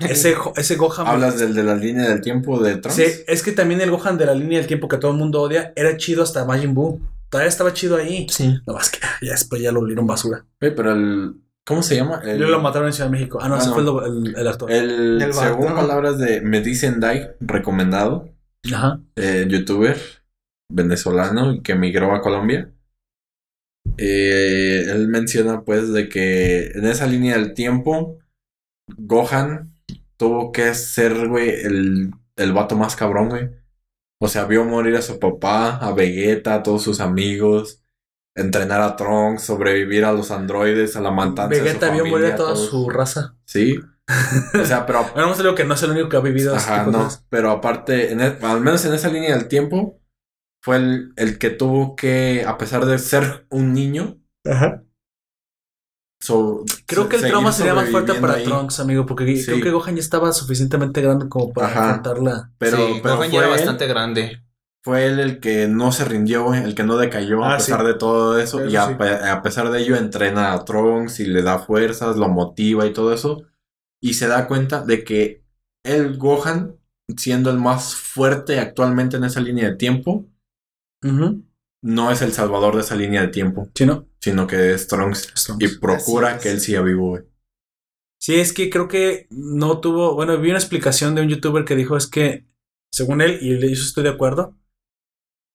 [0.01, 1.07] Ese, ese Gohan.
[1.07, 2.95] Hablas del de la línea del tiempo de Trunks.
[2.95, 5.41] Sí, es que también el Gohan de la línea del tiempo que todo el mundo
[5.41, 7.01] odia era chido hasta Majin Buu.
[7.29, 8.27] Todavía estaba chido ahí.
[8.29, 8.59] Sí.
[8.65, 10.45] No más que ya después ya lo volvieron basura.
[10.59, 11.35] Güey, pero el.
[11.65, 12.19] ¿Cómo se llama?
[12.23, 13.37] El, Yo lo mataron en Ciudad de México.
[13.41, 13.73] Ah, no, Ah, ese no.
[13.73, 14.71] fue el, do- el- el actor.
[14.71, 18.29] el El según palabras de Me Dicen Dai, recomendado,
[18.73, 18.99] Ajá.
[19.15, 19.95] eh, youtuber
[20.71, 22.71] venezolano que emigró a Colombia.
[23.97, 28.17] Eh, él menciona pues de que en esa línea del tiempo
[28.97, 29.73] Gohan
[30.17, 33.49] tuvo que ser, güey, el, el vato más cabrón, güey.
[34.21, 37.83] O sea, vio morir a su papá, a Vegeta, a todos sus amigos,
[38.35, 42.33] entrenar a Trunks, sobrevivir a los androides, a la matanza de su Vegeta vio morir
[42.33, 42.69] a toda todos.
[42.69, 43.37] su raza.
[43.45, 43.79] Sí.
[44.59, 46.85] O sea, pero vamos a decir que no es el único que ha vivido Ajá,
[46.85, 47.07] de no.
[47.29, 50.01] Pero aparte, en e- al menos en esa línea del tiempo,
[50.61, 54.83] fue el, el que tuvo que, a pesar de ser un niño, Ajá.
[56.19, 58.43] So- Creo que el trauma sería más fuerte para ahí.
[58.45, 59.45] Trunks, amigo, porque Sí.
[59.45, 61.89] creo que Gohan ya estaba suficientemente grande como para Ajá.
[61.91, 62.51] afrontarla.
[62.57, 64.43] Pero, sí, pero Gohan fue ya era él- bastante grande.
[64.81, 67.87] Fue él el que no se rindió, el que no decayó Ah, a pesar sí.
[67.87, 68.59] de todo eso.
[68.61, 68.93] Eso y a, sí.
[68.97, 72.93] pe- a pesar de ello entrena a Trunks y le da fuerzas, lo motiva y
[72.93, 73.43] todo eso.
[74.01, 75.43] Y se da cuenta de que
[75.83, 76.75] el Gohan,
[77.17, 80.25] siendo el más fuerte actualmente en esa línea de tiempo,
[81.03, 81.43] Ujú.
[81.81, 84.07] No es el salvador de esa línea de tiempo, ¿Sí, no?
[84.19, 85.33] sino que es Trunks.
[85.45, 85.63] Trunks.
[85.63, 86.41] Y procura es.
[86.41, 87.23] que él siga vivo, güey.
[88.19, 90.13] Sí, es que creo que no tuvo.
[90.15, 92.45] Bueno, vi una explicación de un youtuber que dijo es que,
[92.91, 94.57] según él, y yo estoy de acuerdo,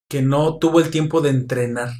[0.09, 1.91] que no tuvo el tiempo de entrenar.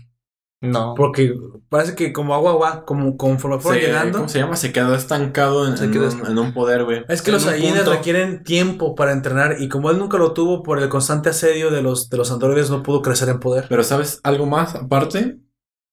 [0.71, 0.95] No.
[0.97, 1.35] Porque
[1.69, 4.19] parece que como agua va, como conforme fueron llegando.
[4.19, 4.57] ¿Cómo se llama?
[4.57, 6.33] Se quedó estancado en, Se en quedó un, estancado.
[6.33, 7.05] en un poder, güey.
[7.09, 7.91] Es que En los punto.
[7.93, 11.83] requieren tiempo para entrenar y como él nunca lo tuvo por el constante asedio de
[11.83, 13.67] los, de los androides, no pudo crecer en poder.
[13.69, 14.75] Pero ¿sabes algo más?
[14.75, 15.39] Aparte,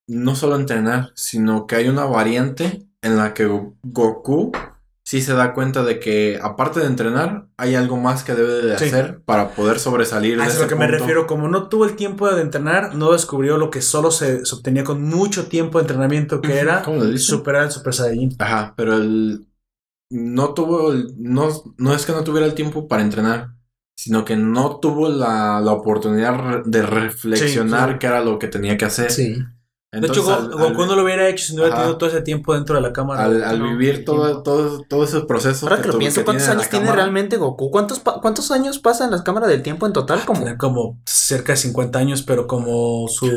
[0.07, 4.51] no solo entrenar, sino que hay una variante en la que Go- Goku
[5.11, 8.77] sí se da cuenta de que aparte de entrenar, hay algo más que debe de
[8.77, 8.85] Sí.
[8.85, 11.27] hacer para poder sobresalir A de eso es ese lo que me refiero.
[11.27, 14.85] Como no tuvo el tiempo de entrenar, no descubrió lo que solo se, se obtenía
[14.85, 16.85] con mucho tiempo de entrenamiento, que era
[17.17, 18.37] superar el Super Saiyajin.
[18.39, 19.47] Ajá, pero el
[20.09, 23.49] no tuvo el, no, no es que no tuviera el tiempo para entrenar,
[23.97, 27.99] sino que no tuvo la, la oportunidad de reflexionar Sí, sí.
[27.99, 29.11] qué era lo que tenía que hacer.
[29.11, 29.35] Sí.
[29.99, 32.53] De hecho, Goku al- no lo hubiera hecho si no hubiera tenido todo ese tiempo
[32.53, 33.25] dentro de la cámara.
[33.25, 35.67] al, al No, vivir todo, todo, todo ese proceso.
[35.67, 37.69] Ahora que lo pienso, ¿cuántos la años tiene cámara, realmente Goku?
[37.71, 40.23] ¿Cuántos, ¿Cuántos años pasa en las cámaras del tiempo en total?
[40.25, 40.41] Como...
[40.41, 43.27] Tiene como cerca de 50 años, pero como su.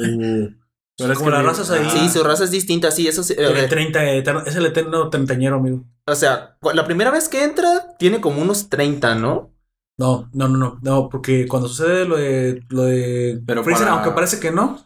[0.97, 1.89] Pero es como las mi- razas ahí.
[1.91, 3.35] Sí, su raza es distinta, sí, eso sí.
[3.37, 5.83] ver, 30 eterno- es el eterno treintañero, amigo.
[6.07, 9.51] O sea, la primera vez que entra tiene como unos 30, ¿no?
[9.99, 13.97] No, no, no, no, no, porque cuando sucede lo de, lo de Pero Freezer, para-
[13.97, 14.79] aunque parece que no,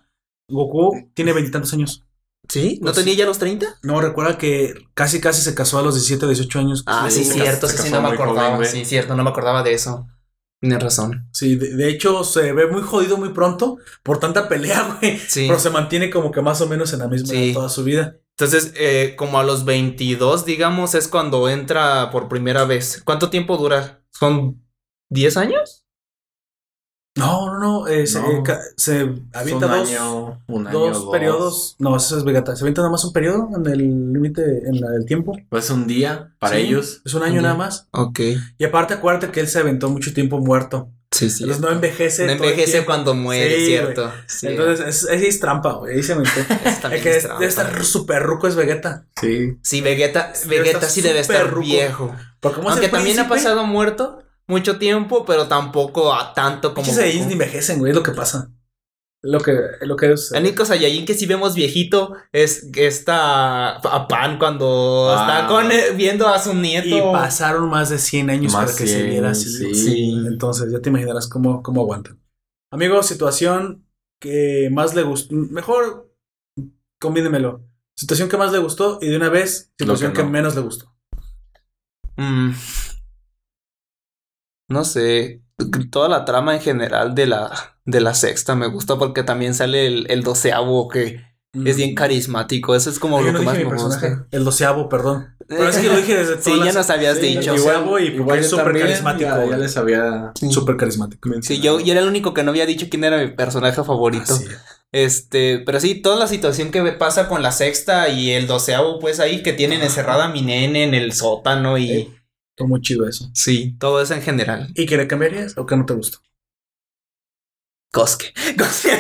[0.49, 2.05] Goku tiene veintitantos años.
[2.49, 2.79] ¿Sí?
[2.81, 3.79] ¿No Pues tenía ya los 30?
[3.83, 6.83] No, recuerda que casi casi se casó a los 17, 18 años.
[6.87, 8.57] Ah, sí, Sí, cierto, se sí, sí, casó no me joven, acordaba.
[8.57, 8.69] güey.
[8.69, 10.07] sí, cierto, no me acordaba de eso.
[10.61, 11.29] Tienes razón.
[11.33, 15.19] Sí, de, de hecho se ve muy jodido muy pronto por tanta pelea, güey.
[15.19, 15.45] Sí.
[15.47, 17.45] Pero se mantiene como que más o menos en la misma Sí.
[17.51, 18.17] edad toda su vida.
[18.39, 23.03] Entonces, eh, como a los 22, digamos, es cuando entra por primera vez.
[23.05, 24.03] ¿Cuánto tiempo dura?
[24.13, 24.65] ¿Son
[25.11, 25.85] 10 años?
[27.19, 27.87] No, no, no.
[27.89, 28.29] eh, se, No.
[28.31, 28.43] eh,
[28.77, 31.77] se avienta un dos, año, un año, dos periodos.
[31.79, 32.57] No, eso es Vegeta.
[32.57, 33.79] Se avienta nada más un periodo en el
[34.13, 35.37] límite, en la del tiempo.
[35.49, 37.03] Pues un día para Sí, ellos.
[37.05, 37.87] Es un año Un nada más.
[37.93, 38.21] Ok.
[38.59, 40.89] Y aparte, acuérdate que él se aventó mucho tiempo muerto.
[41.11, 41.45] Sí, sí.
[41.45, 42.27] Entonces no envejece.
[42.27, 44.13] No todo el envejece cuando muere, Sí, ¿cierto?
[44.27, 44.47] Sí.
[44.49, 45.97] Entonces, es, es, es trampa, güey.
[45.97, 46.31] Ahí se aventó.
[46.83, 47.39] También el que es es- trampa.
[47.41, 49.07] debe estar súper ruco es Vegeta.
[49.21, 49.57] Sí.
[49.63, 51.67] Sí, Vegeta, Vegeta sí debe estar ruco.
[51.67, 52.15] viejo.
[52.41, 56.87] Porque Aunque también ha pasado muerto mucho tiempo, pero tampoco a tanto como.
[56.87, 57.01] Goku.
[57.27, 57.91] ni envejecen, güey.
[57.93, 58.51] Es lo que pasa.
[59.21, 60.31] Lo que, lo que es.
[60.33, 65.21] El único Saiyajin que sí vemos viejito es esta a Pan cuando Ah.
[65.41, 66.87] está con, eh, viendo a su nieto.
[66.89, 69.49] Y pasaron más de 100 años Más para que se 100, viera así.
[69.49, 69.75] sí.
[69.75, 70.25] Sí.
[70.27, 72.21] Entonces ya te imaginarás cómo, cómo aguantan.
[72.71, 73.85] Amigos, situación
[74.21, 75.35] que más le gustó.
[75.35, 76.13] Mejor
[77.01, 77.65] combínemelo.
[77.97, 80.31] Situación que más le gustó y de una vez, situación que que, no.
[80.31, 80.95] menos le gustó.
[82.17, 82.53] Mm.
[84.69, 85.43] No sé.
[85.91, 87.51] Toda la trama en general de la,
[87.85, 91.21] de la sexta me gusta porque también sale el, el doceavo que
[91.65, 92.77] es bien carismático.
[92.77, 94.09] Eso es como Ay, lo no que más me personaje.
[94.11, 94.27] gusta.
[94.31, 95.35] El doceavo, perdón.
[95.49, 97.53] Pero es que lo dije desde Sí, todas ya las- nos habías Sí, dicho.
[97.55, 99.31] el doceavo y porque es súper carismático.
[99.31, 100.53] Ya, ya les había Sí.
[100.53, 101.31] Súper carismático.
[101.43, 104.35] Sí, yo, yo era el único que no había dicho quién era mi personaje favorito.
[104.35, 104.45] Así.
[104.93, 109.21] Este, pero sí, toda la situación que pasa con la sexta y el doceavo, pues
[109.21, 112.15] ahí que tienen encerrada a mi nene en el sótano y
[112.59, 113.31] Fue muy chido eso.
[113.35, 114.69] sí, todo eso en general.
[114.75, 116.19] ¿Y qué le cambiarías o qué no te gustó?
[117.93, 118.27] Cosque.
[118.59, 118.91] Cosque.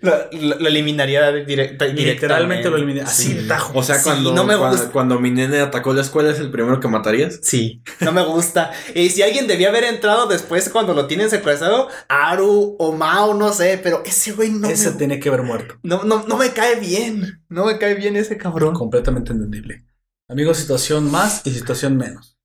[0.00, 3.02] lo, lo- lo eliminaría directa, Literalmente lo eliminé.
[3.02, 3.46] Así Sí.
[3.46, 3.78] tajo.
[3.78, 4.92] O sea, Sí, cuando, no me cuando, gusta.
[4.92, 7.38] cuando mi nene atacó la escuela es el primero que matarías.
[7.42, 8.72] Sí, no me gusta.
[8.96, 13.52] Y si alguien debía haber entrado después cuando lo tienen secuestrado, Aru o Mao, no
[13.52, 15.76] sé, pero ese güey no, Ese me, tenía que haber muerto.
[15.84, 17.40] no, no, no me cae bien.
[17.48, 18.74] No me cae bien ese cabrón.
[18.74, 19.84] Completamente entendible.
[20.32, 22.36] Amigos, situación más y situación menos.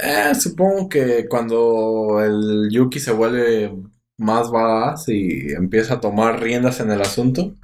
[0.00, 3.74] Eh, supongo que cuando el Yuki se vuelve
[4.18, 7.54] más badass y empieza a tomar riendas en el asunto,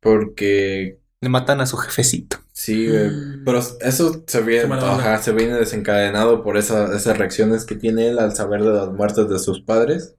[0.00, 2.38] porque Le matan a su jefecito.
[2.52, 3.10] sí, eh,
[3.44, 8.18] pero eso se viene, ajá, se viene desencadenado por esa- esas reacciones que tiene él
[8.18, 10.16] al saber de las muertes de sus padres.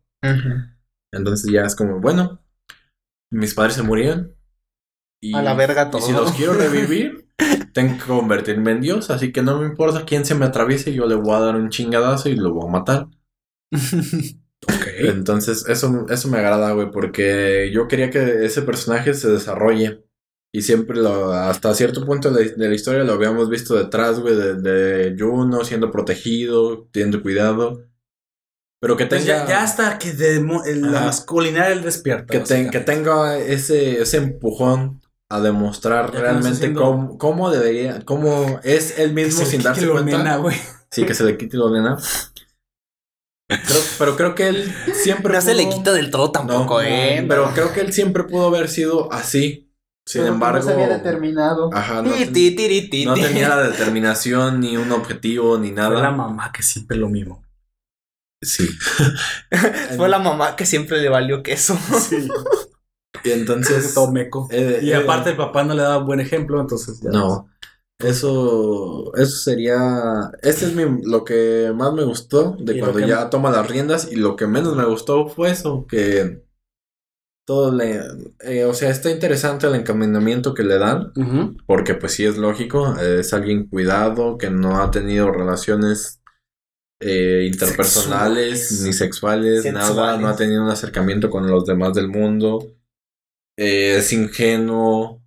[1.11, 2.39] Entonces ya es como, bueno,
[3.31, 4.35] mis padres se murieron.
[5.23, 6.02] Y, A la verga y todo.
[6.02, 7.27] si los quiero revivir,
[7.73, 9.09] tengo que convertirme en Dios.
[9.09, 11.69] Así que no me importa quién se me atraviese, yo le voy a dar un
[11.69, 13.07] chingadazo y lo voy a matar.
[14.63, 14.85] Ok.
[14.99, 20.03] Entonces, eso, eso me agrada, güey, porque yo quería que ese personaje se desarrolle.
[20.53, 24.19] Y siempre lo, hasta cierto punto de la, de la historia lo habíamos visto detrás,
[24.19, 27.88] güey, de, de Juno siendo protegido, teniendo cuidado.
[28.80, 32.26] Pero que Pues tenga, ya, ya hasta que de el- la masculinidad él despierta.
[32.31, 35.00] que, ten- que tenga ese, ese empujón
[35.31, 39.93] a demostrar no realmente cómo, cómo debería, cómo es él mismo se sin darse lo
[39.93, 40.17] cuenta.
[40.17, 40.57] nena, güey.
[40.91, 41.97] Sí, que se le quite lo nena.
[43.47, 45.33] Creo- pero creo que él siempre.
[45.33, 47.25] No se le quita del todo tampoco, No, ¿eh?
[47.27, 49.67] Pero creo que él siempre pudo haber sido así.
[50.05, 50.65] Sin embargo.
[50.67, 51.69] determinado.
[51.73, 53.21] Ajá, no, Ti, ten- ti, tiri, ti, no ti.
[53.21, 56.11] tenía la determinación, ni un objetivo, ni Fue la nada.
[56.11, 57.45] mamá que siempre lo mismo.
[58.41, 58.67] Sí.
[59.97, 61.77] Fue la mamá que siempre le valió queso.
[61.99, 62.27] Sí.
[63.23, 63.93] Y entonces.
[63.95, 64.48] todo meco.
[64.52, 67.10] eh, Y eh, aparte el papá no le daba buen ejemplo, entonces ya.
[67.11, 67.48] No.
[67.99, 73.52] Eso, eso sería, este es mi, lo que más me gustó de cuando ya toma
[73.52, 76.43] las riendas y lo que menos me gustó fue eso, que
[77.45, 78.02] todo le,
[78.39, 81.14] eh, o sea, está interesante el encaminamiento que le dan,
[81.68, 86.22] porque pues sí es lógico, es alguien cuidado que no ha tenido relaciones
[87.02, 88.84] eh, interpersonales Sexuales.
[88.84, 92.65] ni sexuales, nada, no ha tenido un acercamiento con los demás del mundo,
[93.63, 95.21] eh, es ingenuo,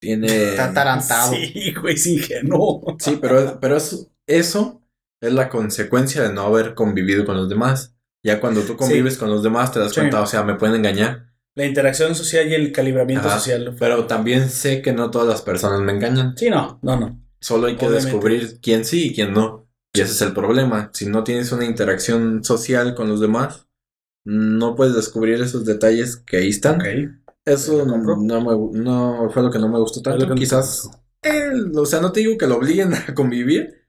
[0.00, 0.26] tiene...
[0.50, 1.32] Está atarantado.
[1.32, 2.96] Sí, güey, es ingenuo.
[2.98, 4.82] Sí, pero, pero eso, eso
[5.22, 7.94] es la consecuencia de no haber convivido con los demás.
[8.22, 10.00] Ya cuando tú convives con los demás te das Sí.
[10.00, 11.32] cuenta, o sea, me pueden engañar.
[11.56, 13.38] La interacción social y el calibramiento Ajá.
[13.38, 13.76] social.
[13.78, 16.36] Pero también sé que no todas las personas me engañan.
[16.36, 17.20] Sí, no, no, no.
[17.40, 18.06] Solo hay que Obviamente.
[18.10, 19.68] descubrir quién sí y quién no.
[19.94, 20.90] Y ese es el problema.
[20.92, 23.68] Si no tienes una interacción social con los demás,
[24.24, 26.80] no puedes descubrir esos detalles que ahí están.
[26.80, 26.86] Ok.
[27.44, 30.26] Eso no, me, no fue lo que no me gustó tanto.
[30.26, 30.88] no Quizás,
[31.22, 33.86] eh, o sea, no te digo que lo obliguen a convivir,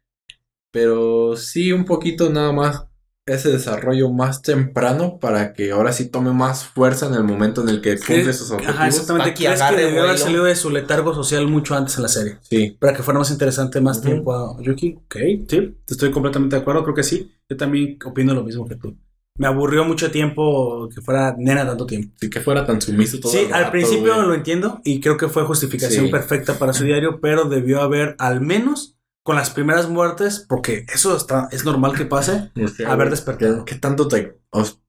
[0.72, 2.86] pero sí un poquito nada más
[3.28, 7.70] ese desarrollo más temprano para que ahora sí tome más fuerza en el momento en
[7.70, 8.76] el que cumple sus objetivos.
[8.76, 9.34] Ajá, exactamente.
[9.34, 12.38] ¿Crees que debió haber salido de su letargo social mucho antes en la serie?
[12.42, 14.96] Sí, Para que fuera más interesante más tiempo a Yuki.
[15.06, 15.16] Ok,
[15.48, 17.32] sí, estoy completamente de acuerdo, creo que sí.
[17.50, 18.96] Yo también opino lo mismo que tú.
[19.38, 22.16] Me aburrió mucho tiempo que fuera nena tanto tiempo.
[22.20, 24.28] sí que fuera tan sumiso todo Sí, el al rato, principio güey.
[24.28, 26.12] lo entiendo y creo que fue justificación Sí.
[26.12, 31.18] perfecta para su diario, pero debió haber al menos con las primeras muertes, porque eso
[31.18, 32.52] está, es normal que pase.
[32.78, 33.66] Sea, haber güey, despertado.
[33.66, 34.40] ¿Qué, tanto te...
[34.52, 34.82] os-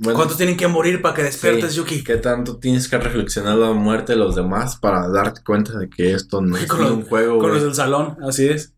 [0.00, 2.04] bueno, ¿Cuántos tienen que morir para que despiertes, sí, Yuki?
[2.04, 6.12] ¿Qué tanto tienes que reflexionar la muerte de los demás para darte cuenta de que
[6.12, 8.76] esto no es con los- un juego, Con los del salón, así es.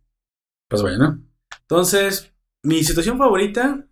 [0.69, 1.20] Pues bueno.
[1.62, 2.32] Entonces,
[2.62, 3.87] mi situación favorita.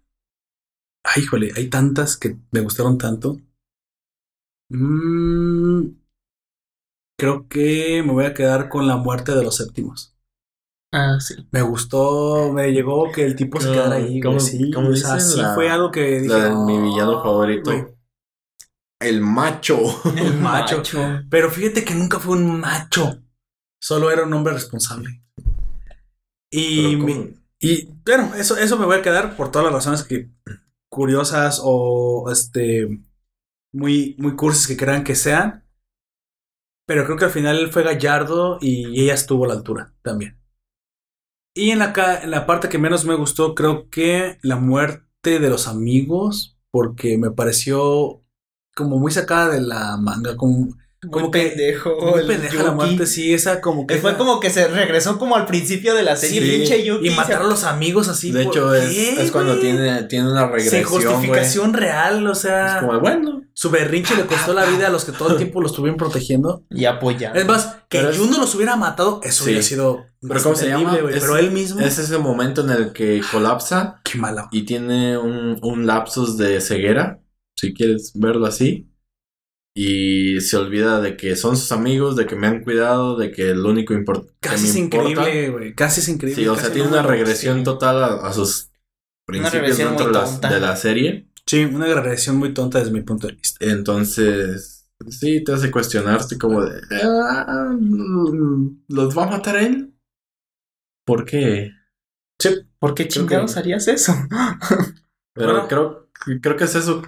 [1.14, 3.38] Ay, híjole, hay tantas que me gustaron tanto.
[4.70, 5.88] Mm,
[7.18, 10.14] creo que me voy a quedar con la muerte de los séptimos.
[10.92, 11.34] Ah, sí.
[11.50, 14.20] Me gustó, me llegó que el tipo se quedara ahí.
[14.20, 16.28] ¿cómo- güey, sí, cómo o sea, sí La- fue algo que dije.
[16.38, 17.70] La mi "Oh, villano favorito.
[17.70, 17.86] güey".
[19.00, 19.78] El macho.
[20.16, 20.82] El macho.
[21.30, 23.22] Pero fíjate que nunca fue un macho.
[23.80, 25.22] Solo era un hombre responsable.
[26.50, 30.02] Y, Pero me- y bueno, eso, eso me voy a quedar por todas las razones
[30.04, 30.30] que
[30.90, 32.88] curiosas o este
[33.72, 35.64] muy, muy cursis que crean que sean.
[36.86, 40.40] Pero creo que al final fue gallardo y ella estuvo a la altura también.
[41.54, 41.92] Y en la,
[42.22, 47.18] en la parte que menos me gustó, creo que la muerte de los amigos, porque
[47.18, 48.24] me pareció
[48.74, 50.76] como muy sacada de la manga, como,
[51.10, 51.96] como Muy que pendejo.
[52.00, 52.74] muy el pendeja la Yuki.
[52.74, 53.96] muerte, sí, esa como que...
[53.98, 56.40] Fue como que se regresó como al principio de la serie.
[56.40, 57.08] Sí, pinche Yuki.
[57.08, 58.32] y matar a los amigos así.
[58.32, 61.04] De ¿por hecho, es, qué, es cuando tiene, tiene una Sin regresión, güey.
[61.04, 63.42] justificación real, o Es sea, como, bueno.
[63.54, 66.64] su berrinche le costó la vida a los que todo el tiempo lo estuvieron protegiendo.
[66.70, 67.38] Y apoyando.
[67.38, 69.50] Es más, que Pero es- Juno los hubiera matado, eso Sí.
[69.50, 70.04] hubiera sido.
[70.20, 70.96] Pero ¿cómo se llama?
[70.96, 71.78] Es- Pero él mismo.
[71.80, 74.48] Es ese momento en el que colapsa Qué mala.
[74.50, 77.20] y tiene un, un lapsus de ceguera,
[77.56, 78.88] si quieres verlo así.
[79.80, 83.50] Y se olvida de que son sus amigos, de que me han cuidado, de que
[83.50, 85.10] el único import que Casi me es importa.
[85.10, 85.74] increíble, güey.
[85.74, 86.42] Casi es increíble.
[86.42, 87.64] Sí, o casi sea, tiene no una regresión sí.
[87.64, 88.70] total a, a sus
[89.24, 90.52] principios dentro muy de la, tonta.
[90.52, 91.28] de la serie.
[91.46, 93.64] Sí, una regresión muy tonta desde mi punto de vista.
[93.64, 96.80] Entonces, sí, te hace cuestionarte como de...
[97.04, 97.72] "Ah,
[98.88, 99.94] ¿Los va a matar él?
[101.06, 101.70] ¿Por qué?
[102.80, 104.12] ¿Por qué chingados que- harías eso?
[105.34, 105.68] Pero Bueno.
[105.68, 106.10] creo,
[106.42, 107.02] creo que es eso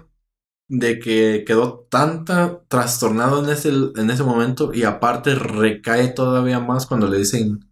[0.71, 6.87] de que quedó tanta trastornado en ese, en ese momento y aparte recae todavía más
[6.87, 7.69] cuando le dicen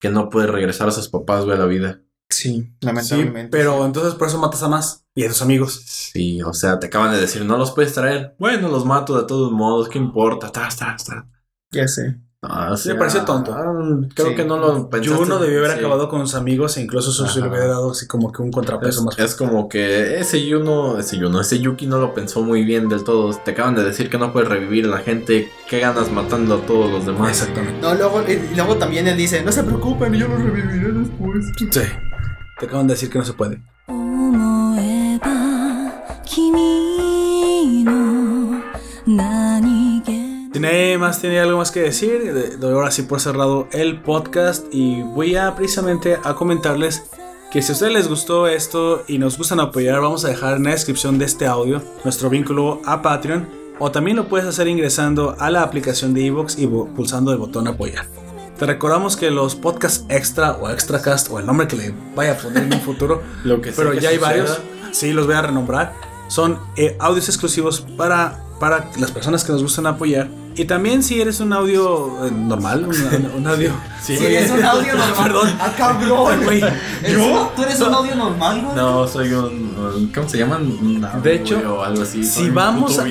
[0.00, 2.02] que no puede regresar a sus papás, güey, a la vida.
[2.30, 2.72] Sí,
[3.02, 5.82] Sí, pero entonces por eso matas a más y a tus amigos.
[5.86, 8.34] Sí, o sea, te acaban de decir, no los puedes traer.
[8.38, 10.50] Bueno, los mato de todos modos, ¿qué importa?
[10.50, 11.24] Tras, tras, tras.
[11.70, 12.18] Ya sé.
[12.42, 13.52] Ah, o Sí, me pareció tonto.
[14.14, 14.34] Creo Sí.
[14.36, 15.16] que no lo pensaste.
[15.24, 15.78] Juno debió haber Sí.
[15.78, 18.52] acabado con sus amigos e incluso eso se le hubiera dado así como que un
[18.52, 22.42] contrapeso Es, más es como que ese Yuno, ese Yuno, ese Yuki no lo pensó
[22.42, 23.34] muy bien del todo.
[23.44, 25.50] Te acaban de decir que no puedes revivir a la gente.
[25.68, 27.30] ¿Qué ganas matando a todos los demás?
[27.30, 27.80] Exactamente.
[27.80, 31.46] No, luego, y luego también él dice, no se preocupen, yo lo reviviré después.
[31.56, 31.80] Sí.
[32.60, 33.60] Te acaban de decir que no se puede.
[40.58, 42.32] ¿Tiene más, tiene algo más que decir?
[42.32, 47.02] De- Doy ahora sí por cerrado el podcast y voy a precisamente a comentarles
[47.52, 50.64] que si a ustedes les gustó esto y nos gustan apoyar, vamos a dejar en
[50.64, 53.46] la descripción de este audio nuestro vínculo a Patreon
[53.78, 57.68] o también lo puedes hacer ingresando a la aplicación de Evox y pulsando el botón
[57.68, 58.06] apoyar.
[58.58, 62.36] Te recordamos que los podcasts extra o extracast o el nombre que le vaya a
[62.38, 64.30] poner en un futuro, Lo que pero que ya hay suceda.
[64.30, 64.58] varios,
[64.92, 65.92] sí los voy a renombrar,
[66.28, 70.30] son eh, audios exclusivos para, para las personas que nos gustan apoyar.
[70.58, 73.72] Y también si eres un audio eh, normal, un, un audio...
[74.02, 74.16] Sí.
[74.16, 75.22] Si eres un audio normal.
[75.24, 75.56] Perdón.
[75.60, 76.44] ¡Ah, cabrón!
[76.44, 77.52] Güey, ¿Yo?
[77.56, 78.76] ¿Tú eres un audio normal, güey?
[78.76, 80.62] No, soy un, ¿Cómo se llaman?
[80.80, 82.24] Un audio, De hecho, o algo así.
[82.24, 83.04] Si vamos a-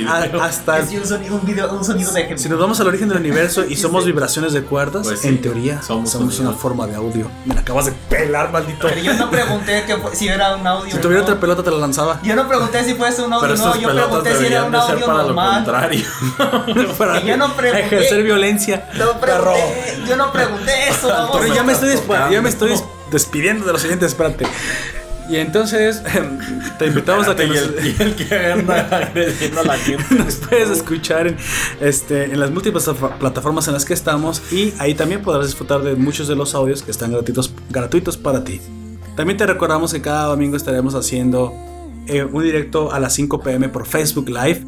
[0.44, 0.80] hasta...
[0.86, 2.42] Es un sonido, un video, un sonido de ejemplo.
[2.42, 5.42] Si nos vamos al origen del universo y somos vibraciones de cuerdas, Pues sí, en
[5.42, 7.30] teoría somos somos, una forma de audio.
[7.46, 8.88] Me la acabas de pelar, maldito.
[8.88, 10.92] Pero yo no pregunté que fue- si era un audio.
[10.92, 11.28] Si tuviera no.
[11.28, 12.20] otra pelota te la lanzaba.
[12.24, 15.06] Yo no pregunté si fuese un audio Pero no, yo pregunté si era un audio
[15.06, 15.56] para lo normal.
[15.64, 16.06] contrario.
[16.98, 17.86] Para yo no pregunté.
[17.86, 18.90] ejercer violencia.
[18.98, 19.53] No perro.
[19.53, 21.07] pregunté, yo no pregunté eso.
[21.07, 21.38] vamos.
[21.41, 21.95] Pero ya me estoy,
[22.32, 24.45] ya me estoy des- despidiendo de los siguientes, espérate.
[25.28, 26.03] Y entonces
[26.80, 30.06] te invitamos a que y, nos, el, y el que anda agrediendo a la gente.
[30.16, 31.38] nos puedes escuchar en,
[31.82, 35.82] este, en las múltiples plata- plataformas en las que estamos y ahí también podrás disfrutar
[35.82, 38.62] de muchos de los audios que están gratuitos, gratuitos para ti.
[39.16, 41.53] También te recordamos que cada domingo estaremos haciendo
[42.06, 44.64] eh, un directo a las 5 pm por Facebook Live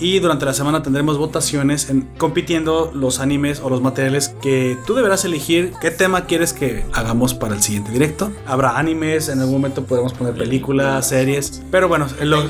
[0.00, 4.94] y durante la semana tendremos votaciones en, compitiendo los animes o los materiales que tú
[4.94, 8.30] deberás elegir qué tema quieres que hagamos para el siguiente directo.
[8.46, 12.42] Habrá animes, en algún momento podremos poner películas, series, pero bueno, lo-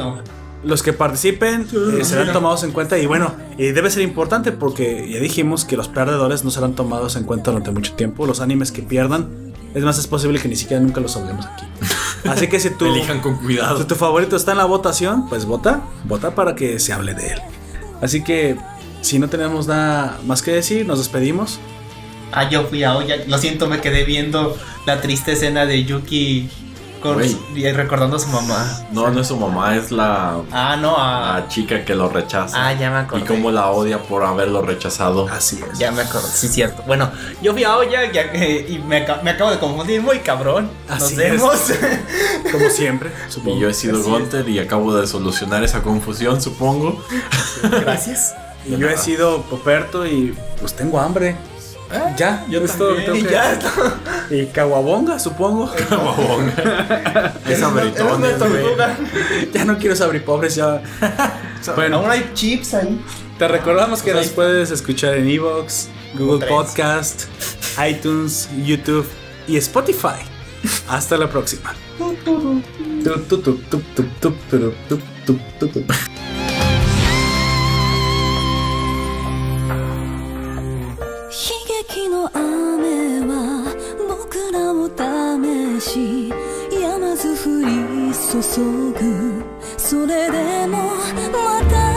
[0.65, 1.67] los que participen
[2.01, 5.77] eh, serán tomados en cuenta y bueno, y debe ser importante porque ya dijimos que
[5.77, 8.25] los perdedores no serán tomados en cuenta durante mucho tiempo.
[8.27, 11.67] Los animes que pierdan, es más, es posible que ni siquiera nunca los hablemos aquí.
[12.25, 13.79] Así que si tú, Elijan con cuidado.
[13.79, 17.33] si tu favorito está en la votación, pues vota, vota para que se hable de
[17.33, 17.41] él.
[18.01, 18.57] Así que
[19.01, 21.61] si no tenemos nada más que decir, nos despedimos.
[22.33, 23.17] Ah, yo fui a olla.
[23.27, 24.57] Lo siento, me quedé viendo
[24.87, 26.49] la triste escena de Yuki
[27.05, 27.23] con
[27.55, 28.81] y recordando a su mamá.
[28.91, 32.57] No, no es su mamá, es la, Ah, no, ah, la chica que lo rechaza.
[32.69, 33.25] ah ya me y acordé.
[33.27, 35.29] cómo la odia por haberlo rechazado.
[35.29, 35.79] Así es.
[35.79, 36.83] Ya me acuerdo, sí, cierto.
[36.87, 37.11] Bueno,
[37.43, 40.71] yo fui a olla ya que- y me, me acabo de confundir muy cabrón.
[40.89, 41.19] Nos Así es.
[41.19, 41.61] vemos.
[42.53, 43.11] Como siempre,
[43.47, 44.07] Y yo he sido es.
[44.07, 47.01] Gunter y acabo de solucionar esa confusión, supongo.
[47.63, 48.35] Gracias.
[48.67, 51.37] Y yo he sido Poperto y pues tengo hambre.
[52.17, 53.71] Ya, yo es todo que Y ya está.
[54.31, 55.73] Y Caguabonga, supongo.
[57.49, 57.93] es una güey.
[58.39, 58.97] tortuga.
[59.53, 60.83] ya no quiero saber pobres, ya.
[61.75, 61.99] Bueno.
[61.99, 63.01] Aún hay chips ahí.
[63.39, 66.47] Te recordamos que Pues nos puedes escuchar en Evox, Google.
[66.47, 67.25] Podcast,
[67.89, 69.07] iTunes, YouTube
[69.49, 70.21] y Spotify.
[70.89, 71.75] Hasta la próxima.
[82.33, 83.75] 雨は
[84.09, 86.33] 僕らを試し
[86.71, 88.39] 止まず降り注
[88.93, 89.45] ぐ。
[89.77, 90.79] それでも
[91.33, 91.94] また